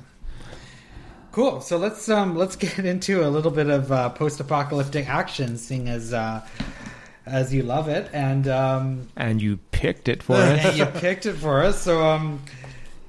[1.32, 1.62] Cool.
[1.62, 6.12] So let's um let's get into a little bit of uh, post-apocalyptic action, seeing as
[6.14, 6.46] uh,
[7.26, 10.78] as you love it, and um, And you picked it for and us.
[10.78, 11.82] you picked it for us.
[11.82, 12.42] So um,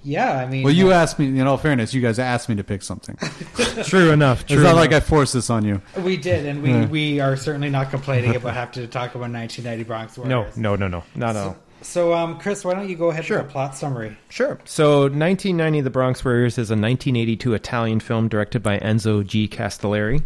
[0.03, 1.27] yeah, I mean, Well, you asked me.
[1.39, 3.17] In all fairness, you guys asked me to pick something.
[3.85, 4.47] True enough.
[4.47, 5.07] True it's not like I enough.
[5.07, 5.81] forced this on you.
[6.03, 6.87] we did, and we Yeah.
[6.87, 10.57] we are certainly not complaining about having to talk about 1990 Bronx Warriors.
[10.57, 11.57] no, no, no, no, not at all.
[11.83, 13.39] So, um, Chris, why don't you go ahead Sure.
[13.39, 14.17] with the plot summary?
[14.29, 14.61] Sure.
[14.65, 19.49] So, 1990, The Bronx Warriors is a 1982 Italian film directed by Enzo G.
[19.49, 20.23] Castellari,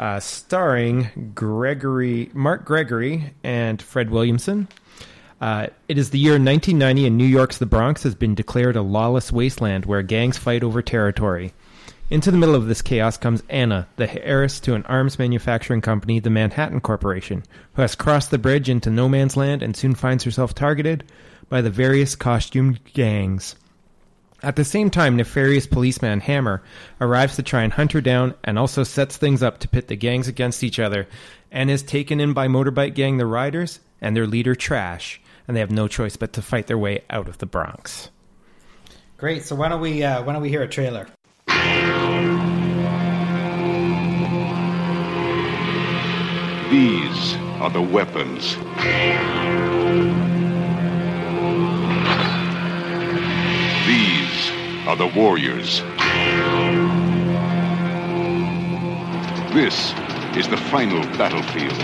[0.00, 4.66] uh, starring Gregory, Mark Gregory, and Fred Williamson.
[5.40, 8.82] Uh, it is the year 1990, and New York's The Bronx has been declared a
[8.82, 11.52] lawless wasteland where gangs fight over territory.
[12.10, 16.20] Into the middle of this chaos comes Anna, the heiress to an arms manufacturing company,
[16.20, 17.42] the Manhattan Corporation,
[17.74, 21.04] who has crossed the bridge into no man's land and soon finds herself targeted
[21.48, 23.56] by the various costumed gangs.
[24.42, 26.62] At the same time, nefarious policeman Hammer
[27.00, 29.96] arrives to try and hunt her down and also sets things up to pit the
[29.96, 31.08] gangs against each other
[31.50, 35.60] and is taken in by motorbike gang The Riders and their leader Trash, and they
[35.60, 38.10] have no choice but to fight their way out of the Bronx.
[39.16, 39.44] Great.
[39.44, 41.08] So why don't we uh, why don't we hear a trailer?
[46.70, 48.56] These are the weapons.
[53.86, 54.50] These
[54.88, 55.80] are the warriors.
[59.54, 59.94] This
[60.36, 61.78] is the final battlefield.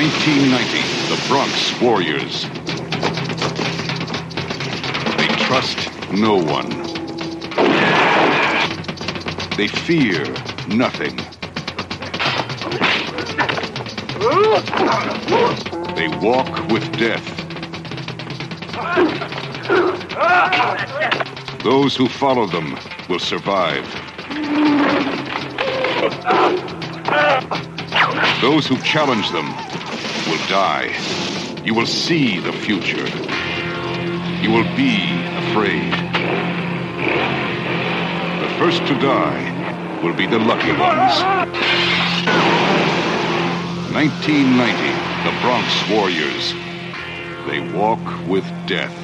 [0.00, 2.44] Nineteen ninety, the Bronx Warriors.
[5.16, 6.70] They trust no one.
[9.56, 10.24] They fear
[10.68, 11.16] nothing.
[15.96, 17.26] They walk with death.
[21.64, 23.84] Those who follow them will survive.
[28.40, 29.52] Those who challenge them
[30.28, 30.94] will die.
[31.64, 33.06] You will see the future.
[34.42, 34.94] You will be
[35.48, 35.92] afraid.
[38.42, 41.22] The first to die will be the lucky ones.
[43.92, 46.52] 1990, the Bronx Warriors.
[47.48, 48.94] They walk with death.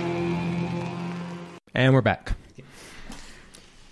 [1.75, 2.35] And we're back.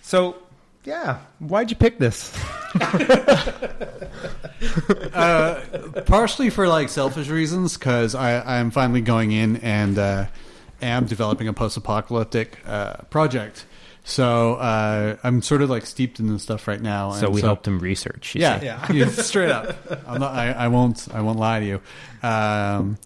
[0.01, 0.42] So,
[0.83, 2.35] yeah, why'd you pick this?
[6.05, 10.25] partially for like selfish reasons because I I'm finally going in and uh,
[10.81, 13.65] am developing a post-apocalyptic uh, project.
[14.05, 17.11] So uh, I'm sort of like steeped in this stuff right now.
[17.11, 18.35] So and we helped him research.
[18.35, 18.65] you Yeah, see.
[18.65, 18.91] Yeah.
[18.91, 19.75] yeah, straight up.
[20.05, 20.33] I'm not.
[20.33, 21.07] I, I won't.
[21.13, 21.81] I won't lie to you.
[22.21, 22.97] Um,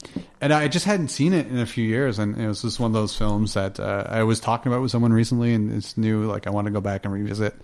[0.41, 2.89] and I just hadn't seen it in a few years, and it was just one
[2.89, 6.25] of those films that uh, I was talking about with someone recently, and it's new.
[6.25, 7.55] Like I want to go back and revisit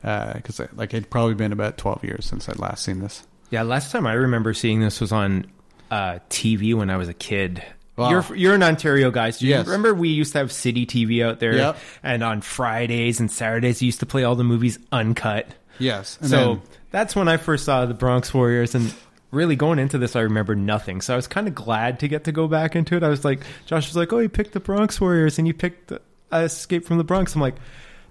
[0.00, 3.26] because like it'd probably been about 12 years since I'd last seen this.
[3.50, 5.46] Yeah, last time I remember seeing this was on
[5.90, 7.62] uh, TV when I was a kid.
[7.98, 8.10] Wow.
[8.10, 9.30] You're you're an Ontario guy.
[9.30, 9.66] So you Yes.
[9.66, 11.76] remember we used to have Citytv out there, Yep.
[12.02, 15.48] and on Fridays and Saturdays, you used to play all the movies uncut.
[15.78, 16.16] Yes.
[16.20, 16.62] And so then-
[16.92, 18.94] that's when I first saw the Bronx Warriors, and
[19.30, 21.00] really going into this, I remember nothing.
[21.00, 23.02] So I was kind of glad to get to go back into it.
[23.02, 25.92] I was like, Josh was like, "Oh, you picked the Bronx Warriors, and you picked
[25.92, 25.98] uh,
[26.32, 27.56] Escape from the Bronx." I'm like,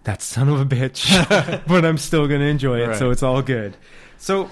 [0.03, 1.07] "That son of a bitch,"
[1.67, 3.75] but I'm still gonna enjoy it, so it's all good.
[4.17, 4.49] So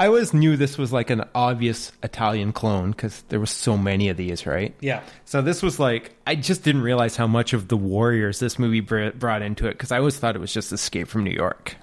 [0.00, 4.08] I always knew this was like an obvious Italian clone because there were so many
[4.08, 4.74] of these, right?
[4.80, 5.02] Yeah.
[5.26, 8.80] So this was like I just didn't realize how much of the Warriors this movie
[8.80, 11.76] br- brought into it because I always thought it was just Escape from New York.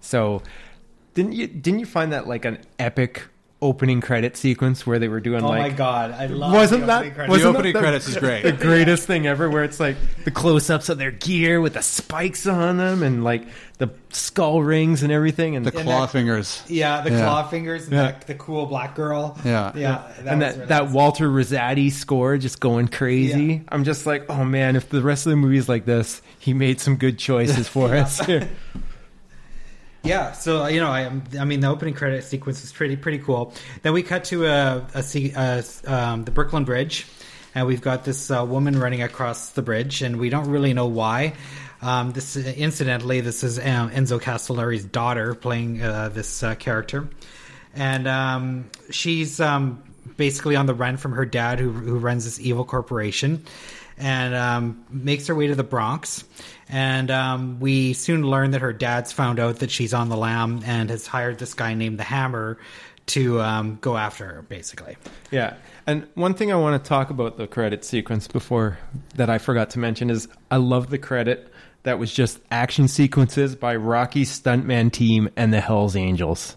[0.00, 0.42] So
[1.14, 3.24] didn't you didn't you find that like an epic
[3.60, 6.86] opening credit sequence where they were doing Oh like my god, I love Wasn't the
[6.86, 7.26] that- opening credits.
[7.26, 8.42] the wasn't opening that the- credits is great.
[8.44, 12.46] the greatest thing ever where it's like the close-ups of their gear with the spikes
[12.46, 13.48] on them and like
[13.78, 16.62] the skull rings and everything and the And claw that- fingers.
[16.68, 17.20] Yeah, the Yeah.
[17.24, 18.12] claw fingers, and Yeah.
[18.20, 19.38] the, the cool black girl.
[19.44, 19.70] Yeah.
[19.76, 20.92] yeah, and that, really that awesome.
[20.94, 23.44] Walter Rizzati score just going crazy.
[23.44, 23.58] Yeah.
[23.68, 26.80] I'm just like, oh man, if the rest of the movie's like this, he made
[26.80, 28.20] some good choices for us.
[30.04, 33.18] Yeah, so uh, you know, I, I mean, the opening credit sequence is pretty pretty
[33.18, 33.52] cool.
[33.82, 37.04] Then we cut to a, a, se- uh, um, the Brooklyn Bridge,
[37.54, 40.86] and we've got this uh, woman running across the bridge, and we don't really know
[40.86, 41.34] why.
[41.80, 47.08] Um, this, incidentally, this is um, Enzo Castellari's daughter playing uh, this uh, character,
[47.74, 49.82] and um, she's um,
[50.16, 53.44] basically on the run from her dad, who, who runs this evil corporation,
[53.96, 56.24] and um, makes her way to the Bronx.
[56.68, 60.62] And um, we soon learn that her dad's found out that she's on the lam
[60.66, 62.58] and has hired this guy named the Hammer
[63.06, 64.96] to um, go after her, basically.
[65.30, 65.54] Yeah.
[65.86, 68.78] And one thing I want to talk about the credit sequence before
[69.14, 71.50] that I forgot to mention is I love the credit
[71.88, 76.54] that was just action sequences by Rocky's stuntman team and the Hells Angels.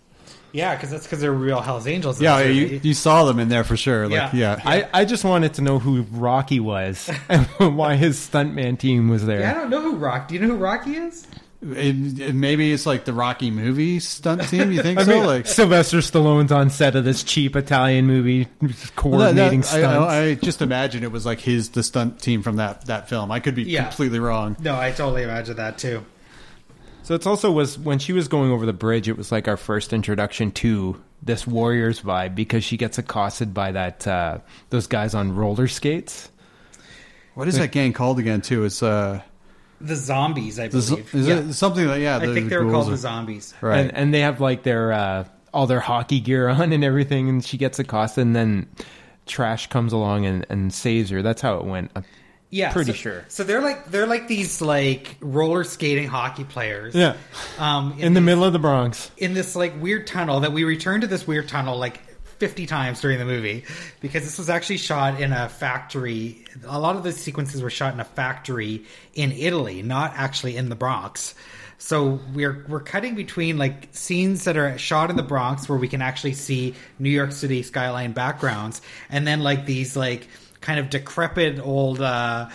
[0.52, 2.22] Yeah, because that's because they're real Hell's Angels.
[2.22, 4.10] Yeah, you, you saw them in there for sure.
[4.10, 4.58] Like, Yeah.
[4.58, 4.62] yeah.
[4.66, 7.45] I, I just wanted to know who Rocky was and
[7.78, 9.40] why his stuntman team was there.
[9.40, 10.28] yeah, I don't know who Rock.
[10.28, 11.26] Do you know who Rocky is?
[11.63, 14.71] It- it- maybe it's like the Rocky movie stunt team.
[14.71, 15.11] You think I so?
[15.11, 19.61] mean, like Sylvester Stallone's on set of this cheap Italian movie, just Well, that- coordinating
[19.61, 19.95] that- I.
[19.95, 23.31] I, I just imagine it was like his the stunt team from that that film.
[23.31, 23.83] I could be Yeah.
[23.83, 24.55] completely wrong.
[24.59, 26.03] No, I totally imagine that too.
[27.03, 29.07] So it's also was when she was going over the bridge.
[29.07, 33.71] It was like our first introduction to this Warriors vibe because she gets accosted by
[33.73, 34.39] that uh,
[34.71, 36.29] those guys on roller skates.
[37.35, 38.41] What is that gang called again?
[38.41, 38.65] Too?
[38.65, 39.21] It's uh,
[39.86, 41.16] The zombies, I the, believe.
[41.16, 41.36] is yeah.
[41.40, 42.18] it something like yeah?
[42.18, 43.53] I the think they were called or- the zombies.
[43.62, 43.80] Right.
[43.80, 47.44] And, and they have like their uh, all their hockey gear on and everything, and
[47.44, 48.68] she gets accosted, and then
[49.26, 51.22] Trash comes along and, and saves her.
[51.22, 51.91] That's how it went.
[51.95, 52.02] Uh,
[52.49, 53.26] Yeah, Pretty so, sure.
[53.30, 56.94] So they're like they're like these like roller skating hockey players.
[56.95, 57.16] Yeah.
[57.60, 59.10] Um, In the these- middle of the Bronx.
[59.18, 61.99] in this like weird tunnel that we return to this weird tunnel like
[62.41, 63.63] 50 times during the movie
[63.99, 66.43] because this was actually shot in a factory.
[66.65, 70.68] A lot of the sequences were shot in a factory in Italy, not actually in
[70.69, 71.35] the Bronx.
[71.77, 75.88] So we're we're cutting between like scenes that are shot in the Bronx where we
[75.88, 78.81] can actually see New York City skyline backgrounds
[79.11, 80.27] and then like these like
[80.61, 82.49] kind of decrepit old uh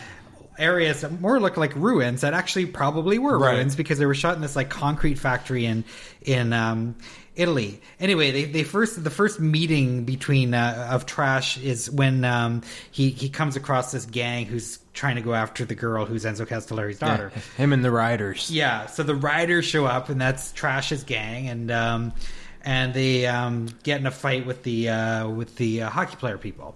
[0.59, 3.55] areas that more look like ruins that actually probably were Right.
[3.57, 5.85] ruins because they were shot in this like concrete factory in
[6.23, 6.97] in um,
[7.37, 7.81] Italy.
[8.01, 13.11] Anyway, they, they first the first meeting between uh, of Trash is when um, he
[13.11, 16.99] he comes across this gang who's trying to go after the girl who's Enzo Castellari's
[16.99, 17.31] daughter.
[17.57, 18.51] Him and the Riders.
[18.51, 22.13] Yeah, so the riders show up, and that's Trash's gang, and um,
[22.63, 26.39] and they um, get in a fight with the uh, with the uh, hockey player
[26.39, 26.75] people.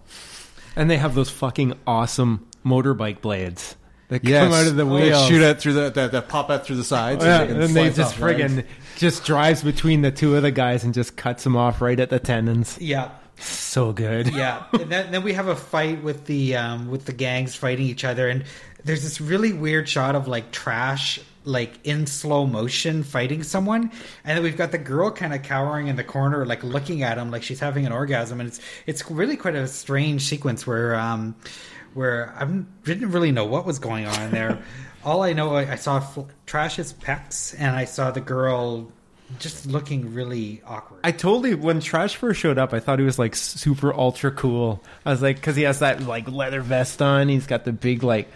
[0.76, 3.76] And they have those fucking awesome motorbike blades
[4.10, 4.44] that Yes.
[4.44, 5.26] come out of the They wheels.
[5.26, 7.24] shoot out through the that, that pop out through the sides.
[7.24, 8.40] Yeah, and, and they just off legs.
[8.54, 8.64] friggin'
[8.96, 12.10] just drives between the two of the guys and just cuts them off right at
[12.10, 12.76] the tendons.
[12.80, 14.28] Yeah, So good.
[14.34, 14.64] yeah.
[14.72, 18.04] And then, then we have a fight with the um, with the gangs fighting each
[18.04, 18.44] other, and
[18.84, 23.84] there's this really weird shot of like trash like in slow motion fighting someone
[24.24, 27.16] and then we've got the girl kind of cowering in the corner like looking at
[27.16, 30.94] him like she's having an orgasm and it's it's really quite a strange sequence where
[30.96, 31.34] um
[31.94, 32.44] where I
[32.84, 34.62] didn't really know what was going on in there.
[35.04, 38.92] All I know I, I saw fl- trash's pecs and I saw the girl
[39.38, 41.00] just looking really awkward.
[41.04, 44.82] I totally when Trash first showed up, I thought he was like super ultra cool.
[45.06, 48.02] I was like, because he has that like leather vest on, he's got the big
[48.02, 48.28] like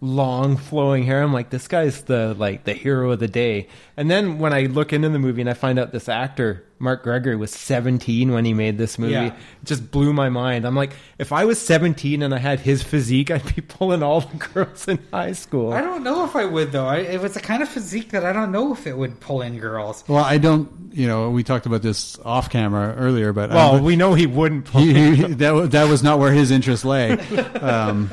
[0.00, 1.22] long flowing hair.
[1.22, 3.68] I'm like, this guy's the like the hero of the day.
[3.96, 7.02] And then when I look into the movie and I find out this actor Mark
[7.02, 9.26] Gregory was 17 when he made this movie, Yeah.
[9.26, 10.64] it just blew my mind.
[10.64, 14.22] I'm like, if I was 17 and I had his physique, I'd be pulling all
[14.22, 15.74] the girls in high school.
[15.74, 16.86] I don't know if I would though.
[16.86, 19.42] I, it was a kind of physique that I don't know if it would pull
[19.42, 20.02] in girls.
[20.08, 20.70] Well, I don't.
[20.92, 24.26] You know, we talked about this off camera earlier, but well, um, we know he
[24.26, 24.64] wouldn't.
[24.70, 27.16] Pull he, he, that that was not where his interest lay.
[27.60, 28.10] Um,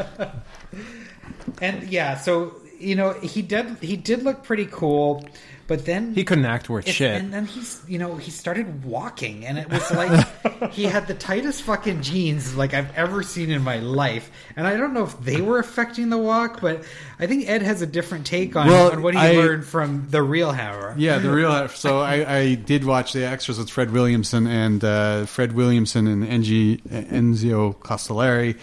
[1.62, 5.28] And yeah, so you know he did he did look pretty cool,
[5.66, 7.20] but then he couldn't act worth shit.
[7.20, 11.16] And then he's you know he started walking, and it was like he had the
[11.16, 14.30] tightest fucking jeans like I've ever seen in my life.
[14.56, 16.84] And I don't know if they were affecting the walk, but
[17.20, 20.08] I think Ed has a different take on, Well, on what he I- learned from
[20.12, 20.94] the real Hammer.
[21.00, 21.68] yeah, the real.
[21.70, 26.24] So I, I did watch the extras with Fred Williamson and uh, Fred Williamson and
[26.24, 28.58] Engi, Enzo Castellari.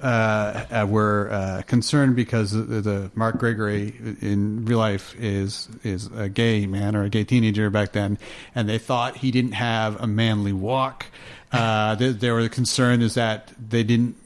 [0.00, 6.10] Uh, uh, were uh, concerned because the, the Mark Gregory in real life is is
[6.14, 8.18] a gay man or a gay teenager back then,
[8.54, 11.06] and they thought he didn't have a manly walk.
[11.52, 14.16] Uh, they, they were concerned is that they didn't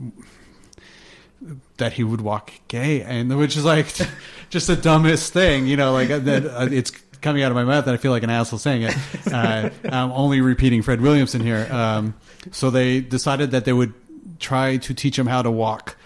[1.77, 3.87] that he would walk gay, and which is like
[4.51, 5.93] just the dumbest thing, you know.
[5.93, 6.91] Like that, uh, it's
[7.21, 8.97] coming out of my mouth, and I feel like an asshole saying it.
[9.33, 11.69] Uh, I'm only repeating Fred Williamson here.
[11.71, 12.15] Um,
[12.51, 13.93] so they decided that they would
[14.39, 15.97] try to teach him how to walk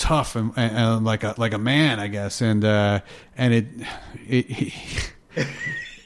[0.00, 2.40] tough and, and, and like a like a man, I guess.
[2.40, 3.00] And uh,
[3.36, 3.66] and it,
[4.26, 4.72] it he,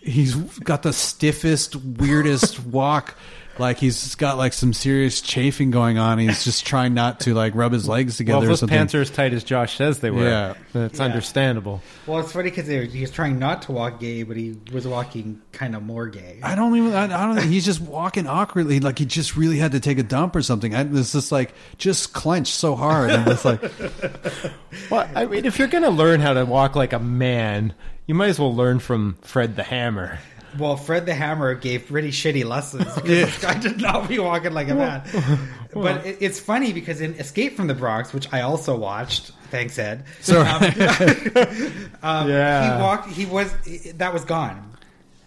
[0.02, 3.16] he's got the stiffest, weirdest walk.
[3.58, 6.18] Like he's got like some serious chafing going on.
[6.18, 8.76] He's just trying not to like rub his legs together well, if or those something.
[8.78, 10.24] pants are as tight as Josh says they were.
[10.28, 10.54] Yeah.
[10.72, 11.04] That's Yeah.
[11.04, 11.80] understandable.
[12.06, 15.40] Well, it's funny because he was trying not to walk gay, but he was walking
[15.52, 16.40] kind of more gay.
[16.42, 16.92] I don't even.
[16.94, 17.42] I, I don't.
[17.48, 20.74] He's just walking awkwardly, like he just really had to take a dump or something.
[20.74, 23.10] I, it's just like just clenched so hard.
[23.10, 23.62] and it's like,
[24.90, 27.74] Well, I mean, if you're going to learn how to walk like a man,
[28.06, 30.18] you might as well learn from Fred the Hammer.
[30.58, 32.84] Well, Fred the Hammer gave pretty shitty lessons.
[32.94, 33.24] because Yeah.
[33.26, 35.02] This guy did not be walking like a man.
[35.74, 39.76] But it, it's funny because in Escape from the Bronx, which I also watched, thanks
[39.76, 40.04] Ed.
[40.20, 40.46] Sorry.
[40.48, 40.62] Um,
[42.02, 42.76] um, Yeah.
[42.76, 43.10] he walked.
[43.10, 43.52] He was
[43.96, 44.70] that was gone.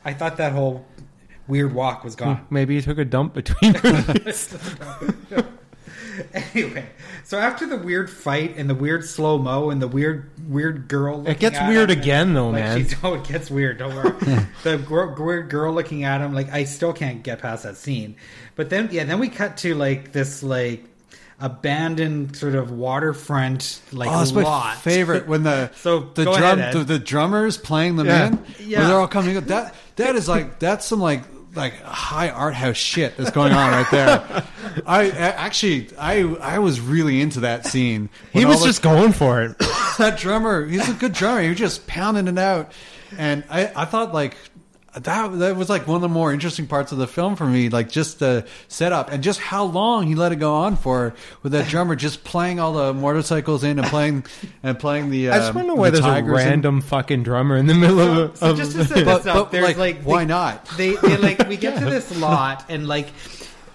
[0.06, 0.86] I thought that whole
[1.50, 2.46] weird walk was gone.
[2.50, 3.74] Maybe he took a dump between.
[6.54, 6.86] anyway,
[7.24, 11.20] so after the weird fight and the weird slow mo and the weird weird girl,
[11.20, 12.88] looking gets at weird him, again, though, like man.
[12.88, 13.78] She, oh, it gets weird.
[13.80, 14.12] Don't worry.
[14.12, 14.38] Hmm.
[14.64, 18.16] the weird girl looking at him, like I still can't get past that scene.
[18.56, 20.84] But then, yeah, then we cut to like this like
[21.40, 24.78] abandoned sort of waterfront like Oh, that's my lot.
[24.78, 28.28] favorite when the So, the drum ahead, the, the drummers playing them Yeah.
[28.28, 28.46] in.
[28.60, 28.88] Yeah.
[28.88, 29.38] they're all coming.
[29.38, 29.46] Up.
[29.46, 31.22] That that is like that's some like
[31.58, 34.46] like high art house shit that's going on right there.
[34.86, 38.10] I, I actually I I was really into that scene.
[38.32, 39.58] he was the- just going for it.
[39.98, 40.66] that drummer.
[40.66, 41.42] He's a good drummer.
[41.42, 42.72] He was just pounding it out,
[43.18, 44.38] and I I thought like.
[45.04, 47.70] That that was like one of the more interesting parts of the film for me,
[47.70, 51.14] like just the setup and just how long he let it go on for
[51.44, 54.26] with that drummer just playing all the motorcycles in and playing
[54.64, 55.30] and playing the.
[55.30, 56.48] I just um, want to know why the there's a Tigers in.
[56.50, 58.38] random fucking drummer in the middle So, of.
[58.38, 60.66] so just to set But- up, but, there's like, like, why they- not?
[60.78, 63.08] They, they like we get to this lot and like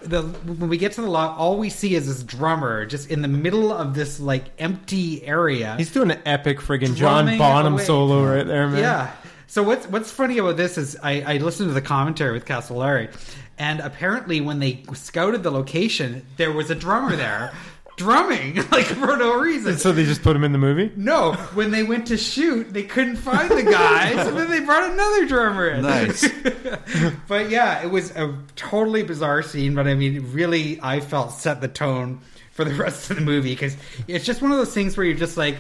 [0.00, 3.22] the when we get to the lot, all we see is this drummer just in
[3.22, 5.76] the middle of this like empty area.
[5.78, 7.84] He's doing an epic friggin' John Bonham away.
[7.84, 8.80] solo right there, man.
[8.80, 9.12] Yeah.
[9.52, 13.14] So what's what's funny about this is I, I listened to the commentary with Castellari,
[13.58, 17.52] and apparently when they scouted the location, there was a drummer there,
[17.98, 19.76] drumming like for no reason.
[19.76, 20.90] So they just put him in the movie.
[20.96, 24.90] no, when they went to shoot, they couldn't find the guy, so then they brought
[24.90, 25.82] another drummer in.
[25.82, 26.26] Nice.
[27.28, 31.60] but yeah, it was a totally bizarre scene, but I mean, really, I felt set
[31.60, 32.22] the tone
[32.52, 33.76] for the rest of the movie because
[34.08, 35.58] it's just one of those things where you're just like,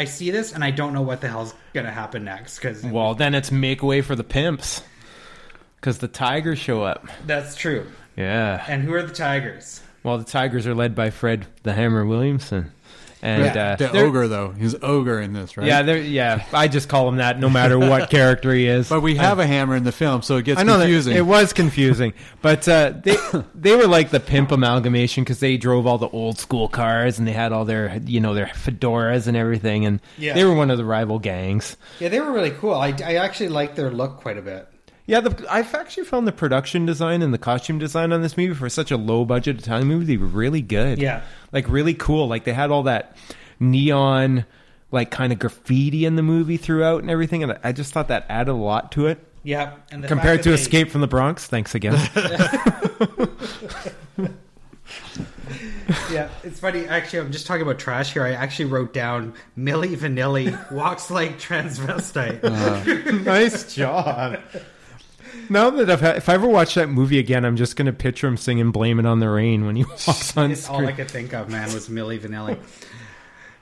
[0.00, 3.14] I see this and I don't know what the hell's gonna happen next because Well,
[3.14, 4.82] then it's make way for the pimps,
[5.76, 7.06] because the tigers show up.
[7.26, 7.86] that's true.
[8.16, 8.64] Yeah.
[8.66, 9.82] And who are the Tigers?
[10.02, 12.72] Well, the tigers are led by Fred the Hammer Williamson,
[13.22, 14.50] and Yeah, uh, the ogre though.
[14.52, 15.66] He's ogre in this, right?
[15.66, 16.44] Yeah, they're yeah.
[16.52, 18.88] I just call him that, no matter what character he is.
[18.88, 21.12] But we have a hammer in the film, so it gets I know confusing.
[21.12, 23.16] that it was confusing, but uh, they
[23.54, 27.26] they were like the pimp amalgamation because they drove all the old school cars and
[27.28, 30.34] they had all their you know their fedoras and everything, and Yeah.
[30.34, 31.76] they were one of the rival gangs.
[31.98, 32.74] Yeah, they were really cool.
[32.74, 34.66] I, I actually liked their look quite a bit.
[35.10, 38.54] Yeah, the, I've actually found the production design and the costume design on this movie
[38.54, 41.00] for such a low budget Italian movie they were really good.
[41.00, 41.22] Yeah.
[41.50, 42.28] like really cool.
[42.28, 43.16] Like they had all that
[43.58, 44.44] neon,
[44.92, 48.24] like kind of graffiti in the movie throughout and everything, and I just thought that
[48.28, 49.18] added a lot to it.
[49.42, 51.98] Yeah, and Compared to they- Escape from the Bronx, thanks again.
[56.12, 56.86] Yeah, it's funny.
[56.86, 58.24] Actually, I'm just talking about trash here.
[58.24, 62.44] I actually wrote down Milli Vanilli walks like transvestite.
[62.44, 64.38] Uh, nice job.
[65.50, 68.26] Now that I've had, if I ever watch that movie again, I'm just gonna picture
[68.28, 71.10] him singing "Blame It on the Rain" when he walks on It's all I could
[71.10, 72.56] think of, man, was Milli Vanilli.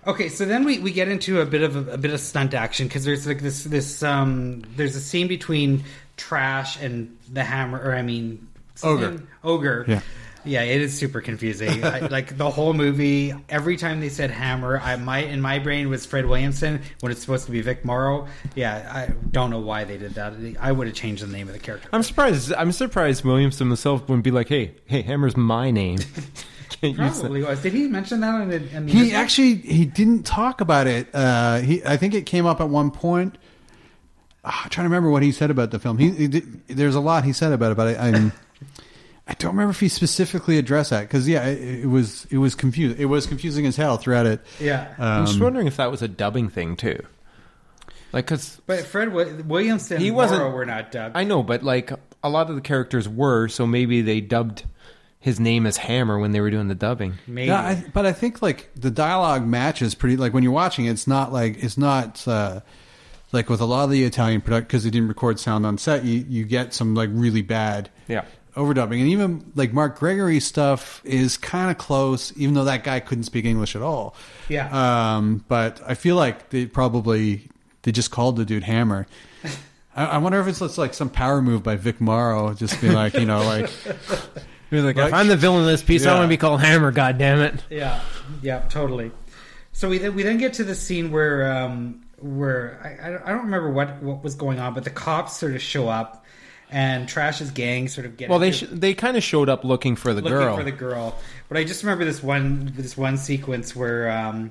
[0.06, 2.54] Okay, so then we, we get into a bit of a, a bit of stunt
[2.54, 5.84] action because there's like this this um there's a scene between
[6.16, 8.46] Trash and the Hammer, or I mean
[8.82, 9.22] Ogre.
[9.42, 9.84] Ogre.
[9.88, 10.00] Yeah.
[10.44, 11.84] Yeah, it is super confusing.
[11.84, 15.88] I, like the whole movie, every time they said Hammer, I my in my brain
[15.90, 18.26] was Fred Williamson when it's supposed to be Vic Morrow.
[18.54, 20.34] Yeah, I don't know why they did that.
[20.60, 21.88] I would have changed the name of the character.
[21.92, 22.52] I'm surprised.
[22.54, 25.98] I'm surprised Williamson himself wouldn't be like, "Hey, hey, Hammer's my name."
[26.80, 27.20] Can't use that.
[27.20, 27.62] Probably was.
[27.62, 29.20] Did he mention that in the, in the He original?
[29.20, 31.08] actually he didn't talk about it.
[31.12, 33.36] Uh, he I think it came up at one point.
[34.44, 35.98] Ah, I'm trying to remember what he said about the film.
[35.98, 38.32] He, he did, there's a lot he said about it, but I, I'm
[39.28, 42.54] I don't remember if he specifically addressed that because yeah, it, it was it was
[42.54, 42.98] confusing.
[42.98, 44.40] It was confusing as hell throughout it.
[44.58, 44.94] Yeah.
[44.98, 46.98] I'm just Um, wondering if that was a dubbing thing too.
[48.12, 51.14] Like, cause But Fred Wi- Williamson He and wasn't- Morrow were not dubbed.
[51.16, 51.92] I know, but like
[52.22, 54.64] a lot of the characters were, so maybe they dubbed
[55.20, 57.14] his name as Hammer when they were doing the dubbing.
[57.26, 57.48] Maybe.
[57.48, 60.16] Yeah, I, but I think like the dialogue matches pretty.
[60.16, 62.60] Like when you're watching, it, it's not like it's not uh,
[63.32, 66.04] like with a lot of the Italian product because they didn't record sound on set.
[66.04, 68.24] You you get some like really bad Yeah.
[68.58, 73.00] Overdubbing, and even like Mark Gregory stuff is kind of close, even though that guy
[73.00, 74.14] couldn't speak English at all.
[74.48, 74.68] Yeah.
[75.16, 77.48] Um, but I feel like they probably
[77.82, 79.06] they just called the dude Hammer.
[79.96, 82.90] I, I wonder if it's just like some power move by Vic Morrow, just be
[82.90, 83.70] like you know like.
[84.70, 86.60] He was like, if I'm the villain of this piece, I want to be called
[86.60, 86.90] Hammer.
[86.90, 87.64] God damn it!
[87.70, 88.02] yeah.
[88.42, 88.58] Yeah.
[88.68, 89.10] Totally.
[89.72, 93.32] So we then, we then get to the scene where um, where I, I I
[93.32, 96.26] don't remember what what was going on, but the cops sort of show up,
[96.70, 99.96] and Trash's gang sort of get Well, they sh- they kind of showed up looking
[99.96, 100.56] for the looking girl.
[100.56, 101.18] for the girl.
[101.48, 104.50] But I just remember this one this one sequence where um,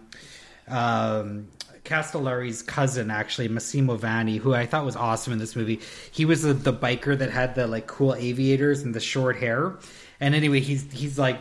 [0.67, 1.47] um,
[1.83, 5.79] Castellari's cousin, actually Massimo Vanni, who I thought was awesome in this movie.
[6.11, 9.77] He was the, the biker that had the like cool aviators and the short hair.
[10.19, 11.37] And anyway, he's he's like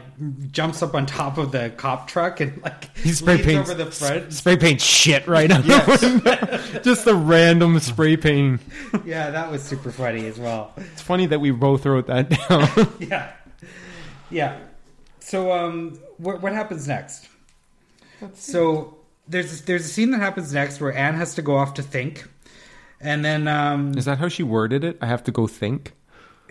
[0.53, 3.85] jumps up on top of the cop truck and like He spray leans paints over
[3.85, 4.33] the front.
[4.35, 6.81] spray paint shit right on the.
[6.85, 8.61] Just the random spray paint.
[9.07, 10.75] Yeah, that was super funny as well.
[10.77, 12.93] It's funny that we both wrote that down.
[13.09, 13.33] Yeah,
[14.31, 14.59] yeah.
[15.21, 17.29] So, um, what what happens next?
[18.35, 18.97] So
[19.27, 22.27] there's there's a scene that happens next where Anne has to go off to think,
[23.01, 24.99] and then um, Is that how she worded it?
[25.01, 25.95] I have to go think.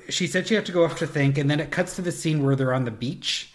[0.09, 2.11] She said she had to go off to think, and then it cuts to the
[2.11, 3.53] scene where they're on the beach,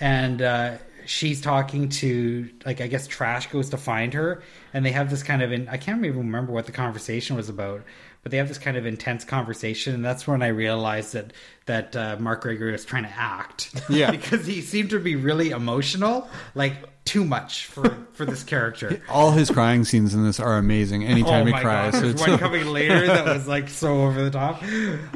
[0.00, 4.42] and uh, she's talking to like I guess Trash goes to find her,
[4.72, 7.48] and they have this kind of in, I can't even remember what the conversation was
[7.48, 7.82] about,
[8.22, 11.32] but they have this kind of intense conversation, and that's when I realized that
[11.66, 14.10] that uh, Mark Gregory was trying to act, Yeah.
[14.12, 16.74] because he seemed to be really emotional, like
[17.04, 19.02] too much for for this character.
[19.08, 21.04] All his crying scenes in this are amazing.
[21.04, 24.30] Anytime oh he cries, God, there's one coming later that was like so over the
[24.30, 24.62] top.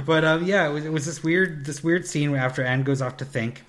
[0.04, 3.00] But um, yeah, it was, it was this weird this weird scene after Anne goes
[3.00, 3.62] off to think,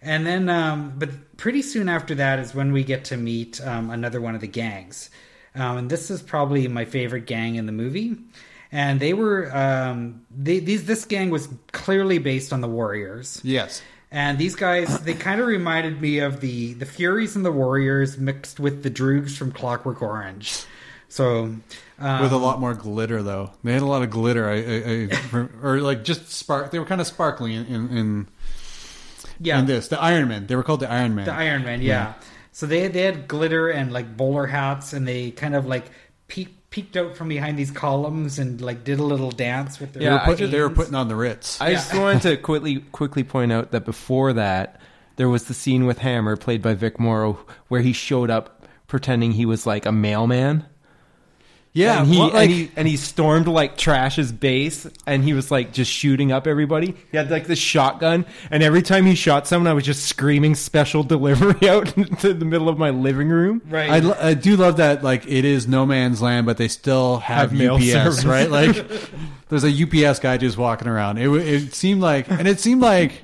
[0.00, 3.90] and then um, but pretty soon after that is when we get to meet um,
[3.90, 5.10] another one of the gangs,
[5.54, 8.16] um, and this is probably my favorite gang in the movie.
[8.70, 13.40] And they were um, they, these this gang was clearly based on the Warriors.
[13.44, 13.82] yes.
[14.10, 18.16] And these guys, they kind of reminded me of the the Furies and the Warriors
[18.16, 20.64] mixed with the Droogs from Clockwork Orange.
[21.10, 21.54] So,
[21.98, 23.50] um, with a lot more glitter though.
[23.64, 24.48] They had a lot of glitter.
[24.48, 26.70] I, I, I or like just spark.
[26.70, 28.28] They were kind of sparkling in in, in,
[29.40, 29.88] yeah, in this.
[29.88, 30.46] The Iron Man.
[30.46, 31.26] They were called the Iron Man.
[31.26, 32.14] the Iron Man, yeah.
[32.52, 35.84] So they they had glitter and like bowler hats, and they kind of like
[36.28, 40.02] peeked peeked out from behind these columns and like did a little dance with their.
[40.02, 41.60] they, were Yeah, put- they were putting on the Ritz.
[41.60, 44.80] I just wanted to quickly quickly point out that before that,
[45.16, 47.38] there was the scene with Hammer, played by Vic Morrow,
[47.68, 50.64] where he showed up pretending he was like a mailman.
[51.78, 55.32] Yeah, and he, what, like, and he and he stormed like Trash's base, and he
[55.32, 56.94] was like just shooting up everybody.
[57.10, 60.54] He had like this shotgun, and every time he shot someone, I was just screaming
[60.54, 63.62] "special delivery" out into the middle of my living room.
[63.68, 63.90] right.
[63.90, 65.02] I, lo- I do love that.
[65.04, 68.24] Like it is no man's land, but they still have, Have mail UPS, service.
[68.24, 68.50] right?
[68.50, 68.84] Like
[69.48, 69.70] there's a
[70.08, 71.18] UPS guy just walking around.
[71.18, 73.22] It it seemed like, and it seemed like,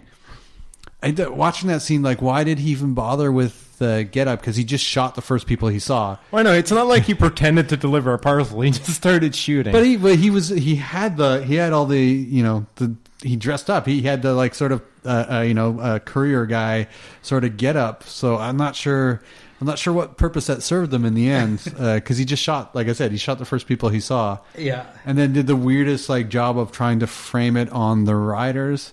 [1.03, 2.03] I d- watching that scene.
[2.03, 4.41] Like, why did he even bother with the get up?
[4.41, 6.19] Because he just shot the first people he saw.
[6.33, 8.61] I know It's not like he pretended to deliver a parcel.
[8.61, 9.73] He just started shooting.
[9.73, 12.95] But he, but he was, he had the, he had all the, you know, the,
[13.23, 13.87] he dressed up.
[13.87, 16.89] He had the like sort of, uh, uh, you know, uh, courier guy
[17.23, 18.05] sort of get up.
[18.05, 19.23] So I'm not sure,
[19.61, 21.73] I'm not sure what purpose that served them in the end.
[21.79, 24.39] Uh, because he just shot, like I said, he shot the first people he saw,
[24.59, 24.87] yeah.
[25.05, 28.91] and then did the weirdest like job of trying to frame it on the riders,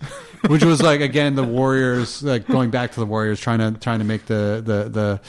[0.48, 4.00] which was like again the Warriors, like going back to the Warriors, trying to trying
[4.00, 5.22] to make the the the.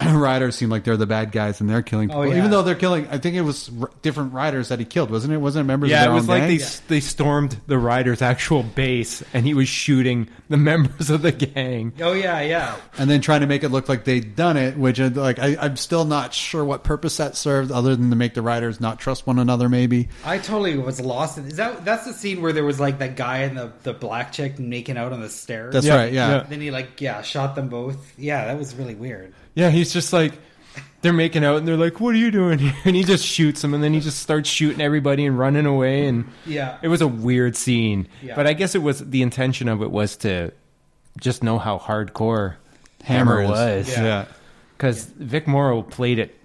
[0.06, 2.22] Riders seem like they're the bad guys and they're killing people.
[2.22, 2.38] Oh, yeah.
[2.38, 5.34] Even though they're killing, I think it was r- different riders that he killed, wasn't
[5.34, 5.38] it?
[5.38, 6.58] Wasn't it members yeah, of it was own like gang?
[6.58, 11.32] they they stormed the rider's actual base, and he was shooting the members of the
[11.32, 11.92] gang.
[12.00, 12.76] Oh yeah, yeah.
[12.98, 15.56] and then trying to make it look like they'd done it, which uh, like I,
[15.60, 18.98] I'm still not sure what purpose that served, other than to make the riders not
[19.00, 19.68] trust one another.
[19.68, 21.36] Maybe I totally was lost.
[21.36, 23.92] In, is that that's the scene where there was like that guy and the the
[23.92, 25.74] black chick making out on the stairs?
[25.74, 26.12] that's Yeah, right.
[26.12, 26.30] Yeah.
[26.30, 26.42] yeah.
[26.48, 28.18] Then he like yeah shot them both.
[28.18, 29.34] Yeah, that was really weird.
[29.60, 30.32] Yeah, he's just like
[31.02, 33.62] they're making out, and they're like, "What are you doing here?" And he just shoots
[33.62, 36.06] them, and then he just starts shooting everybody and running away.
[36.06, 36.78] And Yeah.
[36.82, 38.08] it was a weird scene.
[38.22, 38.34] Yeah.
[38.36, 40.52] But I guess it was the intention of it was to
[41.20, 42.54] just know how hardcore
[43.02, 43.88] Hammer Hammer, was.
[43.90, 44.02] Yeah.
[44.04, 44.24] yeah.
[44.76, 46.36] because Vic Morrow played it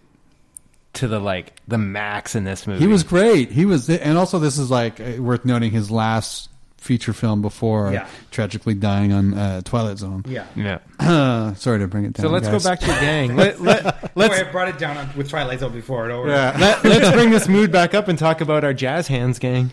[0.93, 2.79] to the like the max in this movie.
[2.79, 3.51] He was great.
[3.51, 6.49] He was, and also this is like uh, worth noting his last
[6.85, 8.07] feature film before Yeah.
[8.29, 10.23] tragically dying on uh, Twilight Zone.
[10.27, 10.45] Yeah.
[10.55, 11.53] yeah.
[11.55, 12.25] Sorry to bring it down.
[12.27, 12.63] So let's guys.
[12.63, 13.35] go back to the gang.
[13.35, 16.07] Let, let, Let's, let's I brought it down on, with Twilight Zone before.
[16.07, 16.31] Don't worry.
[16.31, 16.55] Yeah.
[16.59, 19.71] let, let's bring this mood back up and talk about our jazz hands gang.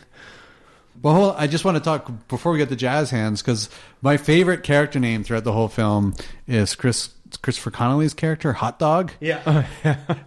[1.03, 1.41] Well, hold on.
[1.43, 3.69] I just want to talk before we get to Jazz Hands because
[4.03, 6.15] my favorite character name throughout the whole film
[6.47, 9.13] is Chris Christopher Connelly's character, Hot Dog.
[9.21, 9.67] Yeah.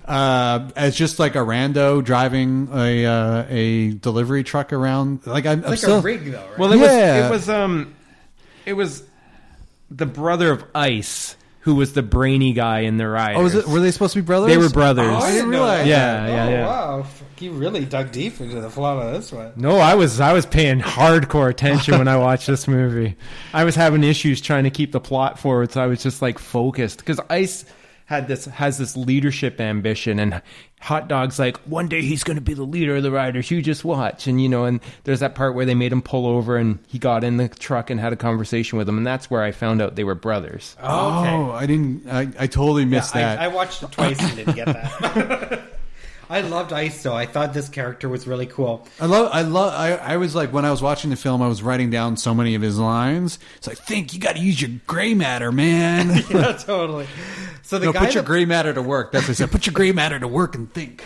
[0.05, 5.25] uh, as just like a rando driving a uh, a delivery truck around.
[5.27, 6.57] Like I'm, I'm like still a rig though, right?
[6.59, 7.29] Well, it Yeah.
[7.29, 7.95] was it was um,
[8.65, 9.03] it was
[9.91, 13.35] the brother of Ice who was the brainy guy in the ride.
[13.35, 13.65] Oh, was it?
[13.65, 14.49] Were they supposed to be brothers?
[14.49, 15.07] They were brothers.
[15.07, 15.87] Oh, I didn't realize.
[15.87, 16.29] Yeah, that.
[16.29, 16.67] yeah, oh, yeah.
[16.67, 19.51] Wow, Fuck, you really dug deep into the plot of this one.
[19.55, 23.17] No, I was I was paying hardcore attention when I watched this movie.
[23.51, 26.37] I was having issues trying to keep the plot forward, so I was just like
[26.37, 27.65] focused because Ice
[28.05, 30.41] had this has this leadership ambition, and
[30.81, 33.49] Hot Dog's like one day he's going to be the leader of the riders.
[33.49, 36.27] You just watch, and you know, and there's that part where they made him pull
[36.27, 39.29] over, and he got in the truck and had a conversation with him, and that's
[39.29, 40.75] where I found out they were brothers.
[40.81, 41.57] Oh, okay.
[41.57, 42.07] I didn't.
[42.07, 43.39] I, I totally missed I, that.
[43.39, 45.63] I watched it twice and didn't get that.
[46.29, 47.13] I loved Ice though.
[47.15, 48.87] I thought this character was really cool.
[48.99, 51.47] I love, I love, I, I was like, when I was watching the film, I
[51.47, 53.37] was writing down so many of his lines.
[53.57, 56.23] It's like, think you got to use your gray matter, man.
[56.29, 57.07] Yeah, totally.
[57.61, 59.11] So the no, guy put your that, gray matter to work.
[59.11, 59.51] That's what I said.
[59.51, 61.03] Put your gray matter to work and think.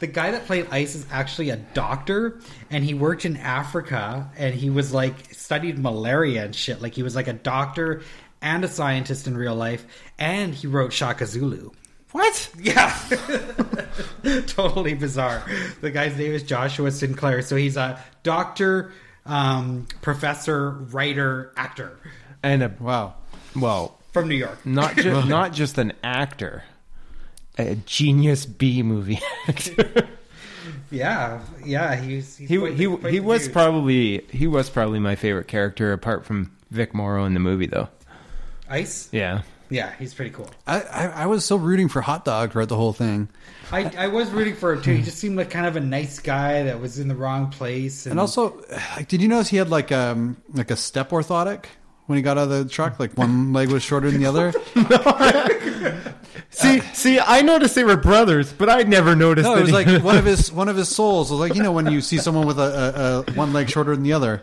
[0.00, 2.40] the guy that played Ice is actually a doctor,
[2.70, 6.82] and he worked in Africa, and he was like studied malaria and shit.
[6.82, 8.02] Like he was like a doctor
[8.42, 9.86] and a scientist in real life,
[10.18, 11.70] and he wrote Shaka Zulu.
[12.16, 12.48] What?
[12.58, 12.96] Yeah,
[14.46, 15.44] totally bizarre.
[15.82, 18.92] The guy's name is Joshua Sinclair, so he's a doctor,
[19.26, 21.98] um, professor, writer, actor
[22.42, 23.16] And a Wow.
[23.54, 24.64] well, from New York.
[24.64, 26.64] not just not just an actor,
[27.58, 30.08] a genius B movie actor.
[30.90, 33.52] Yeah, yeah, he's, he's he quite- he quite he was dude.
[33.52, 37.88] probably he was probably my favorite character apart from Vic Morrow in the movie though.
[38.70, 39.08] Ice.
[39.12, 39.42] Yeah.
[39.68, 40.48] Yeah, he's pretty cool.
[40.66, 43.28] I, I, I was so rooting for Hot Dog throughout the whole thing.
[43.72, 44.94] I, I was rooting for him too.
[44.94, 48.06] He just seemed like kind of a nice guy that was in the wrong place.
[48.06, 48.62] And, And also,
[48.96, 51.64] like, did you notice he had like um like a step orthotic
[52.06, 52.98] when he got out of the truck?
[52.98, 54.52] Like one leg was shorter than the other.
[56.50, 59.44] See, see, I noticed they were brothers, but I never noticed.
[59.44, 61.62] No, that it was like one of his one of his souls was like you
[61.62, 64.42] know when you see someone with a, a, a one leg shorter than the other.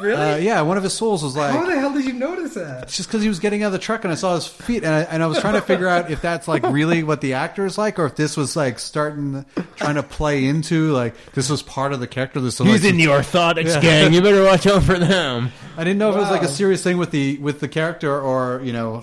[0.00, 2.54] really, Uh, yeah, one of his souls was like how the hell did you notice
[2.54, 2.84] that?
[2.84, 4.82] It's just because he was getting out of the truck and I saw his feet,
[4.82, 7.34] and I, and I was trying to figure out if that's like really what the
[7.34, 9.44] actor is like, or if this was like starting
[9.76, 12.40] trying to play into like this was part of the character.
[12.40, 13.80] This was, He's like, in the orthotics Yeah.
[13.80, 14.12] gang.
[14.12, 15.52] You better watch out for them.
[15.76, 18.20] I didn't know if it was like a serious thing with the with the character,
[18.20, 19.02] or you know,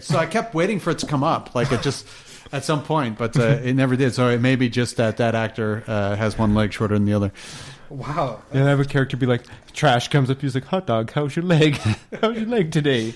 [0.00, 2.06] so I kept waiting for it to come up, like it just
[2.52, 4.14] at some point, but uh, it never did.
[4.14, 7.14] So it may be just that that actor uh, has one leg shorter than the
[7.14, 7.32] other.
[7.90, 10.42] Wow, And I have a character be like, trash comes up.
[10.42, 11.74] He's like, hot dog, how's your leg?
[12.20, 13.14] how's your leg today?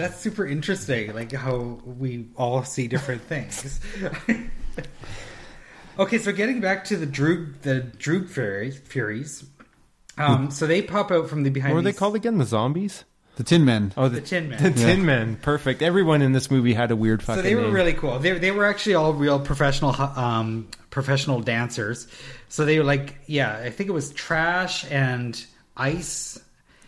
[0.00, 1.14] that's super interesting.
[1.14, 3.80] Like how we all see different things.
[5.98, 9.44] okay, so getting back to the Droog, the Droog Furies, Furies.
[10.18, 11.74] Um, so they pop out from the behind.
[11.74, 12.38] What were they called again?
[12.38, 13.04] The zombies?
[13.36, 13.92] The Tin Men.
[13.96, 14.62] Oh, The Tin Men.
[14.62, 15.36] The Tin Men.
[15.42, 15.80] Perfect.
[15.82, 17.72] Everyone in this movie had a weird fucking So they were name.
[17.72, 18.18] really cool.
[18.18, 22.06] They they were actually all real professional um, professional dancers.
[22.48, 25.42] So they were like, yeah, I think it was Trash and
[25.76, 26.38] Ice.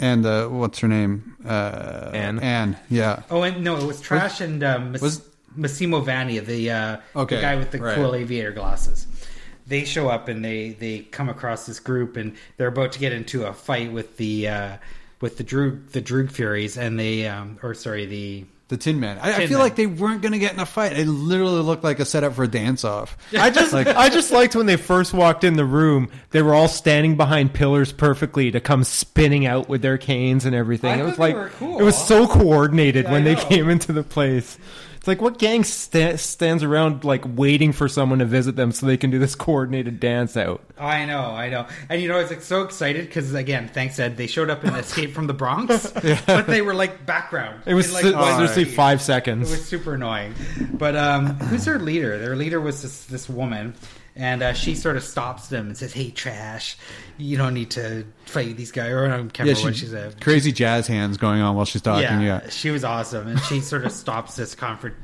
[0.01, 1.36] And uh, what's her name?
[1.47, 2.40] Uh, Anne.
[2.40, 2.77] Anne.
[2.90, 3.23] Yeah.
[3.31, 7.36] Oh, and no, it was Trash and um, Mas- was- Massimo Vanni, the uh, Okay,
[7.36, 7.94] the guy with the right.
[7.94, 9.06] cool aviator glasses.
[9.66, 13.12] They show up and they they come across this group and they're about to get
[13.12, 14.77] into a fight with the uh,
[15.23, 19.19] with the Droog the Droog Furies and the um, or sorry the The Tin Man.
[19.19, 19.59] I, I feel Man.
[19.61, 20.93] like they weren't going to get in a fight.
[20.99, 23.16] It literally looked like a setup for a dance off.
[23.39, 26.09] I just, Like- I just liked when they first walked in the room.
[26.31, 30.55] They were all standing behind pillars perfectly to come spinning out with their canes and
[30.55, 30.90] everything.
[30.90, 31.78] I it was they like were cool.
[31.81, 34.59] it was so coordinated Yeah, when they came into the place.
[35.02, 38.86] It's like what gang sta- stands around like waiting for someone to visit them so
[38.86, 40.62] they can do this coordinated dance out.
[40.78, 43.98] I know, I know, and you know, I was like so excited because again, thanks
[43.98, 45.90] Ed, they showed up in Escape from the Bronx,
[46.26, 47.64] but they were like background.
[47.66, 48.74] It was in, like, se- one seriously scene.
[48.74, 50.36] five It was super annoying.
[50.72, 52.16] But um, who's their leader?
[52.20, 53.74] Their leader was this this woman,
[54.14, 56.76] and uh, she sort of stops them and says, "Hey, trash,
[57.16, 60.20] you don't need to fight these guys." Or I Yeah, remember what she, she said.
[60.20, 62.02] crazy jazz hands going on while she's talking.
[62.02, 62.48] Yeah, Yeah.
[62.51, 64.55] she was awesome, and she sort of stops this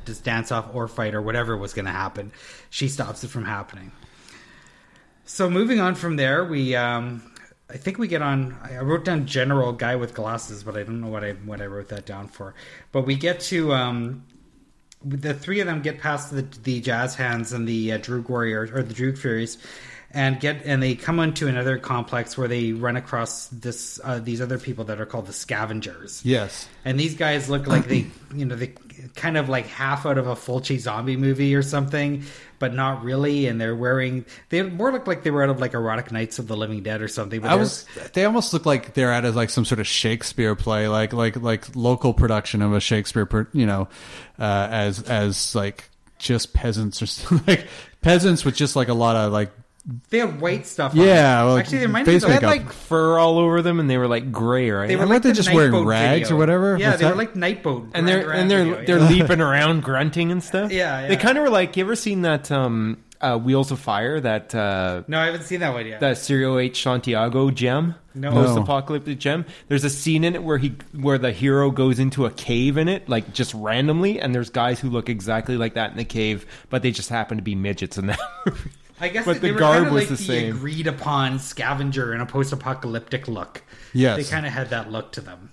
[0.05, 2.33] this dance off or fight or whatever was going to happen.
[2.71, 3.93] She stops it from happening.
[5.25, 7.23] So moving on from there, we um,
[7.71, 8.57] I think we get on.
[8.63, 11.67] I wrote down general guy with glasses, but I don't know what I what I
[11.67, 12.55] wrote that down for.
[12.93, 14.25] But we get to um,
[15.05, 18.71] the three of them get past the the jazz hands and the uh, Droog warriors
[18.71, 19.59] or the Droog furies,
[20.11, 24.41] and get and they come onto another complex where they run across this uh, these
[24.41, 26.25] other people that are called the scavengers.
[26.25, 26.69] Yes.
[26.85, 28.75] And these guys look like they, you know, they
[29.15, 32.25] kind of like half out of a Fulci zombie movie or something,
[32.59, 33.47] but not really.
[33.47, 36.47] And they're wearing, they more look like they were out of like Erotic Nights of
[36.49, 37.41] the Living Dead or something.
[37.41, 37.87] But I was.
[38.13, 41.37] They almost look like they're at a, like some sort of Shakespeare play, like like
[41.37, 43.89] like local production of a Shakespeare, per, you know,
[44.39, 47.67] uh, as as like just peasants or like
[48.03, 49.51] peasants with just like a lot of like
[50.11, 50.95] they had white stuff.
[50.95, 51.47] Yeah, on.
[51.47, 52.67] well, actually, they reminded me face of They had makeup.
[52.67, 54.87] like fur all over them, and they were like gray, right?
[54.87, 56.37] they were Weren't like they the just wearing Nightboat rags video.
[56.37, 56.77] or whatever?
[56.79, 57.17] Yeah, What's they were that?
[57.17, 60.71] like Nightboat, and they're Duran and they're video, they're leaping around, grunting and stuff.
[60.73, 61.09] Yeah, yeah.
[61.09, 61.77] They kind of were like.
[61.77, 64.21] You ever seen that um, uh, Wheels of Fire?
[64.21, 66.01] That uh, No, I haven't seen that one yet.
[66.01, 66.83] that Cirio H.
[66.83, 68.31] Santiago gem, No.
[68.33, 69.47] post-apocalyptic gem.
[69.69, 72.89] There's a scene in it where he where the hero goes into a cave in
[72.89, 76.45] it, like just randomly, and there's guys who look exactly like that in the cave,
[76.69, 78.19] but they just happen to be midgets in that.
[78.47, 78.71] movie.
[79.01, 80.57] I guess but they, the they were garb kind of was like the the, same.
[80.57, 83.63] agreed upon scavenger in a post-apocalyptic look.
[83.93, 84.17] Yes.
[84.17, 85.51] they kind of had that look to them.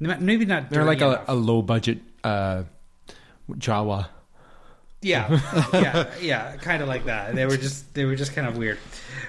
[0.00, 0.70] Maybe not.
[0.70, 2.64] They're like a, a low budget uh,
[3.50, 4.08] Jawa.
[5.00, 7.34] Yeah, yeah, yeah, kind of like that.
[7.34, 8.78] They were just they were just kind of weird.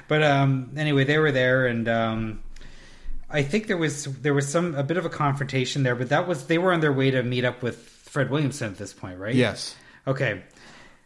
[0.08, 2.44] But um, anyway, they were there, and um,
[3.30, 5.96] I think there was there was some a bit of a confrontation there.
[5.96, 8.78] But that was they were on their way to meet up with Fred Williamson at
[8.78, 9.36] this point, right?
[9.36, 9.76] Yes.
[10.08, 10.44] Okay.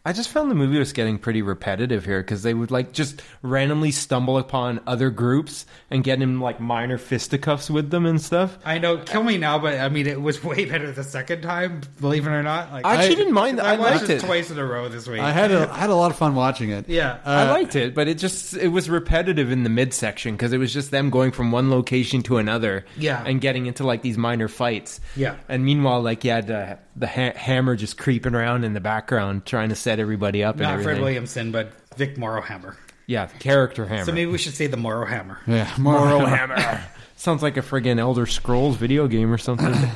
[0.02, 3.20] I just found the movie was getting pretty repetitive here because they would like just
[3.42, 8.56] randomly stumble upon other groups and get in like minor fisticuffs with them and stuff.
[8.64, 11.82] I know, kill me now, but I mean, it was way better the second time.
[12.00, 13.66] Believe it or not, like I actually didn't mind that.
[13.66, 14.20] I I watched it it.
[14.20, 15.20] twice in a row this week.
[15.20, 16.88] I had a, I had a lot of fun watching it.
[16.88, 17.18] Yeah.
[17.26, 20.58] I Uh, liked it, but it just it was repetitive in the midsection because it
[20.58, 23.22] was just them going from one location to another, Yeah.
[23.26, 25.34] and getting into like these minor fights, Yeah.
[25.46, 29.46] And meanwhile, like you had uh, the ha- hammer just creeping around in the background,
[29.46, 30.94] trying to set everybody up and not everything.
[30.94, 32.76] Fred Williamson, but Vic Morrowhammer.
[33.06, 34.04] Yeah, character hammer.
[34.04, 35.38] So maybe we should say the Morrowhammer.
[35.46, 36.84] Yeah, Moral hammer.
[37.16, 39.74] Sounds like a friggin' Elder Scrolls video game or something.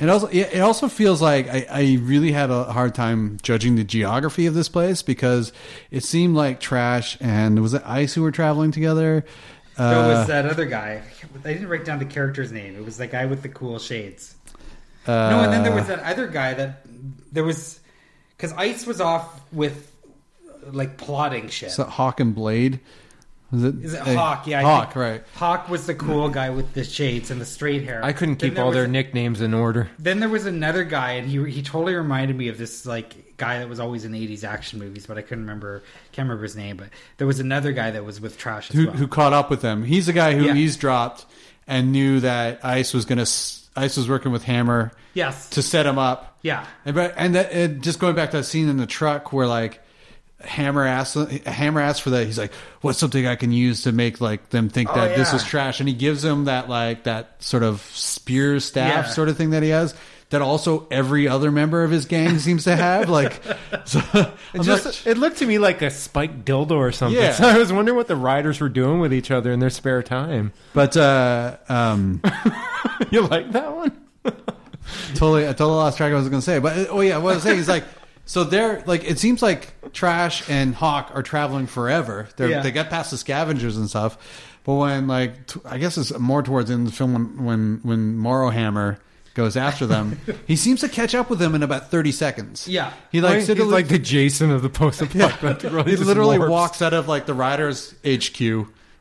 [0.00, 3.82] It also it also feels like I, I really had a hard time judging the
[3.82, 5.52] geography of this place because
[5.90, 9.24] it seemed like trash and was it Ice who were traveling together?
[9.78, 11.02] Uh, it was that other guy.
[11.44, 12.76] I didn't write down the character's name.
[12.76, 14.36] It was that guy with the cool shades.
[15.06, 16.82] Uh, No, and then there was that other guy that
[17.32, 17.80] there was
[18.36, 19.90] because Ice was off with
[20.72, 21.70] like plotting shit.
[21.70, 22.80] so Hawk and Blade.
[23.50, 23.74] Was it?
[23.84, 24.46] Is it uh, Hawk?
[24.46, 24.84] Yeah, I Hawk.
[24.88, 25.22] think Right.
[25.34, 28.00] Hawk was the cool guy with the shades and the straight hair.
[28.04, 29.90] I couldn't keep all was- their nicknames in order.
[29.98, 33.58] Then there was another guy, and he he totally reminded me of this like guy
[33.58, 35.82] that was always in '80s action movies, but I couldn't remember
[36.12, 36.76] can't remember his name.
[36.76, 38.94] But there was another guy that was with Trash as Who, well.
[38.96, 39.82] who caught up with them?
[39.82, 40.54] He's the guy who Yeah.
[40.54, 41.26] eavesdropped
[41.66, 43.22] and knew that Ice was gonna.
[43.22, 46.38] s- Ice was working with Hammer yes, to set him up.
[46.42, 49.32] yeah, And but and that, it, just going back to that scene in the truck
[49.32, 49.80] where like
[50.42, 51.16] Hammer asks
[51.46, 52.24] Hammer asks for that.
[52.26, 55.32] He's like, "What's something I can use to make like them think Oh, that this
[55.34, 59.12] is trash?" And he gives him that like that sort of spear staff Yeah.
[59.12, 59.94] sort of thing that he has.
[60.30, 63.08] That also every other member of his gang seems to have.
[63.10, 63.42] Like,
[63.84, 64.00] so,
[64.54, 67.20] It just not- it looked to me like a spiked dildo or something.
[67.20, 67.32] Yeah.
[67.32, 70.02] So I was wondering what the riders were doing with each other in their spare
[70.04, 70.52] time.
[70.72, 72.22] but uh, um,
[73.10, 73.92] You like that one?
[75.14, 76.58] totally, I totally lost track of what I was going to say.
[76.58, 77.84] But oh yeah, what I was saying is like,
[78.24, 82.28] so they're like, it seems like Trash and Hawk are traveling forever.
[82.36, 82.62] They're, Yeah.
[82.62, 84.16] They get past the scavengers and stuff.
[84.62, 87.44] But when like, t- I guess it's more towards the end of the film when
[87.44, 88.98] when, when Morrowhammer
[89.34, 92.66] goes after them, he seems to catch up with them in about thirty seconds.
[92.68, 92.92] Yeah.
[93.12, 95.86] he like He's sort of like the Jason of the post-apocalyptic world.
[95.86, 96.50] he just literally warps.
[96.50, 98.40] walks out of like the riders HQ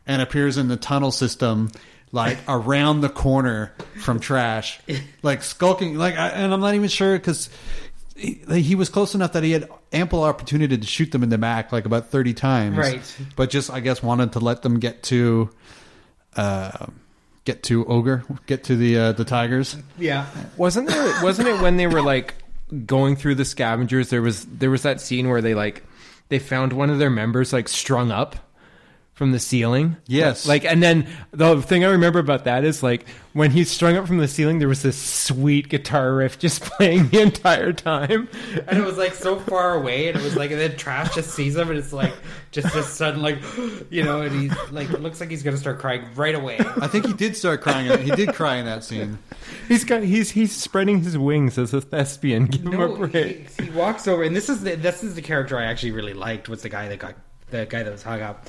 [0.08, 1.70] and appears in the tunnel system
[2.12, 4.80] like around the corner from trash
[5.22, 7.52] like skulking like I, and i'm not even sure because
[8.16, 11.38] he, he was close enough that he had ample opportunity to shoot them in the
[11.38, 13.18] back like about 30 times Right.
[13.36, 15.52] but just i guess wanted to let them get to
[16.36, 16.88] uh
[17.50, 20.28] get to ogre get to the uh the tigers yeah.
[20.58, 21.24] Wasn't there?
[21.24, 22.36] Wasn't it when they were like
[22.86, 24.10] going through the scavengers?
[24.10, 25.84] There was there was that scene where they like
[26.30, 28.36] they found one of their members like strung up
[29.20, 29.98] from the ceiling.
[30.08, 30.48] Yes.
[30.48, 34.08] Like, and then the thing I remember about that is like when he's strung up
[34.08, 38.30] from the ceiling, there was this sweet guitar riff just playing the entire time.
[38.66, 41.32] And it was like so far away, and it was like, and then Trash just
[41.32, 42.14] sees him, and it's like
[42.52, 43.40] just this sudden, like,
[43.90, 46.58] you know, and he's like, it looks like he's gonna start crying right away.
[46.82, 49.20] i think he did start crying in- he did cry in that scene
[49.68, 52.46] He's got he's he's spreading his wings as a thespian.
[52.46, 53.50] Give him a break.
[53.60, 56.14] he, he walks over, and this is the, this is the character I actually really
[56.14, 56.48] liked.
[56.48, 57.16] Was the guy that got
[57.52, 58.48] the guy that was hung up.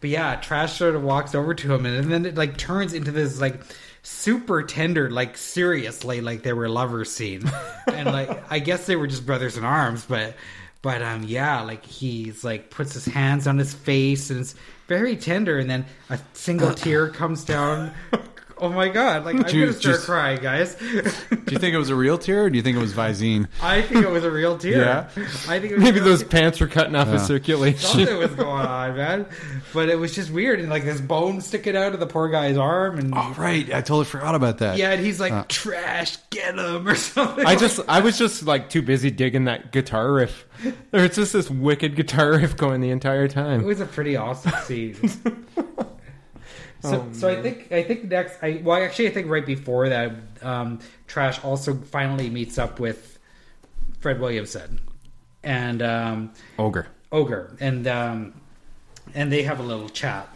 [0.00, 2.92] But yeah, Trash sort of walks over to him, and, and then it like turns
[2.92, 3.60] into this like
[4.02, 7.42] super tender, like seriously, like they were lovers scene,
[7.86, 10.34] and like I guess they were just brothers in arms, but.
[10.80, 14.54] But um, yeah, like he's like puts his hands on his face and it's
[14.86, 17.92] very tender, and then a single tear comes down.
[18.60, 19.24] Oh my god!
[19.24, 20.74] Like I'm Do you gonna start just- crying, guys.
[20.74, 20.86] do
[21.52, 23.82] you think it was a real tear or do you think it was visine I
[23.82, 24.78] think it was a real tear.
[24.82, 25.08] Yeah?
[25.48, 26.28] I think it was Maybe those tear.
[26.28, 27.26] pants were cutting off his Yeah.
[27.26, 27.78] circulation.
[27.88, 29.26] something was going on, man.
[29.72, 32.56] But it was just weird, and like this bone sticking out of the poor guy's
[32.56, 35.44] arm, and oh right i totally forgot about that yeah, and he's like, Uh.
[35.48, 37.46] "Trash, get him" or something.
[37.46, 40.46] I just I was just like too busy digging that guitar riff.
[40.90, 43.60] There's just this wicked guitar riff going the entire time.
[43.60, 44.96] it was a pretty awesome scene.
[46.82, 49.88] So, Oh, so I think I think next I well actually I think right before
[49.88, 53.18] that um, Trash also finally meets up with
[54.00, 54.80] Fred Williamson.
[55.42, 56.86] And um, Ogre.
[57.10, 57.56] ogre.
[57.60, 58.34] And um
[59.14, 60.28] and they have a little chat.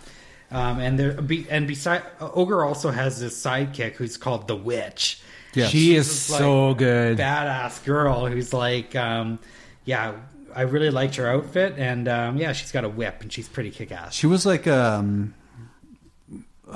[0.50, 5.20] Um and there be and beside ogre also has this sidekick who's called the witch.
[5.54, 5.70] Yes.
[5.70, 7.18] She is like, so good.
[7.18, 9.38] badass girl who's like um
[9.84, 10.14] yeah
[10.54, 11.74] i really liked her outfit.
[11.78, 14.14] And um yeah she's got a whip and she's pretty kick-ass.
[14.14, 15.34] She was like um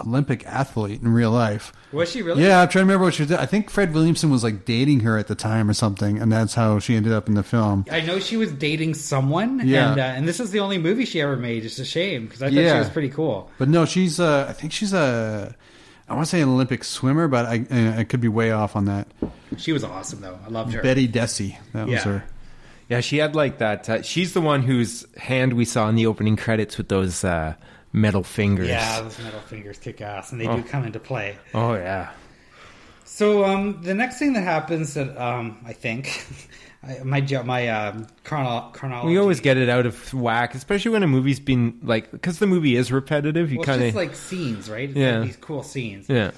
[0.01, 1.73] Olympic athlete in real life.
[1.93, 2.43] Was she really?
[2.43, 3.39] Yeah, I'm trying to remember what she did.
[3.39, 6.55] I think Fred Williamson was like dating her at the time or something, and that's
[6.55, 7.85] how she ended up in the film.
[7.91, 9.91] I know she was dating someone, Yeah.
[9.93, 11.65] and uh, and this is the only movie she ever made.
[11.65, 13.51] It's a shame because I thought she was pretty cool.
[13.59, 15.55] But no, she's uh, I think she's a
[16.09, 18.77] I want to say an Olympic swimmer, but I uh, I could be way off
[18.77, 19.09] on that.
[19.57, 20.39] She was awesome though.
[20.45, 20.83] I loved her.
[20.83, 22.25] Betty Dessy, that was her.
[22.89, 23.89] Yeah, she had like that.
[23.89, 27.55] Uh, she's the one whose hand we saw in the opening credits with those uh,
[27.97, 28.69] metal fingers.
[28.69, 30.57] Yeah, those middle fingers kick ass, and they Oh.
[30.59, 31.37] do come into play.
[31.55, 32.11] Oh yeah.
[33.05, 36.25] So um, the next thing that happens that um, I think
[36.83, 39.09] I, my my um, chrono- chronology.
[39.13, 42.47] We always get it out of whack, especially when a movie's been like because the
[42.47, 43.51] movie is repetitive.
[43.51, 44.89] You well, kind of like scenes, right?
[44.91, 45.19] It's Yeah.
[45.19, 46.09] like these cool scenes.
[46.09, 46.33] yeah.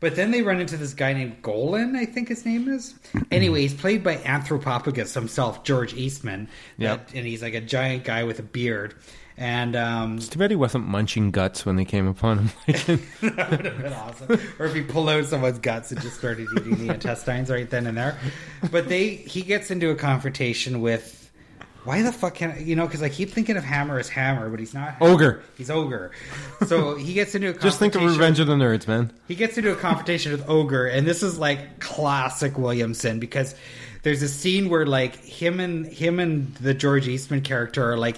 [0.00, 2.94] But then they run into this guy named Golan, I think his name is.
[3.32, 6.48] anyway, he's played by Anthropophagus himself, George Eastman.
[6.76, 7.08] Yep.
[7.08, 8.94] That- And he's like a giant guy with a beard.
[9.38, 12.50] And um, It's too bad he wasn't munching guts when they came upon him.
[13.22, 14.40] that would have been awesome.
[14.58, 17.86] Or if he pulled out someone's guts and just started eating the intestines right then
[17.86, 18.18] and there.
[18.72, 21.14] But they he gets into a confrontation with
[21.84, 22.84] why the fuck can I, you know?
[22.86, 25.10] Because I keep thinking of Hammer as Hammer, but he's not Hammer.
[25.12, 25.42] Ogre.
[25.56, 26.10] He's Ogre.
[26.66, 29.12] So he gets into a Just think of Revenge of the Nerds, man.
[29.28, 33.54] he gets into a confrontation with Ogre, and this is like classic Williamson because
[34.02, 38.16] there's a scene where like him and him and the George Eastman character are like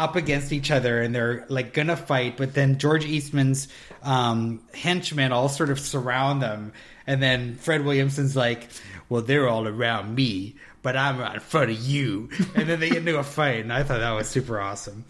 [0.00, 3.68] up against each other and they're like gonna fight, but then George Eastman's
[4.02, 6.72] um, henchmen all sort of surround them,
[7.06, 8.68] and then Fred Williamson's like,
[9.08, 12.88] "Well, they're all around me, but I'm right in front of you," and then they
[12.88, 15.04] get into a fight, and I thought that was super awesome.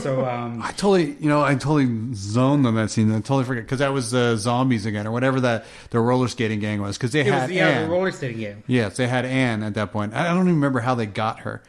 [0.00, 3.10] So um, I totally, you know, I totally zoned on that scene.
[3.10, 6.60] I totally forget because that was uh, zombies again or whatever that the roller skating
[6.60, 7.82] gang was because they had was yeah, Anne.
[7.84, 10.14] the roller skating game, yes, they had Anne at that point.
[10.14, 11.62] I don't even remember how they got her.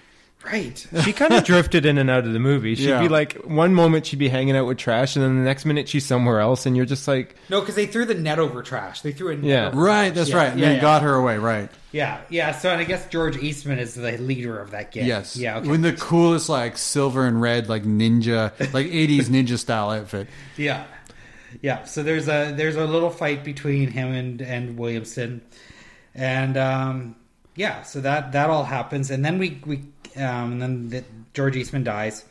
[0.45, 0.87] Right?
[1.03, 2.75] She kind of drifted in and out of the movie.
[2.75, 3.01] She'd Yeah.
[3.01, 5.89] be like, one moment she'd be hanging out with trash, and then the next minute
[5.89, 9.01] she's somewhere else, and you're just like, No, because they threw the net over trash.
[9.01, 9.67] They threw a net Yeah.
[9.67, 10.15] over Right, trash.
[10.15, 10.51] that's Yeah, right.
[10.51, 10.81] And yeah, they yeah.
[10.81, 11.37] got her away.
[11.37, 11.69] Right.
[11.91, 12.51] Yeah, yeah.
[12.51, 15.05] So, and I guess George Eastman is the leader of that gang.
[15.05, 15.35] Yes.
[15.35, 15.57] Yeah.
[15.57, 15.67] Okay.
[15.69, 20.27] With the coolest like silver and red like ninja like 80s ninja style outfit.
[20.57, 20.83] Yeah,
[21.61, 21.83] yeah.
[21.85, 25.41] So there's a there's a little fight between him and and Williamson,
[26.13, 27.15] and um,
[27.55, 27.83] yeah.
[27.83, 29.83] So that that all happens, and then we we
[30.19, 31.03] um, and then the,
[31.33, 32.25] George Eastman dies,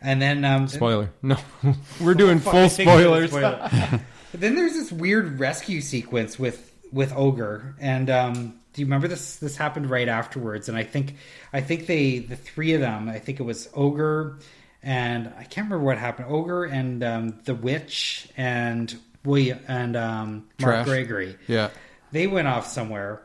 [0.00, 1.10] and then um, spoiler.
[1.22, 1.36] No,
[2.00, 3.30] we're doing full I think it was spoilers.
[3.30, 4.00] spoiler.
[4.32, 9.06] But then there's this weird rescue sequence with with Ogre, and um, do you remember
[9.06, 9.36] this?
[9.36, 11.16] This happened right afterwards, and I think
[11.52, 13.10] I think they the three of them.
[13.10, 14.38] I think it was Ogre,
[14.82, 16.28] and I can't remember what happened.
[16.30, 20.86] Ogre and um, the witch and William and um, Mark Trash.
[20.86, 21.68] Gregory Yeah.
[22.10, 23.20] they went off somewhere.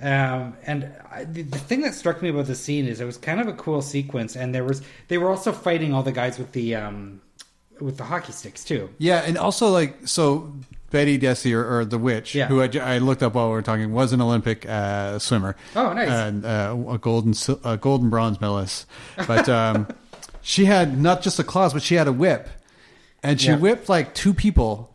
[0.00, 3.16] Um, and I, the, the thing that struck me about the scene is it was
[3.16, 6.38] kind of a cool sequence, and there was they were also fighting all the guys
[6.38, 7.20] with the um,
[7.80, 8.90] with the hockey sticks too.
[8.98, 10.52] Yeah, and also like so
[10.90, 12.46] Betty Dessy or, or the witch, Yeah.
[12.46, 15.56] who I, I looked up while we were talking, was an Olympic uh, swimmer.
[15.74, 16.08] Oh, nice.
[16.10, 17.32] And uh, a golden
[17.64, 18.86] a golden bronze medalist.
[19.26, 19.88] But um,
[20.42, 22.48] she had not just a claws, but she had a whip,
[23.22, 23.56] and she Yeah.
[23.56, 24.92] whipped like two people.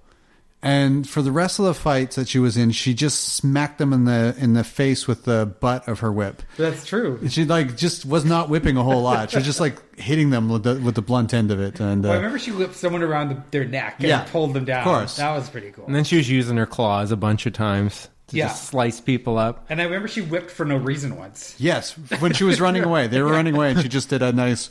[0.63, 3.93] And for the rest of the fights that she was in, she just smacked them
[3.93, 6.43] in the in the face with the butt of her whip.
[6.57, 7.19] That's true.
[7.29, 9.31] She like just was not whipping a whole lot.
[9.31, 11.79] She was just like hitting them with the, with the blunt end of it.
[11.79, 14.53] And Well, I uh, remember she whipped someone around the, their neck and Yeah, pulled
[14.53, 14.79] them down.
[14.79, 15.17] of course.
[15.17, 15.85] that was pretty cool.
[15.87, 18.47] And then she was using her claws a bunch of times to Yeah.
[18.47, 19.65] just slice people up.
[19.67, 21.55] And I remember she whipped for no reason once.
[21.57, 24.31] Yes, when she was running away, they were running away, and she just did a
[24.31, 24.67] nice.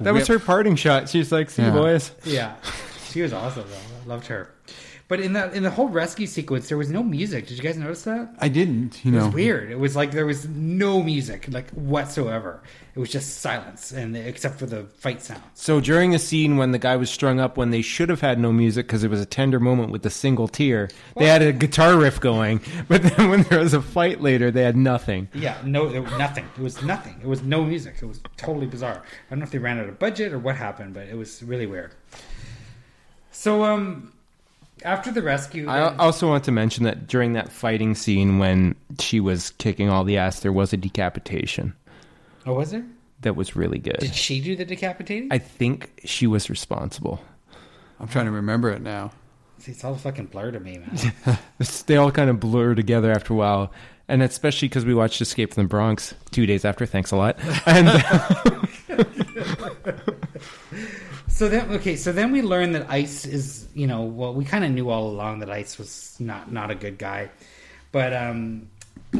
[0.00, 1.08] That was her parting shot.
[1.08, 1.74] She's like, "See you, Yeah.
[1.74, 2.54] boys." Yeah,
[3.10, 3.76] she was awesome though.
[4.04, 4.50] I loved her.
[5.08, 7.46] But in the in the whole rescue sequence, there was no music.
[7.46, 8.34] Did you guys notice that?
[8.40, 9.24] I didn't, you It know.
[9.26, 9.70] was weird.
[9.70, 12.60] It was like there was no music, like whatsoever.
[12.94, 15.40] It was just silence, and except for the fight sounds.
[15.54, 18.38] So during a scene when the guy was strung up, when they should have had
[18.38, 21.54] no music because it was a tender moment with a single tear, they had a
[21.54, 22.60] guitar riff going.
[22.88, 25.28] But then when there was a fight later, they had nothing.
[25.32, 26.44] Yeah, no, there was nothing.
[26.58, 27.18] It was nothing.
[27.22, 27.94] It was no music.
[28.02, 29.02] It was totally bizarre.
[29.02, 31.42] I don't know if they ran out of budget or what happened, but it was
[31.42, 31.94] really weird.
[33.30, 34.12] So, um,
[34.84, 38.74] after the rescue, I then- also want to mention that during that fighting scene when
[38.98, 41.74] she was kicking all the ass, there was a decapitation
[42.46, 42.84] oh, was there?
[43.20, 43.98] that was really good.
[43.98, 45.28] Did she do the decapitating?
[45.32, 47.20] I think she was responsible.
[48.00, 49.10] I'm trying to remember it now.
[49.58, 50.94] See, it's all fucking blur to me, man.
[51.58, 53.72] It's- They all kind of blur together after a while,
[54.06, 56.86] and especially because we watched Escape from the Bronx two days after.
[56.86, 57.36] Thanks a lot.
[57.66, 57.88] And
[61.38, 64.64] So then, okay, so then we learn that Ice is, you know, well, we kind
[64.64, 67.30] of knew all along that Ice was not not a good guy,
[67.92, 68.68] but um,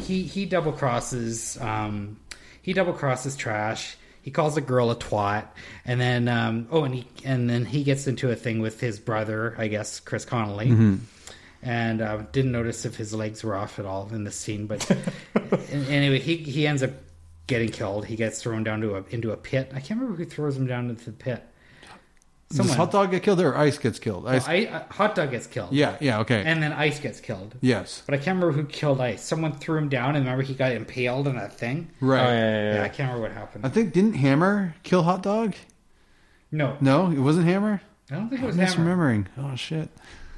[0.01, 2.19] he he double crosses um,
[2.61, 3.97] he double crosses Trash.
[4.21, 5.47] he calls a girl a twat,
[5.85, 8.99] and then um, oh, and he and then he gets into a thing with his
[8.99, 10.71] brother, I guess Chris Connelly,
[11.63, 14.67] and uh, didn't notice if his legs were off at all in the scene.
[14.67, 14.91] But
[15.71, 16.91] anyway, he he ends up
[17.47, 18.07] getting killed.
[18.07, 19.71] He gets thrown down to a into a pit.
[19.73, 21.45] I can't remember who throws him down into the pit.
[22.51, 24.27] Does hot dog get killed or ice gets killed?
[24.27, 24.49] Ice.
[24.49, 25.71] I, uh, hot dog gets killed.
[25.71, 26.43] yeah, yeah, okay.
[26.47, 27.55] and then ice gets killed.
[27.61, 28.03] yes.
[28.07, 29.23] But I can't remember who killed Ice.
[29.23, 31.91] Someone threw him down, and remember he got impaled on that thing.
[32.01, 32.21] Right.
[32.21, 32.83] Oh, yeah, yeah, Yeah, yeah.
[32.85, 33.67] I can't remember what happened.
[33.67, 35.55] I think didn't Hammer kill Hot Dog?
[36.51, 37.83] No, No, it wasn't Hammer.
[38.11, 38.97] I don't think it I'm was Hammer.
[38.97, 39.27] misremembering.
[39.37, 39.91] Oh shit.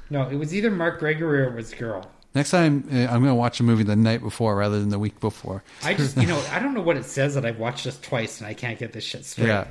[0.09, 2.11] No, it was either Mark Gregory or it was Girl.
[2.35, 4.99] Next time, uh, I'm going to watch a movie the night before rather than the
[4.99, 5.63] week before.
[5.83, 8.39] I just, you know, I don't know what it says that I've watched this twice
[8.41, 9.47] and I can't get this shit straight.
[9.47, 9.67] Yeah.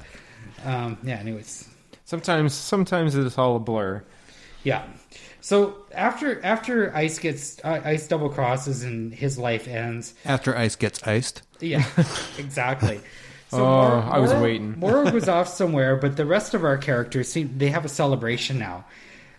[0.64, 1.16] Um, yeah.
[1.18, 1.68] Anyways,
[2.10, 4.02] Sometimes, sometimes it's all a blur.
[4.64, 4.82] yeah.
[5.42, 10.12] So after after Ice gets uh, Ice double crosses and his life ends.
[10.24, 11.42] After ice gets iced.
[11.60, 11.84] Yeah,
[12.38, 13.00] exactly.
[13.48, 14.76] So Oh, I was waiting.
[14.78, 18.58] Morrow was off somewhere, but the rest of our characters seem they have a celebration
[18.58, 18.84] now.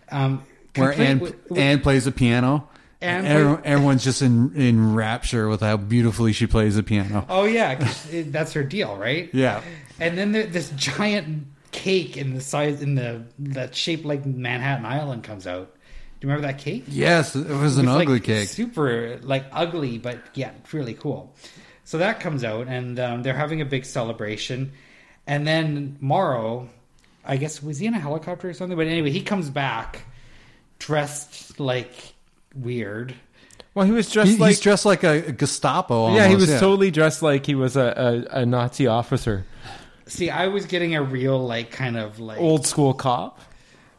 [0.09, 0.43] Um,
[0.75, 2.69] Where Anne, with- with- Anne plays the piano.
[3.01, 6.83] Anne And everyone, play- everyone's just in, in rapture with how beautifully she plays the
[6.83, 7.25] piano.
[7.29, 7.75] Oh yeah,
[8.11, 9.29] that's her deal, right?
[9.33, 9.61] Yeah.
[9.99, 14.85] And then there, this giant cake in the size in the that shaped like Manhattan
[14.85, 15.73] Island comes out.
[16.19, 16.83] Do you remember that cake?
[16.87, 18.49] Yes, it was an It's, like, ugly cake.
[18.49, 21.33] super like ugly, but yeah, really cool.
[21.83, 24.71] So that comes out, and um, they're having a big celebration.
[25.27, 26.69] And then Morrow,
[27.25, 28.77] I guess, was he in a helicopter or something?
[28.77, 30.05] But anyway, he comes back
[30.79, 32.13] dressed like
[32.55, 33.13] weird.
[33.73, 36.13] Well, he was dressed He- like he's dressed like a Gestapo.
[36.13, 39.45] yeah, he almost, was totally dressed like he was a, a, a Nazi officer,
[40.11, 43.39] See, I was getting a real like kind of like old school cop.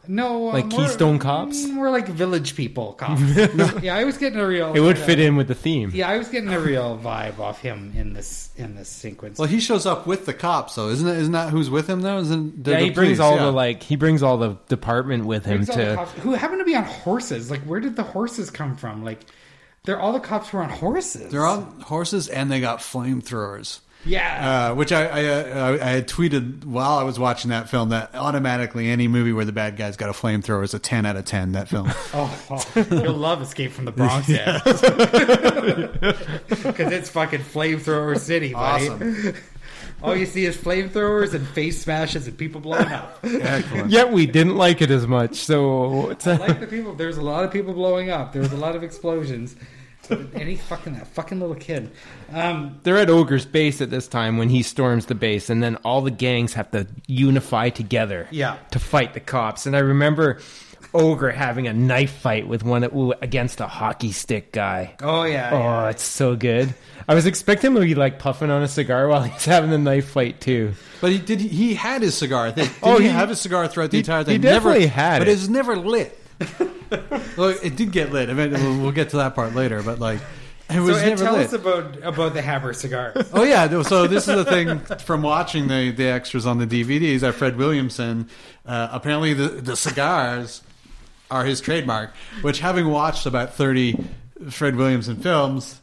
[0.07, 1.65] no uh, like more- Keystone Cops?
[1.67, 3.19] more like village people cops.
[3.81, 4.73] yeah, I was getting a real.
[4.75, 5.89] It would kinda- fit in with the theme.
[5.93, 9.39] Yeah, I was getting a real vibe off him in this in this sequence.
[9.39, 11.17] Well, he shows up with the cops, though, isn't it?
[11.17, 12.19] Isn't that who's with him though?
[12.19, 13.19] Isn't the, yeah, the he brings police?
[13.21, 13.45] all Yeah.
[13.45, 15.95] the like he brings all the department with him Brings all the to.
[15.95, 17.49] cops, who happen to be on horses.
[17.49, 19.03] Like, where did the horses come from?
[19.03, 19.21] Like,
[19.85, 21.31] they're all the cops were on horses.
[21.31, 23.79] They're on horses and they got flamethrowers.
[24.05, 24.69] Yeah.
[24.71, 27.89] Uh, which I I, uh, I I had tweeted while I was watching that film
[27.89, 31.15] that automatically any movie where the bad guy's got a flamethrower is a ten out
[31.15, 31.53] of ten.
[31.53, 31.91] That film.
[32.13, 34.59] oh, oh, you'll love Escape from the Bronx, yeah.
[36.63, 38.89] Because it's fucking flamethrower city, buddy.
[38.89, 39.33] Awesome.
[40.01, 43.19] All you see is flamethrowers and face smashes and people blowing up.
[43.23, 43.89] Excellent.
[43.89, 45.35] Yet we didn't like it as much.
[45.35, 46.93] So I like the people.
[46.93, 48.33] There's a lot of people blowing up.
[48.33, 49.55] There was a lot of explosions.
[50.09, 51.91] And he fucking that fucking little kid.
[52.31, 55.77] Um, they're at Ogre's base at this time when he storms the base, and then
[55.77, 58.57] all the gangs have to unify together Yeah.
[58.71, 59.65] to fight the cops.
[59.65, 60.39] And I remember
[60.93, 64.93] Ogre having a knife fight with one ooh, against a hockey stick guy.
[65.01, 65.49] oh yeah.
[65.53, 65.89] Oh, yeah.
[65.89, 66.73] it's so good.
[67.07, 69.77] I was expecting him to be like puffing on a cigar while he's having the
[69.77, 70.73] knife fight too.
[71.01, 71.39] But he did.
[71.41, 72.47] He had his cigar.
[72.47, 72.69] I think.
[72.73, 74.41] Did Oh, he, he- have his cigar throughout the he- entire he thing?
[74.41, 75.31] definitely never, had but it.
[75.31, 76.19] it was never lit.
[77.37, 78.29] Look, it did get lit.
[78.29, 79.81] I mean, we'll, we'll get to that part later.
[79.81, 80.19] But like,
[80.69, 81.47] it So was Ed, never tell lit.
[81.47, 83.29] us about about the Hammer cigars.
[83.33, 86.67] Oh yeah, no, so this is the thing from watching the the extras on the
[86.67, 88.29] DVDs that Fred Williamson
[88.65, 90.61] uh, apparently the the cigars
[91.31, 92.13] are his trademark.
[92.41, 93.97] Which having watched about thirty
[94.49, 95.79] Fred Williamson films.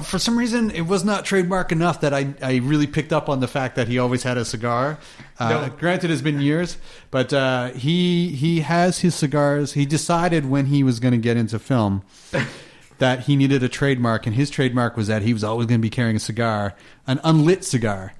[0.00, 3.40] For some reason, it was not trademark enough that I, I really picked up on
[3.40, 4.98] the fact that he always had a cigar.
[5.38, 5.68] Uh, No.
[5.78, 6.78] Granted, it's been years,
[7.10, 9.74] but uh, he he has his cigars.
[9.74, 12.02] He decided when he was going to get into film
[12.98, 15.82] that he needed a trademark, and his trademark was that he was always going to
[15.82, 16.74] be carrying a cigar,
[17.06, 18.14] an unlit cigar.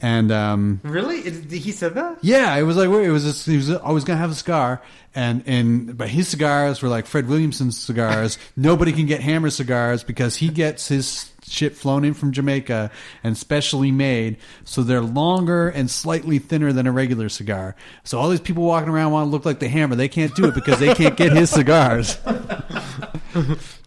[0.00, 1.18] And um, really?
[1.18, 2.18] It- he said that?
[2.22, 3.24] yeah, it was like it was.
[3.24, 4.80] Just, he was always going to have a cigar,
[5.14, 8.38] and and but his cigars were like Fred Williamson's cigars.
[8.56, 12.90] Nobody can get Hammer cigars because he gets his shit flown in from Jamaica
[13.24, 17.74] and specially made, so they're longer and slightly thinner than a regular cigar.
[18.04, 19.96] So all these people walking around want to look like the Hammer.
[19.96, 22.18] They can't do it because they can't get his cigars.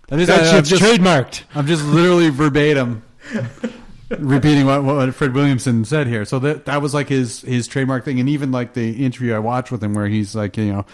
[0.07, 1.43] That is, That I- I'm just- trademarked.
[1.55, 3.01] I'm just literally verbatim
[4.19, 6.25] repeating what, what Fred Williamson said here.
[6.25, 9.39] So that that was like his his trademark thing, and even like the interview I
[9.39, 10.85] watched with him, where he's like, you know,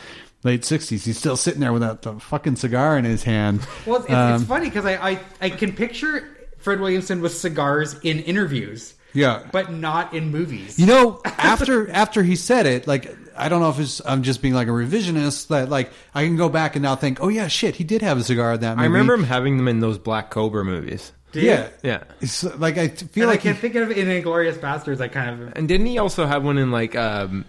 [0.43, 3.65] late sixties, he's still sitting there with that the fucking cigar in his hand.
[3.85, 7.35] Well, it's, it's, Um, it's funny because I, I I can picture Fred Williamson with
[7.35, 10.79] cigars in interviews, yeah, but not in movies.
[10.79, 14.41] You know, after after he said it, like I don't know if it's I'm just
[14.41, 17.47] being like a revisionist that like I can go back and now think, oh yeah,
[17.47, 18.85] shit, he did have a cigar in that movie.
[18.85, 21.11] I remember him having them in those Black Cobra movies.
[21.37, 21.51] Do you?
[21.51, 22.03] Yeah, Yeah.
[22.21, 24.99] It's like I feel And like I can't he- think of in Inglorious Bastards.
[25.01, 27.45] I kind of And didn't he also have one in like um,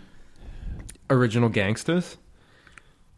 [1.10, 2.16] Original Gangsters?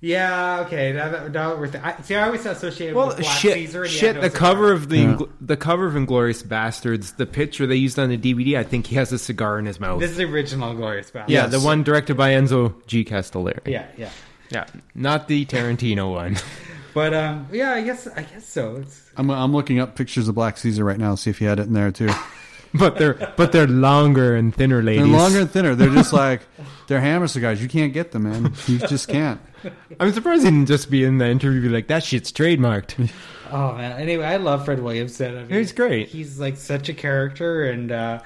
[0.03, 0.93] Yeah, okay.
[0.95, 3.53] Now that, now that we're th- I, see, I always associate Well, with Black shit,
[3.55, 3.83] Caesar.
[3.83, 4.15] And shit.
[4.17, 5.15] had the cover of the Yeah.
[5.17, 8.57] Ingl- the cover of Inglorious Bastards, the picture they used on the DVD.
[8.57, 10.01] I think he has a cigar in his mouth.
[10.01, 11.33] This is the original Inglorious Bastards.
[11.33, 11.51] yeah, Yes.
[11.53, 13.05] the one directed by Enzo G.
[13.05, 13.61] Castellari.
[13.67, 14.09] yeah, yeah.
[14.51, 14.65] yeah,
[14.95, 16.37] not the Tarantino one.
[16.95, 18.77] But um, yeah, I guess I guess so.
[18.77, 21.45] It's, I'm I'm looking up pictures of Black Caesar right now, to see if he
[21.45, 22.11] had it in there too.
[22.75, 25.03] but they're but they're longer and thinner ladies.
[25.03, 25.75] They're longer and thinner.
[25.75, 26.43] They're just like
[26.87, 27.63] they're hammer cigars.
[27.63, 28.53] You can't get them, man.
[28.67, 29.41] You just can't.
[30.01, 33.11] I'm surprised he didn't just be in the interview be like that shit's trademarked.
[33.51, 34.01] oh man.
[34.01, 35.37] Anyway, I love Fred Williamson.
[35.37, 36.09] I mean, He's great.
[36.09, 38.21] He's like such a character, and uh,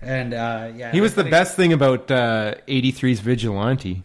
[0.00, 4.04] and uh, yeah, He was the best thing about uh, 83's Vigilante.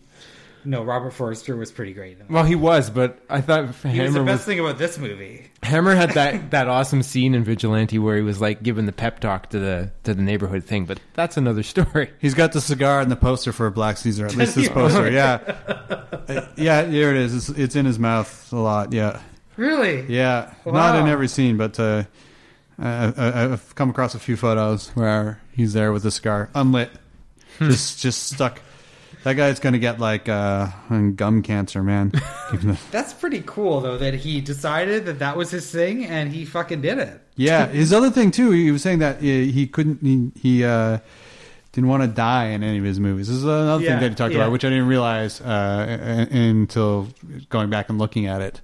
[0.65, 2.17] No, Robert Forster was pretty great.
[2.19, 2.27] In.
[2.33, 4.97] Well, he was, but I thought He was Hammer the was, best thing about this
[4.97, 5.47] movie.
[5.61, 9.19] Hammer had that, that awesome scene in Vigilante where he was like giving the pep
[9.19, 12.11] talk to the to the neighborhood thing, but that's another story.
[12.19, 14.25] He's got the cigar and the poster for Black Caesar.
[14.25, 15.39] At least this poster, yeah,
[16.27, 16.83] Uh, yeah.
[16.85, 17.35] Here it is.
[17.49, 18.93] It's, it's in his mouth a lot.
[18.93, 19.19] Yeah,
[19.57, 20.01] Really?
[20.07, 20.53] yeah.
[20.65, 22.03] Not in every scene, but uh,
[22.79, 26.89] I, I, I've come across a few photos where he's there with the cigar unlit,
[27.59, 28.59] just just stuck.
[29.23, 30.67] That guy's gonna get like uh,
[31.15, 32.11] gum cancer, man.
[32.91, 36.81] That's pretty cool though that he decided that that was his thing and he fucking
[36.81, 37.21] did it.
[37.35, 38.51] Yeah, his other thing too.
[38.51, 40.01] He was saying that he, he couldn't.
[40.01, 40.99] He, he uh,
[41.71, 43.27] didn't want to die in any of his movies.
[43.29, 44.41] This is another Yeah, thing that he talked yeah.
[44.41, 47.07] about, which I didn't realize uh, u- until
[47.49, 48.61] going back and looking at it.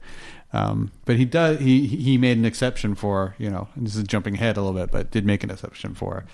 [0.52, 1.60] Um, but he does.
[1.60, 3.68] He he made an exception for you know.
[3.76, 6.26] And this is jumping ahead a little bit, but did make an exception for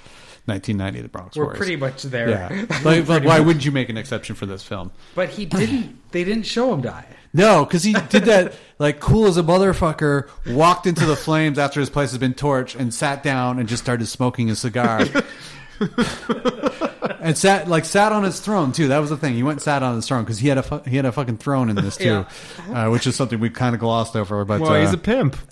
[0.46, 1.58] 1990, the Bronx Warriors.
[1.58, 2.30] pretty much there.
[2.30, 2.50] yeah.
[2.84, 4.92] like, like, why wouldn't you make an exception for this film?
[5.16, 6.00] But he didn't.
[6.12, 7.06] they didn't show him die.
[7.34, 10.30] No, because he did that like cool as a motherfucker.
[10.48, 13.84] Walked into the flames after his place has been torched and sat down and just
[13.84, 15.02] started smoking a cigar.
[17.20, 18.88] and sat like sat on his throne too.
[18.88, 19.34] That was the thing.
[19.34, 21.12] He went and sat on his throne because he had a fu- he had a
[21.12, 22.26] fucking throne in this too,
[22.70, 24.46] uh, which is something we kind of glossed over.
[24.46, 25.36] But Well, uh, he's a pimp.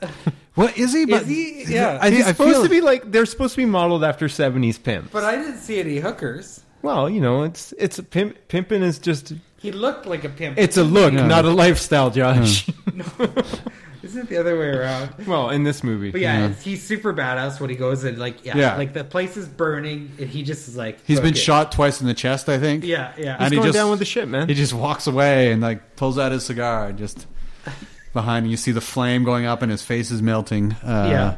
[0.56, 1.06] what is he?
[1.06, 1.64] But he?
[1.66, 1.98] Yeah.
[2.02, 4.82] I, He's I supposed feel to be like they're supposed to be modeled after 70s
[4.82, 5.10] pimps.
[5.12, 6.62] But I didn't see any hookers.
[6.82, 8.38] well, you know, it's it's a pimp.
[8.50, 10.58] Pimping is just He looked like a pimp.
[10.58, 11.26] it's a look, Yeah.
[11.28, 12.68] not a lifestyle, Josh.
[14.04, 15.12] Isn't it the other way around?
[15.26, 18.44] well, in this movie, But yeah, it's- he's super badass when he goes and like
[18.46, 18.76] yeah, Yeah.
[18.76, 22.02] like the place is burning and he just is like he's been it." shot twice
[22.02, 22.50] in the chest.
[22.50, 22.84] I think.
[22.84, 23.36] Yeah, yeah.
[23.36, 24.50] And he's he going just- down with the shit, man.
[24.50, 27.26] He just walks away and like pulls out his cigar and just
[28.14, 28.49] behind.
[28.49, 30.73] You see the flame going up and his face is melting.
[30.84, 31.35] Uh, yeah.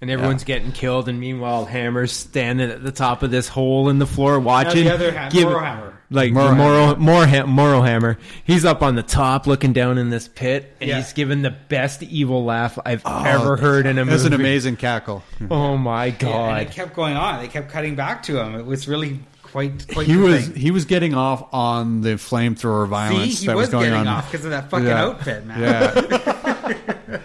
[0.00, 3.98] and everyone's getting killed, and meanwhile, Hammer's standing at the top of this hole in
[3.98, 4.84] the floor Now watching.
[4.84, 5.94] the other ha- give- Morrowhammer.
[6.12, 8.18] Like Morrow the Morrow, Morrow, Morrow Hammer.
[8.42, 10.96] He's up on the top looking down in this pit, and Yeah.
[10.96, 14.10] he's giving the best evil laugh I've ever heard in a movie.
[14.16, 15.22] That's an amazing cackle.
[15.50, 16.62] Oh my Yeah, and god.
[16.62, 17.40] it kept going on.
[17.40, 18.56] They kept cutting back to him.
[18.56, 19.20] It was really
[19.52, 20.06] quite quite.
[20.06, 20.56] He was thing.
[20.56, 24.00] he was getting off on the flamethrower violence See, he that was, was, going getting
[24.00, 24.06] on.
[24.08, 25.02] off because of that fucking Yeah.
[25.04, 25.60] outfit, man.
[25.60, 27.20] Yeah,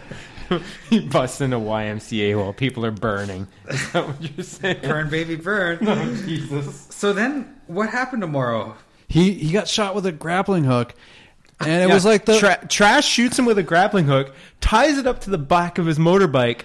[0.89, 3.47] he busts into YMCA while people are burning.
[3.69, 4.81] Is that what you're saying?
[4.81, 5.79] Burn, baby, burn.
[5.87, 6.87] Oh, Jesus.
[6.91, 8.75] So then, what happened to Morrow?
[9.07, 10.93] he he got shot with a grappling hook,
[11.59, 14.97] and it Yeah, was like the Tra- Trash shoots him with a grappling hook, ties
[14.97, 16.61] it up to the back of his motorbike,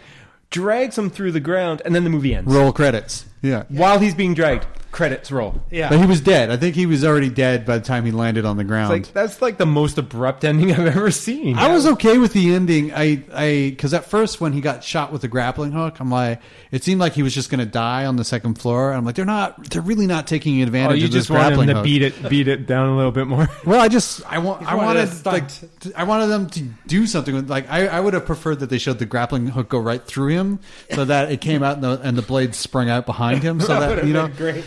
[0.50, 2.52] drags him through the ground, and then the movie ends.
[2.52, 3.26] roll credits.
[3.42, 3.64] Yeah.
[3.68, 5.60] While he's being dragged, credits roll.
[5.70, 6.50] Yeah, But he was dead.
[6.50, 8.92] I think he was already dead by the time he landed on the ground.
[8.94, 11.56] It's like that's like the most abrupt ending I've ever seen.
[11.58, 12.92] I was okay with the ending.
[12.92, 16.40] I, I, because at first when he got shot with the grappling hook, I'm like,
[16.72, 18.92] it seemed like he was just going to die on the second floor.
[18.92, 21.54] I'm like, they're not, they're really not taking Oh, advantage you of this just want
[21.54, 21.84] him to hook.
[21.84, 23.48] beat it, beat it down a little bit more.
[23.64, 25.34] Well, I just, I want, I wanted wanted, a stunt.
[25.34, 27.34] like, t- I wanted them to do something.
[27.34, 30.04] With, like, I, I would have preferred that they showed the grappling hook go right
[30.04, 30.60] through him,
[30.92, 33.68] so that it came out and the, and the blade sprung out behind him, so
[33.80, 34.64] that, you know, great.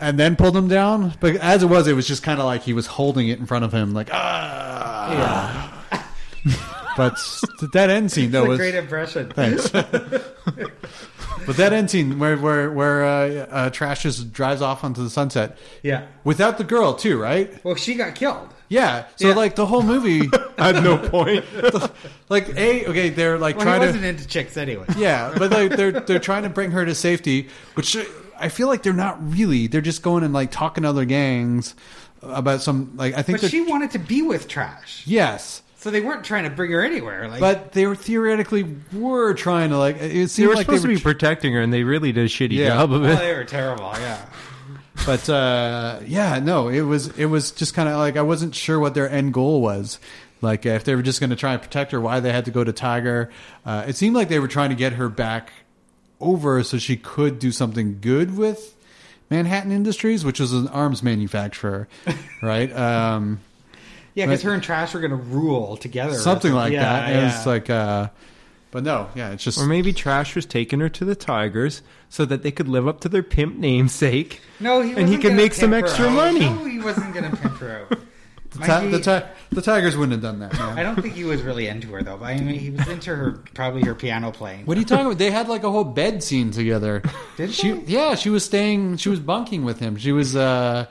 [0.00, 1.14] And then pulled him down.
[1.20, 3.46] But as it was, it was just kind of like he was holding it in
[3.46, 5.68] front of him, like ah.
[5.92, 6.02] Yeah.
[6.96, 7.16] But
[7.72, 9.30] that end scene though a was great impression.
[9.30, 9.70] Thanks.
[11.46, 15.10] but that end scene where where where uh, uh, Trash just drives off onto the
[15.10, 16.06] sunset Yeah.
[16.24, 17.64] without the girl too, right?
[17.64, 18.48] Well, she got killed.
[18.68, 19.06] Yeah.
[19.16, 19.34] So Yeah.
[19.34, 20.28] like the whole movie,
[20.58, 21.44] At no point.
[22.28, 24.84] like a okay, they're like Well, trying he to wasn't into chicks anyway.
[24.96, 27.96] yeah, but like they're they're trying to bring her to safety, which
[28.38, 29.66] I feel like they're not really.
[29.66, 31.74] They're just going and like talking to other gangs
[32.22, 35.62] about some like I think But she wanted to be with Trash, yes.
[35.76, 37.28] so they weren't trying to bring her anywhere.
[37.28, 40.88] Like, But they were theoretically were trying to like it They were like supposed they
[40.88, 42.68] were to be protecting her, and they really did a shitty Yeah.
[42.68, 43.18] job of well, it.
[43.18, 43.92] they were terrible.
[43.98, 44.24] Yeah.
[45.06, 48.78] But uh, yeah, no, it was it was just kind of like I wasn't sure
[48.78, 49.98] what their end goal was.
[50.42, 52.50] Like if they were just going to try and protect her, why they had to
[52.50, 53.30] go to Tiger.
[53.64, 55.50] Uh, it seemed like they were trying to get her back
[56.22, 58.74] over so she could do something good with
[59.30, 61.88] Manhattan Industries, which was an arms manufacturer,
[62.42, 62.70] right?
[62.74, 63.40] Um,
[64.14, 66.14] Yeah, because her and Trash were going to rule together.
[66.14, 67.08] something like Yeah, that.
[67.10, 67.36] yeah.
[67.36, 68.08] It's like, uh,
[68.70, 72.24] but no, yeah, it's just Or maybe Trash was taking her to the Tigers so
[72.26, 74.40] that they could live up to their pimp namesake.
[74.60, 76.12] no, he and he wasn't could gonna make some extra out.
[76.14, 76.40] money.
[76.40, 77.98] No, he wasn't going to pimp her out.
[78.54, 80.52] the, Might ti- the, ti- the Tigers wouldn't have done that.
[80.52, 80.78] Man.
[80.78, 82.16] I don't think he was really into her though.
[82.16, 84.66] But I mean, he was into her probably her piano playing.
[84.66, 85.18] What are you talking about?
[85.18, 87.02] They had like a whole bed scene together.
[87.36, 87.72] Did she?
[87.72, 87.92] they?
[87.92, 88.96] Yeah, she was staying.
[88.98, 89.96] She was bunking with him.
[89.96, 90.36] She was.
[90.36, 90.86] uh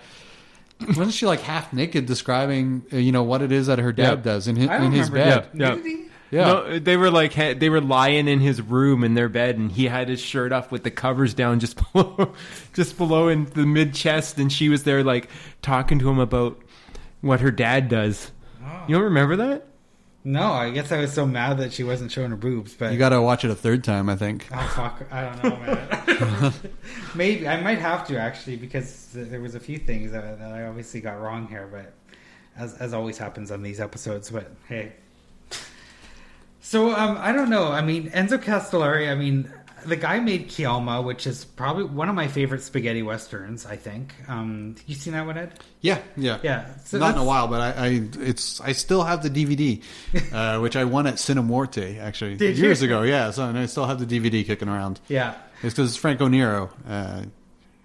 [0.88, 4.10] Wasn't she like half naked, describing uh, you know what it is that her dad
[4.10, 4.16] Yeah.
[4.16, 5.28] does in his, I don't in his bed?
[5.28, 5.50] that.
[5.56, 5.76] Yeah.
[5.76, 6.06] Did he?
[6.32, 9.58] Yeah, No, they were like ha- they were lying in his room in their bed,
[9.58, 12.32] and he had his shirt off with the covers down just below,
[12.74, 15.28] just below in the mid chest, and she was there like
[15.62, 16.58] talking to him about
[17.22, 18.31] what her dad does.
[18.64, 18.85] Oh.
[18.88, 19.68] You don't remember that?
[20.23, 22.76] No, I guess I was so mad that she wasn't showing her boobs.
[22.76, 24.07] But you got to watch it a third time.
[24.07, 24.48] I think.
[24.53, 25.03] Oh fuck!
[25.11, 26.53] I don't know, man.
[27.15, 30.65] Maybe I might have to actually because there was a few things that, that I
[30.65, 31.93] obviously got wrong here, but
[32.56, 34.30] as as always happens on these episodes.
[34.30, 34.93] But hey,
[36.60, 37.72] so um, I don't know.
[37.72, 39.10] I mean, Enzo Castellari.
[39.10, 39.52] I mean,
[39.86, 43.66] the guy made Keoma, which is probably one of my favorite spaghetti westerns.
[43.66, 44.14] I think.
[44.28, 45.60] Um, you seen that one, Ed?
[45.82, 46.76] Yeah, yeah, Yeah.
[46.86, 49.82] So Not in a while, but I, I, it's, I still have the DVD,
[50.34, 52.66] uh, which I won at Cinemorte actually Did you?
[52.66, 53.02] years ago.
[53.02, 54.99] Yeah, so and I still have the DVD kicking around.
[55.08, 55.36] Yeah.
[55.64, 56.70] It's because it's Franco Nero.
[56.88, 57.24] Uh,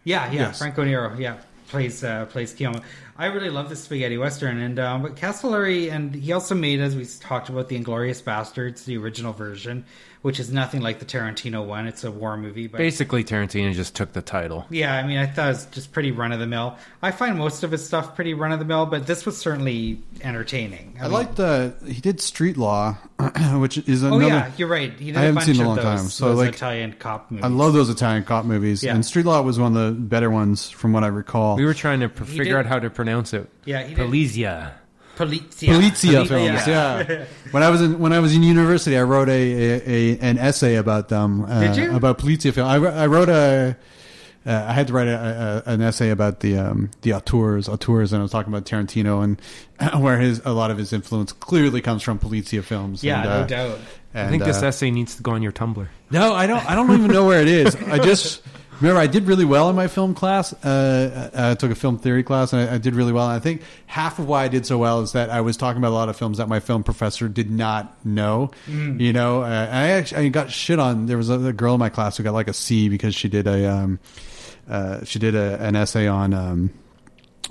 [0.05, 0.33] Yeah, yeah.
[0.33, 0.59] Yes.
[0.59, 2.83] Franco Nero, yeah, plays uh, plays Keoma.
[3.19, 6.95] I really love the spaghetti western, and um, but Castellari, and he also made, as
[6.95, 9.87] we talked about, the Inglorious Bastards, the original version,
[10.27, 11.87] which is nothing like the Tarantino one.
[11.87, 14.67] It's a war movie, but Basically, Tarantino just took the title.
[14.71, 16.77] yeah, I mean, I thought it was just pretty run of the mill.
[17.01, 20.01] I find most of his stuff pretty run of the mill, but this was certainly
[20.23, 20.97] entertaining.
[20.99, 22.95] I mean- like the he did Street Law,
[23.55, 24.27] which is Oh another.
[24.27, 24.93] yeah, you're right.
[24.99, 26.39] He did I a haven't bunch seen it in a long those, time, so, those
[26.39, 27.45] like, Italian cop movies.
[27.45, 28.97] I love those Italian cop movies, Yeah.
[28.97, 31.55] and Street Law was one of the better ones from what I recall.
[31.57, 33.49] We were trying to pr- figure did- out how to pronounce it.
[33.65, 34.73] Yeah, he did- Polizia.
[35.17, 37.25] Polizia, Polizia films, yeah.
[37.51, 40.39] when I was in when I was in university, I wrote a, a, a an
[40.39, 41.45] essay about them.
[41.45, 41.97] Uh, Did you?
[41.97, 42.69] about Polizia film?
[42.69, 43.77] I, I wrote a.
[44.45, 48.13] Uh, I had to write a, a, an essay about the um, the auteurs, auteurs,
[48.13, 49.41] and I was talking about Tarantino and
[50.03, 53.03] where his a lot of his influence clearly comes from Polizia films.
[53.03, 53.79] yeah, and, no uh, doubt.
[54.15, 55.89] I and, think this uh, essay needs to go on your Tumblr.
[56.11, 56.65] no, I don't.
[56.71, 57.75] I don't even know where it is.
[57.75, 58.43] I just
[58.81, 60.53] remember I did really well in my film class.
[60.65, 63.27] Uh, I took a film theory class, and I, I did really well.
[63.29, 65.79] And I think half of why I did so well is that I was talking
[65.79, 68.51] about a lot of films that my film professor did not know.
[68.67, 71.07] You know, uh, I actually I got shit on.
[71.07, 73.29] There was a, a girl in my class who got like a C because she
[73.29, 73.99] did a um,
[74.69, 76.35] uh, she did a, an essay on.
[76.35, 76.71] Um,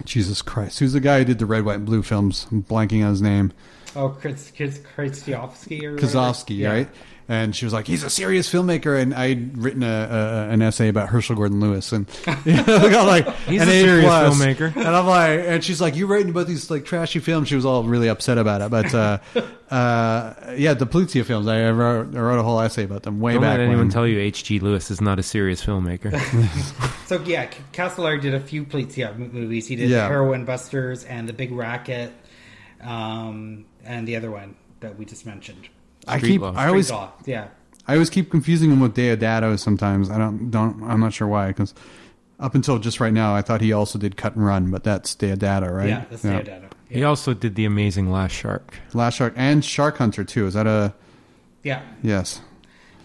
[0.03, 2.47] Jesus Christ, who's the guy who did the red, white, and blue films?
[2.51, 3.53] I'm blanking on his name.
[3.95, 5.95] Oh, Chris, Chris, Krzyzewski or.
[5.97, 6.69] Kozlowski, Yeah.
[6.69, 6.89] right?
[7.27, 10.89] And she was like, "He's a serious filmmaker," and I'd written a, a an essay
[10.89, 12.05] about Herschell Gordon Lewis, and
[12.45, 14.35] you know, I got like He's an a A serious plus.
[14.39, 14.75] filmmaker.
[14.75, 17.65] and I'm like, and she's like, "You writing about these like trashy films?" She was
[17.65, 19.17] all really upset about it, but uh,
[19.73, 23.33] uh, yeah, the Polizia films, I wrote, I wrote a whole essay about them way
[23.33, 23.89] Don't back let anyone when.
[23.89, 24.59] tell you H.G.
[24.59, 26.11] Lewis is not a serious filmmaker.
[27.07, 29.67] So yeah, Castellari did a few Polizia movies.
[29.67, 30.07] He did Yeah.
[30.07, 32.11] Heroin Busters and The Big Racket,
[32.83, 35.69] um, and the other one that we just mentioned.
[36.07, 36.53] I keep, Law.
[36.55, 37.11] I always, Law.
[37.25, 37.47] Yeah,
[37.87, 39.57] I always keep confusing him with Deodato.
[39.59, 41.73] Sometimes I don't, don't, I'm not sure why because.
[42.37, 45.15] Up until just right now, I thought he also did Cut and Run, but that's
[45.15, 45.87] Deodato, right?
[45.87, 46.69] yeah, that's Deodato.
[46.89, 48.77] He also did The Amazing Last Shark.
[48.93, 50.45] Last Shark and Shark Hunter too.
[50.45, 50.93] Is that a
[51.63, 52.41] Yeah, yes?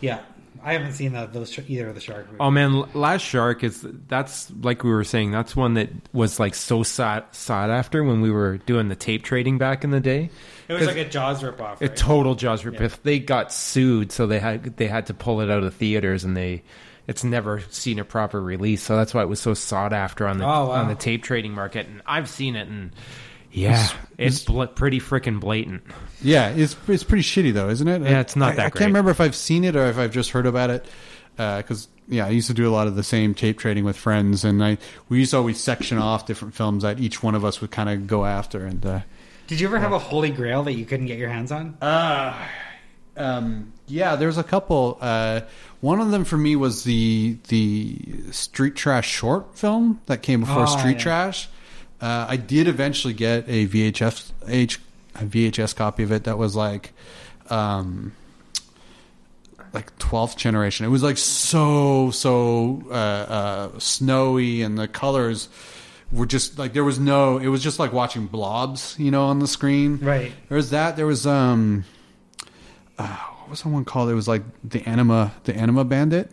[0.01, 0.22] yeah.
[0.62, 2.39] I haven't seen the, those either of the shark movies.
[2.40, 5.31] Oh man, Last Shark is that's like we were saying.
[5.31, 9.22] That's one that was like so sought sought after when we were doing the tape
[9.22, 10.28] trading back in the day.
[10.71, 11.81] It was like a Jaws ripoff.
[11.81, 13.03] A total Jaws ripoff.
[13.03, 16.37] They got sued, so they had they had to pull it out of theaters, and
[16.37, 16.63] they
[17.07, 18.83] it's never seen a proper release.
[18.83, 20.71] So that's why it was so sought after on the Oh, wow.
[20.71, 21.87] on the tape trading market.
[21.87, 22.93] And I've seen it, and
[23.53, 25.83] yeah, it's, bl- pretty freaking blatant.
[26.23, 28.03] Yeah, it's it's pretty shitty though, isn't it?
[28.03, 28.79] Yeah, it's not I, that I great.
[28.79, 30.85] can't remember if I've seen it or if I've just heard about it.
[31.37, 34.45] Because yeah, I used to do a lot of the same tape trading with friends,
[34.45, 34.79] and I
[35.09, 37.89] we used to always section off different films that each one of us would kind
[37.89, 38.67] of go after.
[38.67, 39.01] And uh,
[39.51, 41.77] Did you ever have a holy grail that you couldn't get your hands on?
[43.16, 44.97] um, yeah, there's a couple.
[45.01, 45.40] Uh,
[45.81, 47.98] one of them for me was the the
[48.31, 51.02] Street Trash short film that came before Oh, Street yeah.
[51.02, 51.48] Trash.
[52.01, 54.78] Uh, I did eventually get a VHS H,
[55.16, 56.93] a VHS copy of it that was like,
[57.51, 58.12] um,
[59.72, 60.86] like twelfth generation.
[60.86, 65.48] It was like so so uh, uh, snowy, and the colors
[66.12, 67.39] were just like there was no.
[67.39, 69.99] It was just like watching blobs, you know, on the screen.
[69.99, 70.32] Right.
[70.49, 70.97] There was that.
[70.97, 71.85] There was um,
[72.99, 74.11] uh, what was the one called?
[74.11, 76.31] It was like the Enema, the Enema Bandit.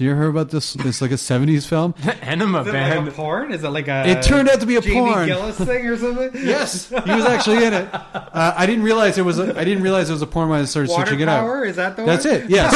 [0.00, 0.76] Do you hear about this?
[0.76, 1.94] It's like a '70s film.
[2.22, 3.04] Enema Is it band.
[3.04, 3.52] like a porn?
[3.52, 4.08] Is it like a?
[4.08, 5.26] It turned out to be a Jamie porn.
[5.26, 6.30] Gillis thing or something?
[6.42, 7.86] Yes, he was actually in it.
[7.92, 9.38] Uh, I didn't realize it was.
[9.38, 11.64] A, I didn't realize it was a porn when I started Water searching it power?
[11.64, 11.66] out.
[11.66, 12.34] Is that the That's one?
[12.34, 12.48] it.
[12.48, 12.72] Yes.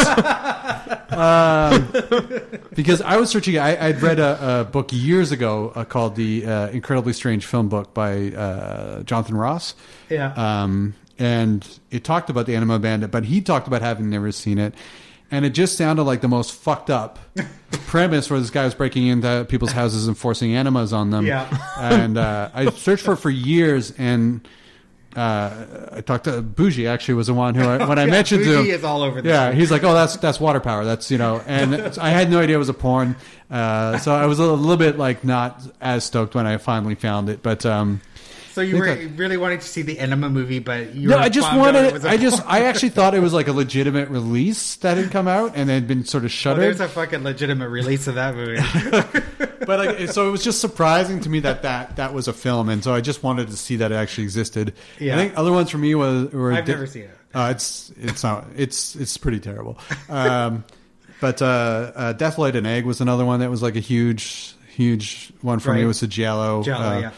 [1.13, 3.59] um, because I was searching.
[3.59, 7.71] I, I'd read a, a book years ago uh, called "The uh, Incredibly Strange Film
[7.71, 9.75] Book" by uh, Jonathan Ross.
[10.11, 10.35] Yeah.
[10.35, 14.59] Um, and it talked about the Enema Bandit, but he talked about having never seen
[14.59, 14.75] it.
[15.35, 17.19] And it just sounded like the most fucked up
[17.87, 21.27] premise where this guy was breaking into people's houses and forcing enemas on them.
[21.27, 21.49] Yeah.
[21.81, 24.47] And uh, I searched for it for years, and
[25.17, 26.87] uh, I talked to Bougie.
[26.87, 29.03] Actually, was the one who I, when I Yeah, mentioned to Bougie him, is all
[29.03, 30.85] over Yeah, he's like, "Oh, that's that's water power.
[30.85, 33.17] That's you know." And I had no idea it was a porn,
[33.51, 37.29] uh, so I was a little bit like not as stoked when I finally found
[37.29, 37.43] it.
[37.43, 38.01] But um,
[38.55, 38.85] So you were
[39.17, 41.87] really wanted to see the Enema movie, but you no, were I just wanted.
[41.87, 42.41] it was a I just.
[42.47, 45.89] I actually thought it was like a legitimate release that had come out and had
[45.89, 46.63] been sort of Well, shuttered.
[46.63, 48.63] there's a fucking legitimate release of that movie.
[49.67, 52.69] but like, so it was just surprising to me that, that that was a film,
[52.69, 54.75] and so I just wanted to see that it actually existed.
[55.01, 55.15] Yeah.
[55.15, 57.19] I think other ones for me was were I've di- never seen it.
[57.35, 59.77] Uh, it's it's not it's it's pretty terrible.
[60.09, 60.63] Um,
[61.21, 64.55] but uh, uh, Death Laid an Egg was another one that was like a huge
[64.69, 65.83] huge one for me.
[65.83, 66.63] It was a Giallo.
[66.63, 67.11] Giallo, Uh, yeah.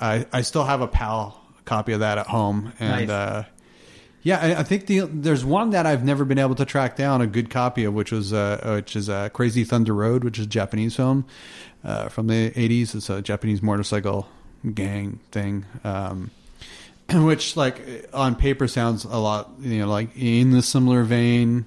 [0.00, 3.10] I I still have a PAL copy of that at home, and Nice.
[3.10, 3.44] uh,
[4.22, 7.20] yeah, I, I think the there's one that I've never been able to track down
[7.20, 10.46] a good copy of, which was uh, which is uh, Crazy Thunder Road, which is
[10.46, 11.24] a Japanese film
[11.84, 12.94] uh, from the 80s.
[12.94, 14.26] It's a Japanese motorcycle
[14.74, 15.66] gang thing.
[15.84, 16.30] Um,
[17.12, 21.66] which like on paper sounds a lot you know like in the similar vein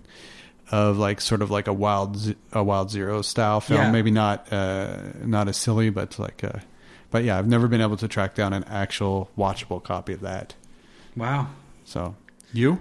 [0.71, 3.91] of like sort of like a wild a wild zero style film Yeah.
[3.91, 6.57] maybe not uh not as silly but like uh
[7.11, 10.53] but yeah i've never been able to track down an actual watchable copy of that
[11.15, 11.47] wow.
[11.85, 12.15] so
[12.53, 12.79] you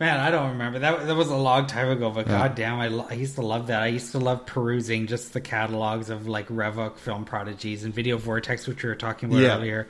[0.00, 1.06] Man, I don't remember that.
[1.06, 2.38] That was a long time ago, but Yeah.
[2.38, 3.80] god damn, I, lo- I used to love that.
[3.80, 8.18] I used to love perusing just the catalogs of like Revoc film prodigies and Video
[8.18, 9.56] Vortex, which we were talking about Yeah.
[9.56, 9.86] earlier.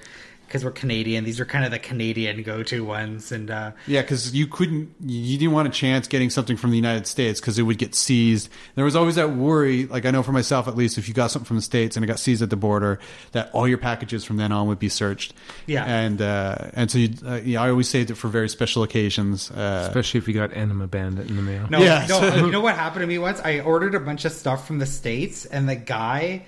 [0.54, 4.32] Because we're Canadian, these are kind of the Canadian go-to ones, and uh, yeah because
[4.32, 7.62] you couldn't you didn't want a chance getting something from the united states because it
[7.62, 10.96] would get seized there was always that worry like i know for myself at least
[10.96, 13.00] if you got something from the states and it got seized at the border
[13.32, 15.34] that all your packages from then on would be searched
[15.66, 15.84] Yeah.
[15.84, 19.50] and uh and so you uh, yeah i always saved it for very special occasions
[19.50, 21.66] uh Especially if you got Enema Bandit in the mail.
[21.68, 22.06] No, Yeah.
[22.08, 22.46] no.
[22.46, 23.40] you know what happened to me once?
[23.44, 26.44] I ordered a bunch of stuff from the states, and the guy,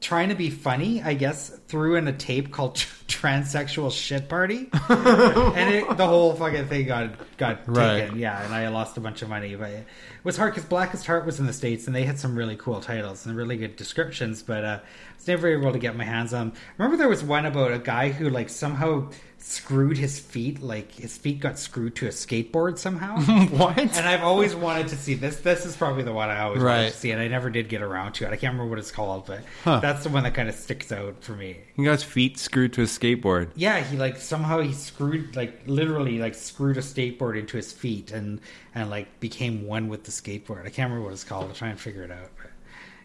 [0.00, 2.74] trying to be funny, I guess, threw in a tape called
[3.08, 8.02] "Transsexual Shit Party," and it, the whole fucking thing got got Right.
[8.02, 8.18] taken.
[8.18, 9.86] Yeah, and I lost a bunch of money, but it
[10.24, 12.80] was hard because Blackest Heart was in the states, and they had some really cool
[12.80, 16.32] titles and really good descriptions, but uh, I was never able to get my hands
[16.34, 16.52] on.
[16.78, 19.10] Remember, there was one about a guy who like somehow
[19.48, 23.20] screwed his feet, like his feet got screwed to a skateboard somehow.
[23.56, 23.78] what?
[23.78, 25.36] And I've always wanted to see this.
[25.36, 27.80] This is probably the one I always wanted to see, and I never did get
[27.80, 28.28] around to it.
[28.32, 29.78] I can't remember what it's called, but Huh.
[29.78, 31.58] that's the one that kind of sticks out for me.
[31.76, 33.50] He got his feet screwed to a skateboard.
[33.54, 38.10] Yeah, he like somehow he screwed like literally like screwed a skateboard into his feet
[38.10, 38.40] and
[38.74, 40.66] and like became one with the skateboard.
[40.66, 41.46] I can't remember what it's called.
[41.48, 42.30] I'll try and figure it out.
[42.36, 42.50] But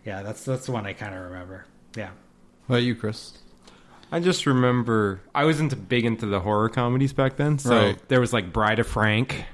[0.05, 1.65] yeah, that's that's the one I kind of remember.
[1.95, 2.09] Yeah.
[2.65, 3.33] what about you chris
[4.11, 7.57] I just remember I was into big into the horror comedies back then.
[7.59, 8.09] So Right.
[8.09, 9.45] there was like Bride of Frank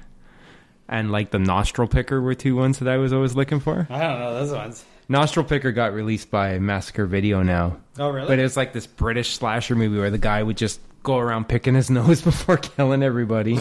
[0.88, 3.86] and like the Nostril Picker were two ones that I was always looking for.
[3.90, 4.84] I don't know those ones.
[5.08, 7.76] Nostril Picker got released by Massacre Video now.
[7.98, 8.26] Oh really?
[8.28, 11.48] But it was like this British slasher movie where the guy would just go around
[11.48, 13.58] picking his nose before killing everybody.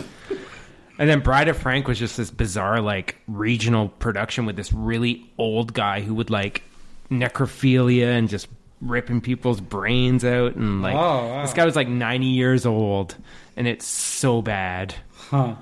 [1.00, 5.32] and then Bride of Frank was just this bizarre, like, regional production with this really
[5.38, 6.64] old guy who would, like,
[7.12, 8.48] necrophilia and just
[8.82, 10.56] ripping people's brains out.
[10.56, 11.42] And, like, Oh, wow.
[11.42, 13.16] this guy was, like, 90 years old.
[13.56, 14.94] And it's so bad.
[15.16, 15.56] Huh.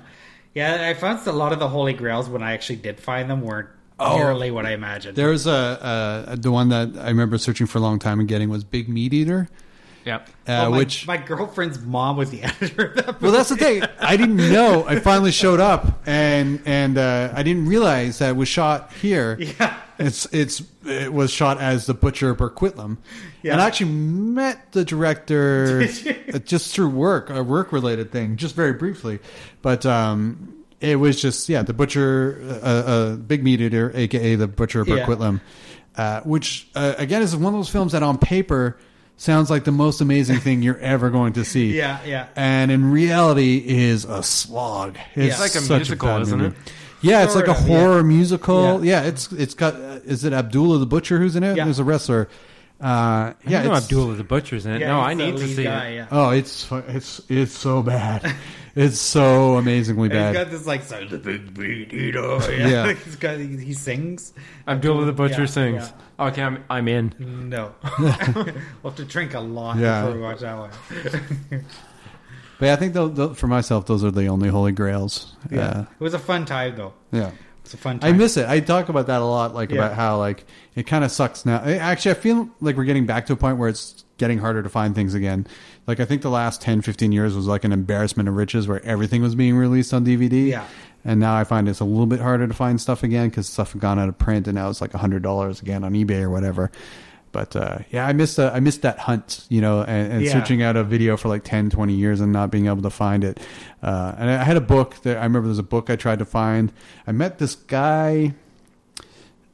[0.54, 3.42] Yeah, I found a lot of the holy grails when I actually did find them
[3.42, 3.68] weren't
[3.98, 4.16] Oh.
[4.18, 5.16] nearly what I imagined.
[5.16, 8.28] there was a, a the one that i remember searching for a long time and
[8.28, 9.48] getting was big meat eater
[10.04, 10.28] Yep.
[10.46, 13.22] uh, my, which my girlfriend's mom was the editor of that.
[13.22, 13.82] Well, that's the thing.
[13.98, 14.84] I didn't know.
[14.86, 19.38] I finally showed up, and and uh, I didn't realize that it was shot here.
[19.40, 19.80] Yeah.
[19.98, 22.98] It's it's it was shot as the Butcher of Burquitlam,
[23.42, 23.52] Yeah.
[23.52, 25.86] and I actually met the director
[26.34, 29.18] uh, just through work, a work related thing, just very briefly.
[29.62, 34.46] But um, it was just yeah, the Butcher, uh, uh, Big Meat Eater, aka the
[34.48, 35.38] Butcher of Yeah.
[35.96, 38.76] Uh, which uh, again is one of those films that on paper
[39.16, 42.26] sounds like the most amazing thing you're ever going to see Yeah, yeah.
[42.36, 44.98] and in reality is a slog.
[45.14, 46.54] It's It's like a musical, bad isn't movie.
[46.66, 46.72] it?
[47.02, 47.78] Yeah, it's Sort like a of, yeah.
[47.78, 48.84] horror musical.
[48.84, 49.02] Yeah.
[49.02, 49.08] Yeah.
[49.08, 49.74] it's it's got.
[49.74, 51.56] Uh, is it Abdullah the Butcher who's in it?
[51.56, 51.64] Yeah.
[51.64, 52.28] There's a wrestler.
[52.80, 54.80] Uh, Yeah, yeah, I know it's, Abdullah the Butcher's in it.
[54.82, 55.94] Yeah, no, I need to see guy, it.
[55.94, 56.06] Yeah.
[56.10, 58.34] Oh, it's it's it's so bad.
[58.78, 60.32] It's so amazingly And he's bad.
[60.34, 62.38] got this like so the big meat eater.
[62.52, 62.92] Yeah.
[63.04, 64.34] he's got he, he sings.
[64.68, 65.92] Abdullah the Butcher Yeah, sings.
[66.20, 67.14] Okay, I'm, I'm in.
[67.48, 68.12] No, we'll
[68.84, 70.02] have to drink a lot Yeah.
[70.02, 70.70] before we watch that one.
[72.58, 75.34] But yeah, I think for myself, those are the only holy grails.
[75.50, 76.94] Yeah, it was a fun time though.
[77.12, 77.30] Uh, yeah.
[77.64, 78.14] It's a fun time.
[78.14, 78.48] I miss it.
[78.48, 79.78] I talk about that a lot, like Yeah.
[79.78, 80.44] about how like
[80.76, 81.56] it kind of sucks now.
[81.58, 84.68] Actually, I feel like we're getting back to a point where it's getting harder to
[84.68, 85.46] find things again.
[85.88, 88.82] Like I think the last 10, 15 years was like an embarrassment of riches where
[88.84, 90.48] everything was being released on DVD.
[90.48, 90.64] Yeah.
[91.04, 93.72] And now I find it's a little bit harder to find stuff again because stuff
[93.72, 96.22] had gone out of print and now it's like a hundred dollars again on eBay
[96.22, 96.70] or whatever.
[97.32, 100.32] But uh, yeah, I missed uh, I missed that hunt, you know, and, and Yeah.
[100.32, 103.24] searching out a video for like 10, 20 years and not being able to find
[103.24, 103.38] it.
[103.82, 106.24] Uh, and I had a book that I remember there's a book I tried to
[106.24, 106.72] find.
[107.06, 108.34] I met this guy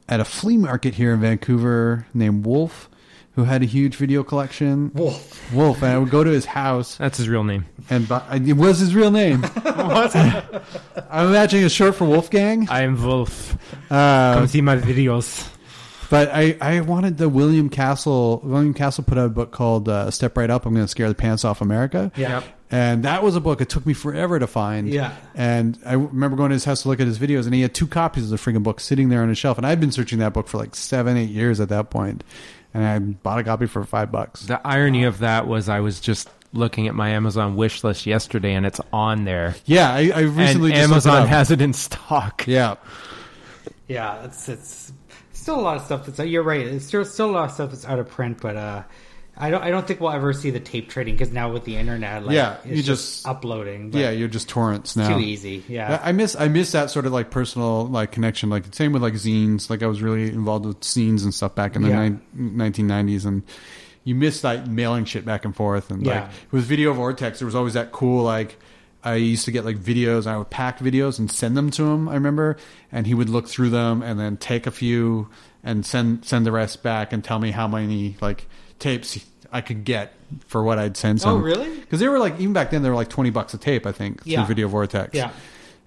[0.07, 2.89] at a flea market here in Vancouver named Wolf,
[3.35, 4.91] who had a huge video collection.
[4.93, 5.51] Wolf.
[5.53, 7.65] Wolf, and I would go to his house, That's his real name.
[7.89, 9.43] and bu- it was his real name.
[9.55, 12.67] I'm imagining a short for Wolfgang.
[12.69, 13.57] I am Wolf.
[13.91, 15.49] Uh, Come see my videos.
[16.13, 18.39] But I, I wanted the William Castle.
[18.43, 21.09] William Castle put out a book called uh, "Step Right Up." I'm going to scare
[21.09, 22.11] the pants off America.
[22.15, 22.41] Yeah.
[22.41, 22.43] Yep.
[22.69, 23.61] And that was a book.
[23.61, 24.87] It took me forever to find.
[24.89, 25.15] Yeah.
[25.33, 27.73] And I remember going to his house to look at his videos, and he had
[27.73, 29.57] two copies of the freaking book sitting there on his shelf.
[29.57, 32.23] And I'd been searching that book for like seven, eight years at that point,
[32.75, 34.41] and I bought a copy for five bucks.
[34.41, 38.53] The irony of that was I was just looking at my Amazon wish list yesterday,
[38.53, 39.55] and it's on there.
[39.65, 41.29] Yeah, I, I recently and just looked it Amazon up.
[41.29, 42.45] has it in stock.
[42.45, 42.75] Yeah.
[43.87, 44.93] Yeah, it's it's
[45.43, 46.65] still a lot of stuff that's you're right.
[46.65, 48.83] It's still still a lot of stuff that's out of print, but uh,
[49.37, 51.75] I don't I don't think we'll ever see the tape trading because now with the
[51.75, 53.91] internet, like, Yeah, it's you just- uploading.
[53.91, 55.15] But Yeah, you're just torrents now.
[55.15, 55.63] too easy.
[55.67, 58.49] Yeah, I miss I miss that sort of like personal like connection.
[58.49, 59.69] Like same with like zines.
[59.69, 62.09] Like I was really involved with zines and stuff back in the Yeah.
[62.33, 63.43] nineteen nineties, and
[64.03, 65.89] you miss that mailing shit back and forth.
[65.91, 66.21] And Yeah.
[66.21, 68.57] like with Video Vortex, there was always that cool like.
[69.03, 70.25] I used to get like videos.
[70.27, 72.07] I would pack videos and send them to him.
[72.07, 72.57] I remember,
[72.91, 75.29] and he would look through them and then take a few
[75.63, 78.47] and send send the rest back and tell me how many like
[78.79, 79.19] tapes
[79.51, 80.13] I could get
[80.47, 81.21] for what I'd send.
[81.25, 81.41] Oh, him.
[81.41, 81.79] Oh, really?
[81.79, 83.85] Because they were like even back then they were like twenty bucks a tape.
[83.85, 84.39] I think Yeah.
[84.45, 85.13] through Video Vortex.
[85.13, 85.31] Yeah.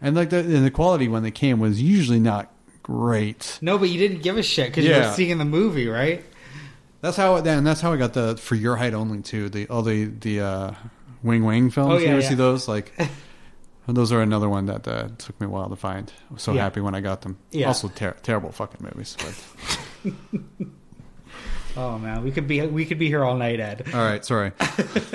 [0.03, 2.53] And like the and the quality when they came was usually not
[2.83, 3.59] great.
[3.63, 6.23] no, but you didn't give a shit because you were seeing the movie, right?
[7.01, 9.49] That's how then that's how I got the for your height only too.
[9.49, 10.71] The all the the uh,
[11.27, 11.93] Weng Weng films.
[11.95, 12.29] Oh, you ever yeah.
[12.29, 12.69] see those?
[12.69, 12.93] Like
[13.87, 16.13] those are another one that uh, took me a while to find.
[16.31, 16.63] I was so Yeah.
[16.63, 17.37] happy when I got them.
[17.51, 17.67] Yeah.
[17.69, 19.17] Also ter- terrible fucking movies.
[19.19, 20.13] But
[21.77, 23.87] Oh man, we could be we could be here all night, Ed.
[23.93, 24.53] all right, sorry.
[24.59, 24.71] I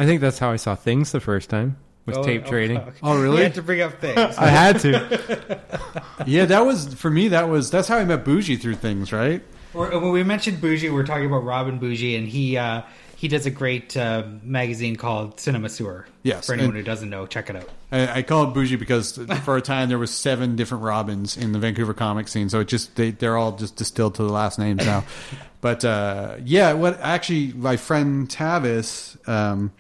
[0.06, 2.78] think that's how I saw things the first time was Oh, tape oh, trading.
[2.80, 2.94] fuck.
[3.02, 3.38] Oh, really?
[3.38, 4.38] You had to bring up things.
[4.38, 5.60] I had to.
[6.28, 7.30] yeah, that was for me.
[7.30, 9.44] That was that's how I met Bougie through things, right?
[9.74, 12.82] Or, when we mentioned Bougie, we are talking about Robin Bougie, and he uh,
[13.22, 16.08] he does a great uh, magazine called Cinema Sewer.
[16.24, 17.70] Yes, for anyone who doesn't know, check it out.
[17.92, 21.52] I, I call it bougie because for a time there was seven different Robins in
[21.52, 24.58] the Vancouver comic scene, so it just they they're all just distilled to the last
[24.58, 25.04] names now.
[25.62, 29.72] but uh, yeah, what actually my friend Tavis, um,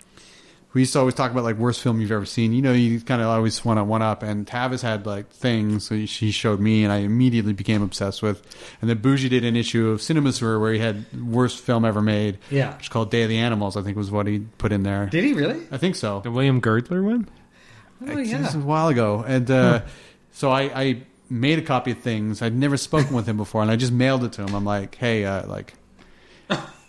[0.73, 2.53] we used to always talk about like worst film you've ever seen.
[2.53, 5.85] You know, you kind of always want to one up, and Tavis had like things
[5.88, 8.41] so she showed me, and I immediately became obsessed with.
[8.81, 12.02] And then Bougie did an issue of Cinema Sewer where he had worst film ever
[12.02, 12.38] made.
[12.49, 12.73] Yeah.
[12.76, 13.76] which is called Day of the Animals.
[13.76, 15.07] I think was what he put in there.
[15.07, 15.61] Did he really?
[15.72, 16.22] I think so.
[16.22, 17.27] The William Girdler one?
[18.03, 18.41] Oh This yeah.
[18.41, 19.81] was a while ago, and uh,
[20.31, 22.41] so I, I made a copy of things.
[22.41, 24.56] I'd never spoken with him before, and I just mailed it to him.
[24.56, 25.73] I'm like, "Hey, uh, like,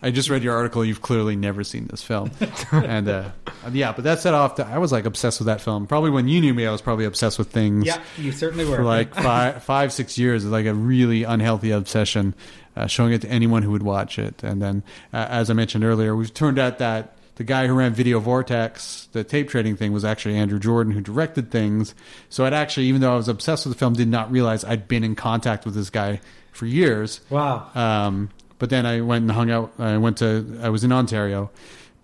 [0.03, 0.85] I just read your article.
[0.85, 2.31] You've clearly never seen this film."
[2.73, 3.31] and uh,
[3.73, 4.57] yeah, but that set off.
[4.57, 5.87] The, I was like obsessed with that film.
[5.87, 7.87] Probably when you knew me, I was probably obsessed with things.
[7.87, 8.77] Yeah, you certainly were.
[8.77, 12.35] For like five, five, six years, like a really unhealthy obsession,
[12.77, 14.43] uh, showing it to anyone who would watch it.
[14.43, 14.83] And then,
[15.13, 19.09] uh, as I mentioned earlier, we've turned out that the guy who ran Video Vortex,
[19.13, 21.95] the tape trading thing, was actually Andrew Jordan, who directed things.
[22.29, 24.87] So I'd actually, even though I was obsessed with the film, did not realize I'd
[24.87, 26.21] been in contact with this guy
[26.53, 27.21] for years.
[27.31, 27.71] wow.
[27.75, 28.31] Um,
[28.63, 29.73] but then I went and hung out.
[29.81, 30.61] I went to.
[30.63, 31.51] I was in Ontario.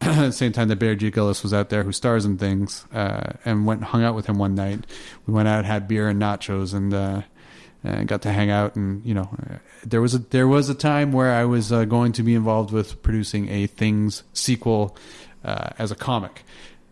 [0.01, 1.09] at the same time that Barry G.
[1.09, 4.27] Gillis was out there, who stars in things, uh, and went and hung out with
[4.27, 4.85] him one night.
[5.25, 7.23] We went out, had beer and nachos, and uh,
[7.85, 8.75] and got to hang out.
[8.75, 11.85] And you know, uh, there was a there was a time where I was uh,
[11.85, 14.97] going to be involved with producing a Things sequel
[15.45, 16.43] uh, as a comic.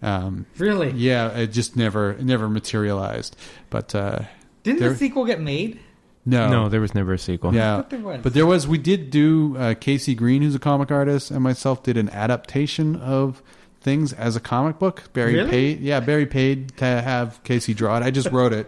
[0.00, 0.92] Um, Really?
[0.92, 3.34] yeah, it just never it never materialized.
[3.70, 4.20] But uh,
[4.62, 5.80] Didn't there- the sequel get made?
[6.26, 7.54] No, No, there was never a sequel.
[7.54, 8.20] yeah, thought there was.
[8.22, 8.66] but there was.
[8.68, 12.96] We did do uh, Casey Green, who's a comic artist, and myself did an adaptation
[12.96, 13.42] of
[13.80, 15.04] things as a comic book.
[15.12, 15.50] Barry Really?
[15.50, 18.02] paid, yeah, Barry paid to have Casey draw it.
[18.02, 18.66] I just wrote it,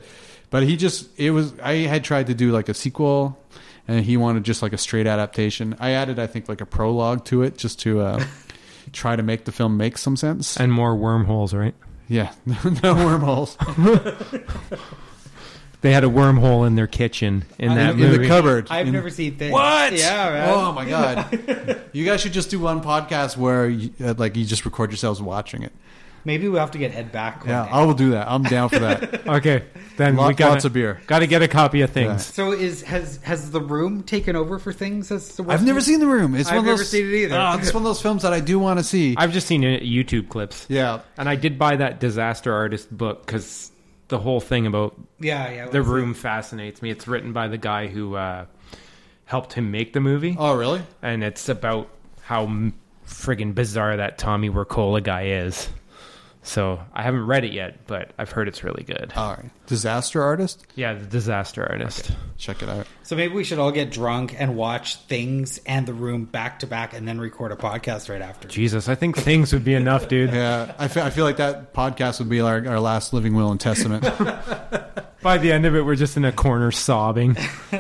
[0.51, 1.53] but he just it was.
[1.61, 3.37] I had tried to do like a sequel,
[3.89, 5.77] and he wanted just like a straight adaptation.
[5.81, 8.25] I added, I think, like a prologue to it just to uh,
[8.93, 10.57] try to make the film make some sense.
[10.57, 11.75] And more wormholes, right?
[12.09, 12.33] Yeah,
[12.83, 13.59] no wormholes
[15.81, 18.15] They had a wormhole in their kitchen in that in, movie.
[18.17, 18.67] in the cupboard.
[18.71, 19.53] I've In- never seen things.
[19.53, 19.93] What?
[19.93, 20.49] Yeah, man.
[20.51, 21.81] Oh my god!
[21.93, 25.23] you guys should just do one podcast where you, uh, like you just record yourselves
[25.23, 25.73] watching it.
[26.25, 27.41] Maybe we'll have to get Ed back.
[27.41, 27.71] one Yeah, day.
[27.71, 28.29] I will do that.
[28.29, 29.27] I'm down for that.
[29.29, 29.65] Okay,
[29.97, 31.01] then Lot- we got lots of beer.
[31.07, 32.25] Got to get a copy of things.
[32.27, 35.13] So is has has the room taken over for things?
[35.13, 36.35] As the I've never seen the room.
[36.35, 37.37] It's I've one of never those, seen it either.
[37.39, 39.15] Ah, it's one of those films that I do want to see.
[39.17, 40.67] I've just seen it, YouTube clips.
[40.69, 43.71] yeah, And I did buy that disaster artist book because
[44.09, 45.69] the whole thing about Yeah, yeah.
[45.69, 46.91] the what's room fascinates me.
[46.91, 48.47] It's written by the guy who uh,
[49.27, 50.83] helped him make the movie, Oh, really?
[51.03, 51.89] and it's about
[52.23, 52.75] how m-
[53.07, 55.69] friggin' bizarre that Tommy Wirkola guy is.
[56.43, 59.13] So I haven't read it yet, but I've heard it's really good.
[59.17, 59.51] All right.
[59.69, 60.67] Disaster artist.
[60.77, 62.11] Yeah, the disaster artist.
[62.39, 62.87] Check it out.
[63.03, 66.67] So maybe we should all get drunk and watch things and the room back to
[66.67, 68.49] back, and then record a podcast right after.
[68.49, 70.33] Jesus, I think things would be enough, dude.
[70.33, 73.51] Yeah, I feel, I feel like that podcast would be our, our last living will
[73.51, 74.03] and testament.
[75.23, 77.37] By the end of it, we're just in a corner sobbing.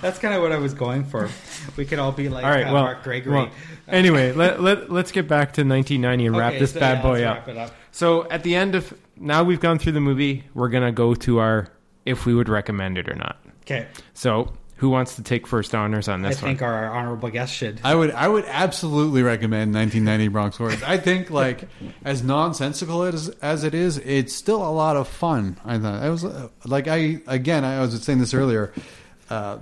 [0.00, 1.28] That's kind of what I was going for.
[1.76, 3.34] We could all be like All right, uh, well, Mark Gregory.
[3.34, 3.50] well,
[3.88, 7.02] anyway, let, let, let's get back to 1990 and wrap Okay, this so bad yeah,
[7.02, 7.36] boy let's up.
[7.36, 7.74] wrap it up.
[7.90, 11.38] So at the end of now we've gone through the movie, we're gonna go to
[11.38, 11.68] our
[12.04, 13.38] if we would recommend it or not.
[13.62, 16.50] Okay, So who wants to take first honors on I this one?
[16.50, 17.80] I think our honorable guest should.
[17.82, 20.82] I would I would absolutely recommend 1990 Bronx Warriors.
[20.82, 21.68] I think like
[22.04, 25.58] as nonsensical as as it is, it's still a lot of fun.
[25.64, 28.72] I thought it was uh, like I again I was saying this earlier.
[29.28, 29.58] Uh,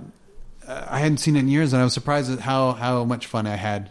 [0.67, 3.47] I hadn't seen it in years, and I was surprised at how how much fun
[3.47, 3.89] I had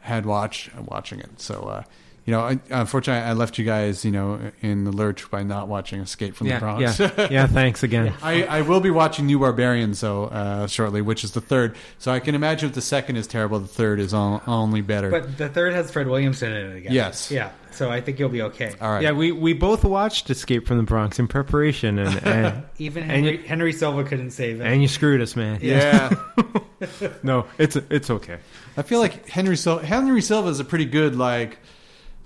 [0.00, 1.40] had watch watching it.
[1.40, 1.60] So.
[1.62, 1.82] Uh,
[2.26, 5.68] you know, I, unfortunately, I left you guys, you know, in the lurch by not
[5.68, 6.98] watching Escape from the Bronx.
[6.98, 7.46] yeah, yeah.
[7.46, 8.12] Thanks again.
[8.22, 11.76] I, I will be watching New Barbarians though uh, shortly, which is the third.
[11.98, 15.08] So I can imagine if the second is terrible, the third is all, only better.
[15.10, 16.92] But the third has Fred Williamson in it again.
[16.92, 17.30] Yes.
[17.30, 17.50] Yeah.
[17.70, 18.72] So I think you'll be okay.
[18.80, 22.62] all right, Yeah, we, we both watched Escape from the Bronx in preparation, and and,
[22.78, 24.66] Even And Henry, you- Henry Silva couldn't save it.
[24.66, 25.58] and you screwed us, man.
[25.62, 26.10] yeah.
[27.22, 28.38] No, it's it's okay.
[28.76, 31.58] I feel like Henry Sil- Henry Silva is a pretty good like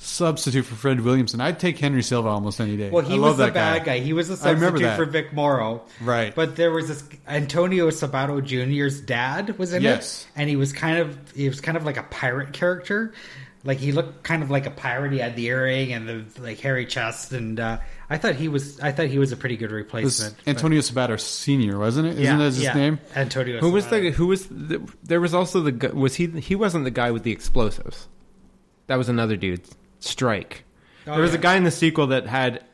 [0.02, 1.40] substitute for Fred Williamson.
[1.40, 2.90] I'd take Henry Silva almost any day.
[2.90, 3.98] well, he I was love the that bad guy.
[4.00, 4.96] He was the I remember substitute that.
[4.96, 5.82] for Vic Morrow.
[6.00, 6.34] Right.
[6.34, 10.24] But there was this Antonio Sabato Jr.'s dad was in Yes.
[10.34, 13.12] it, and he was kind of he was kind of like a pirate character.
[13.62, 15.12] Like he looked kind of like a pirate.
[15.12, 17.76] He had the earring and the like hairy chest, and uh,
[18.08, 20.34] I thought he was I thought he was a pretty good replacement.
[20.38, 22.12] but- Antonio Sabato Senior, wasn't it?
[22.12, 22.98] Isn't yeah, that his yeah, name?
[23.14, 23.60] Antonio.
[23.60, 23.90] Who was Sabato.
[24.04, 27.10] the who was the, there was also the gu- was he he wasn't the guy
[27.10, 28.08] with the explosives.
[28.86, 29.60] That was another dude.
[30.00, 30.64] Strike.
[31.06, 31.38] Oh, there was yeah.
[31.38, 32.64] a guy in the sequel that had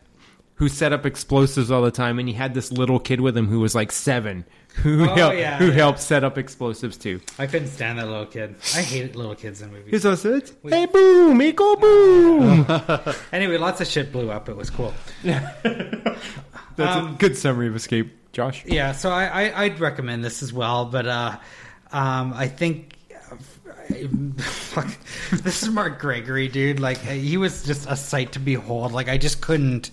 [0.55, 3.47] who set up explosives all the time, and he had this little kid with him
[3.47, 4.45] who was like seven,
[4.77, 5.73] who Oh, helped, yeah, who yeah.
[5.75, 7.21] helped set up explosives too.
[7.39, 8.55] I couldn't stand that little kid.
[8.75, 9.91] I hated little kids in movies.
[9.91, 10.05] He's
[10.65, 12.67] hey boom, eco boom.
[13.33, 14.49] Anyway, lots of shit blew up.
[14.49, 14.95] It was cool.
[15.23, 16.19] That's
[16.79, 18.65] Um, a good summary of Escape, Josh.
[18.67, 21.37] Yeah, so I, I I'd recommend this as well, but uh,
[21.93, 22.95] um, I think.
[24.39, 24.89] Fuck,
[25.31, 26.81] this is Mark Gregory, dude.
[26.81, 28.93] Like he was just a sight to behold.
[28.93, 29.91] Like I just couldn't,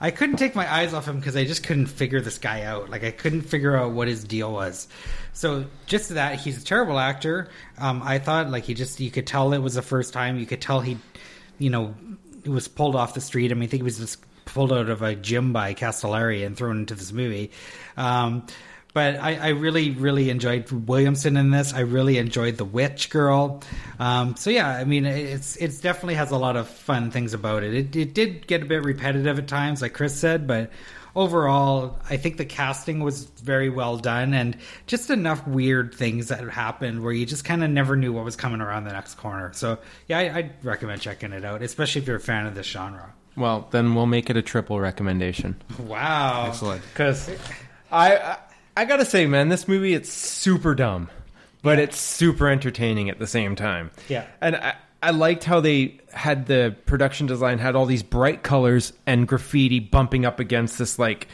[0.00, 2.90] I couldn't take my eyes off him because I just couldn't figure this guy out.
[2.90, 4.88] Like I couldn't figure out what his deal was.
[5.32, 7.48] So just that he's a terrible actor.
[7.78, 10.38] Um, I thought like he just you could tell it was the first time.
[10.38, 10.98] You could tell he,
[11.58, 11.94] you know,
[12.42, 13.50] he was pulled off the street.
[13.50, 16.56] I mean, I think he was just pulled out of a gym by Castellari and
[16.56, 17.50] thrown into this movie.
[17.96, 18.46] Um,
[18.96, 21.74] but I, I really, really enjoyed Williamson in this.
[21.74, 23.62] I really enjoyed the witch girl.
[23.98, 27.62] Um, so yeah, I mean, it's it's definitely has a lot of fun things about
[27.62, 27.74] it.
[27.74, 30.70] It it did get a bit repetitive at times, like Chris said, but
[31.14, 36.40] overall, I think the casting was very well done, and just enough weird things that
[36.48, 39.52] happened where you just kind of never knew what was coming around the next corner.
[39.52, 39.76] So
[40.08, 43.12] yeah, I, I'd recommend checking it out, especially if you're a fan of this genre.
[43.36, 45.60] Well, then we'll make it a triple recommendation.
[45.80, 46.80] Wow, Excellent.
[46.94, 47.30] Because
[47.92, 48.38] I,
[48.76, 51.08] I gotta say, man, this movie it's super dumb,
[51.62, 53.90] but it's super entertaining at the same time.
[54.08, 54.26] Yeah.
[54.40, 54.74] and I.
[55.02, 59.78] I liked how they had the production design had all these bright colors and graffiti
[59.78, 61.28] bumping up against this like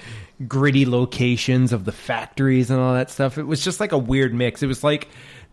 [0.47, 3.39] gritty locations of the factories and all that stuff.
[3.39, 4.63] It was just like a weird mix.
[4.65, 5.09] It was like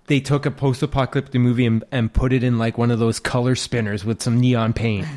[0.07, 3.55] they took a post-apocalyptic movie and, and put it in like one of those color
[3.55, 5.07] spinners with some neon paint.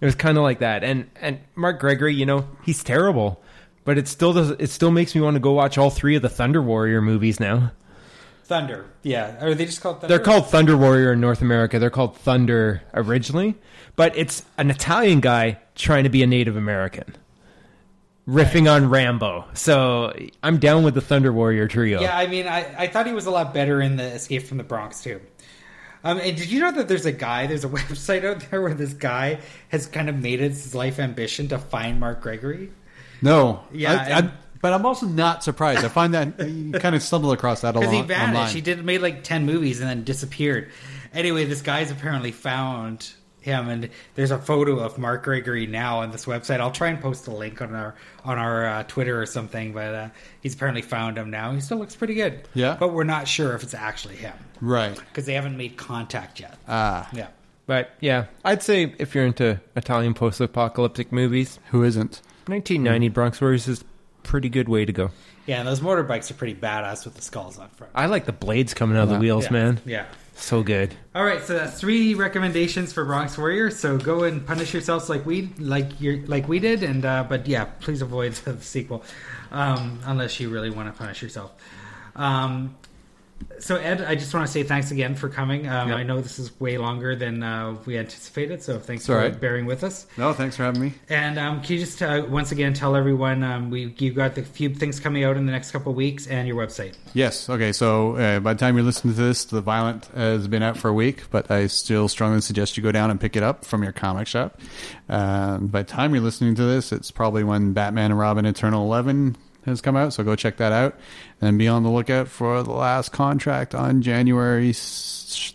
[0.00, 0.84] It was kind of like that.
[0.84, 3.42] And and Mark Gregory, you know, he's terrible,
[3.86, 4.50] but it still does.
[4.50, 7.40] It still makes me want to go watch all three of the Thunder Warrior movies
[7.40, 7.72] now.
[8.44, 8.84] Thunder.
[9.02, 10.08] Yeah, are they just called Thunder?
[10.08, 11.78] They're called Thunder Warrior in North America.
[11.78, 13.54] They're called Thunder originally,
[13.94, 17.16] but it's an Italian guy trying to be a Native American,
[18.28, 19.46] riffing on Rambo.
[19.54, 22.00] So I'm down with the Thunder Warrior trio.
[22.00, 24.58] Yeah, I mean, I, I thought he was a lot better in the Escape from
[24.58, 25.20] the Bronx too.
[26.02, 28.74] Um, and did you know that there's a guy, there's a website out there where
[28.74, 32.70] this guy has kind of made it his life ambition to find Mark Gregory?
[33.22, 33.60] No.
[33.72, 34.30] Yeah, I- I-
[34.60, 35.84] but I'm also not surprised.
[35.84, 37.82] I find that you kind of stumble across that a lot.
[37.90, 38.28] Because he vanished.
[38.36, 38.54] online.
[38.54, 40.70] He did made like ten movies and then disappeared.
[41.14, 46.10] Anyway, this guy's apparently found him, and there's a photo of Mark Gregory now on
[46.10, 46.58] this website.
[46.58, 49.72] I'll try and post a link on our on our uh, Twitter or something.
[49.72, 50.08] But uh,
[50.40, 51.52] he's apparently found him now.
[51.52, 52.48] He still looks pretty good.
[52.54, 52.76] Yeah.
[52.80, 54.96] but we're not sure if it's actually him Right.
[54.96, 56.56] because they haven't made contact yet.
[56.66, 57.08] Ah.
[57.12, 57.28] yeah.
[57.66, 62.22] But yeah, I'd say if you're into Italian post-apocalyptic movies, Who isn't?
[62.48, 63.84] 1990 Bronx Warriors is a
[64.22, 65.10] pretty good way to go.
[65.46, 67.92] Yeah, and those motorbikes are pretty badass with the skulls on front.
[67.94, 69.52] I like the blades coming out of the wheels, yeah.
[69.52, 69.80] man.
[69.84, 70.06] Yeah.
[70.34, 70.94] So good.
[71.14, 73.70] All right, so that's three recommendations for Bronx Warrior.
[73.70, 77.46] So go and punish yourselves like we like you like we did, and uh, but
[77.46, 79.02] yeah, please avoid the sequel
[79.50, 81.52] um, unless you really want to punish yourself.
[82.14, 82.76] Um,
[83.58, 85.66] so Ed, I just want to say thanks again for coming.
[85.68, 85.98] Um, Yep.
[85.98, 89.38] I know this is way longer than uh, we anticipated, so thanks It's for right.
[89.40, 90.06] bearing with us.
[90.16, 90.92] No, thanks for having me.
[91.08, 94.42] And um, can you just uh, once again tell everyone um, we you got the
[94.42, 96.94] few things coming out in the next couple of weeks and your website.
[97.14, 97.48] Yes.
[97.48, 97.72] Okay.
[97.72, 100.88] So uh, by the time you're listening to this, The Violent has been out for
[100.88, 103.82] a week, but I still strongly suggest you go down and pick it up from
[103.82, 104.60] your comic shop.
[105.08, 108.84] Um, by the time you're listening to this, it's probably when Batman and Robin Eternal
[108.84, 109.36] 11
[109.66, 110.96] has come out, so go check that out.
[111.40, 114.74] And be on the lookout for the last contract on January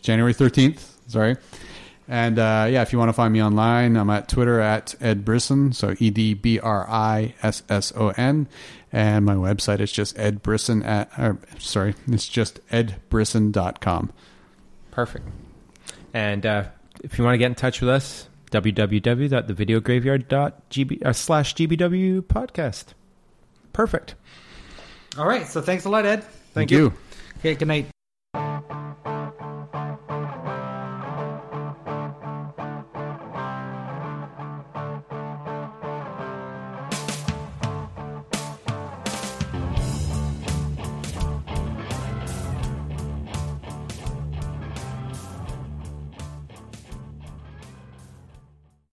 [0.02, 0.80] January 13th.
[1.08, 1.38] Sorry.
[2.08, 5.24] And uh, yeah, if you want to find me online, I'm at Twitter at Ed
[5.24, 8.50] Brisson, so E D B R I S S O N,
[8.92, 11.10] and my website is just Ed Brisson at.
[11.18, 14.12] Or, sorry, it's just edbrisson.com.
[14.92, 15.30] Perfect.
[16.14, 16.66] And uh,
[17.02, 22.88] if you want to get in touch with us, www.thevideograveyard.gb uh, slash gbw podcast.
[23.74, 24.16] Perfect.
[25.18, 25.48] All right.
[25.48, 26.24] So thanks a lot, Ed.
[26.24, 26.78] Thank, Thank you.
[26.78, 26.94] you.
[27.40, 27.56] Okay.
[27.56, 27.88] Good night.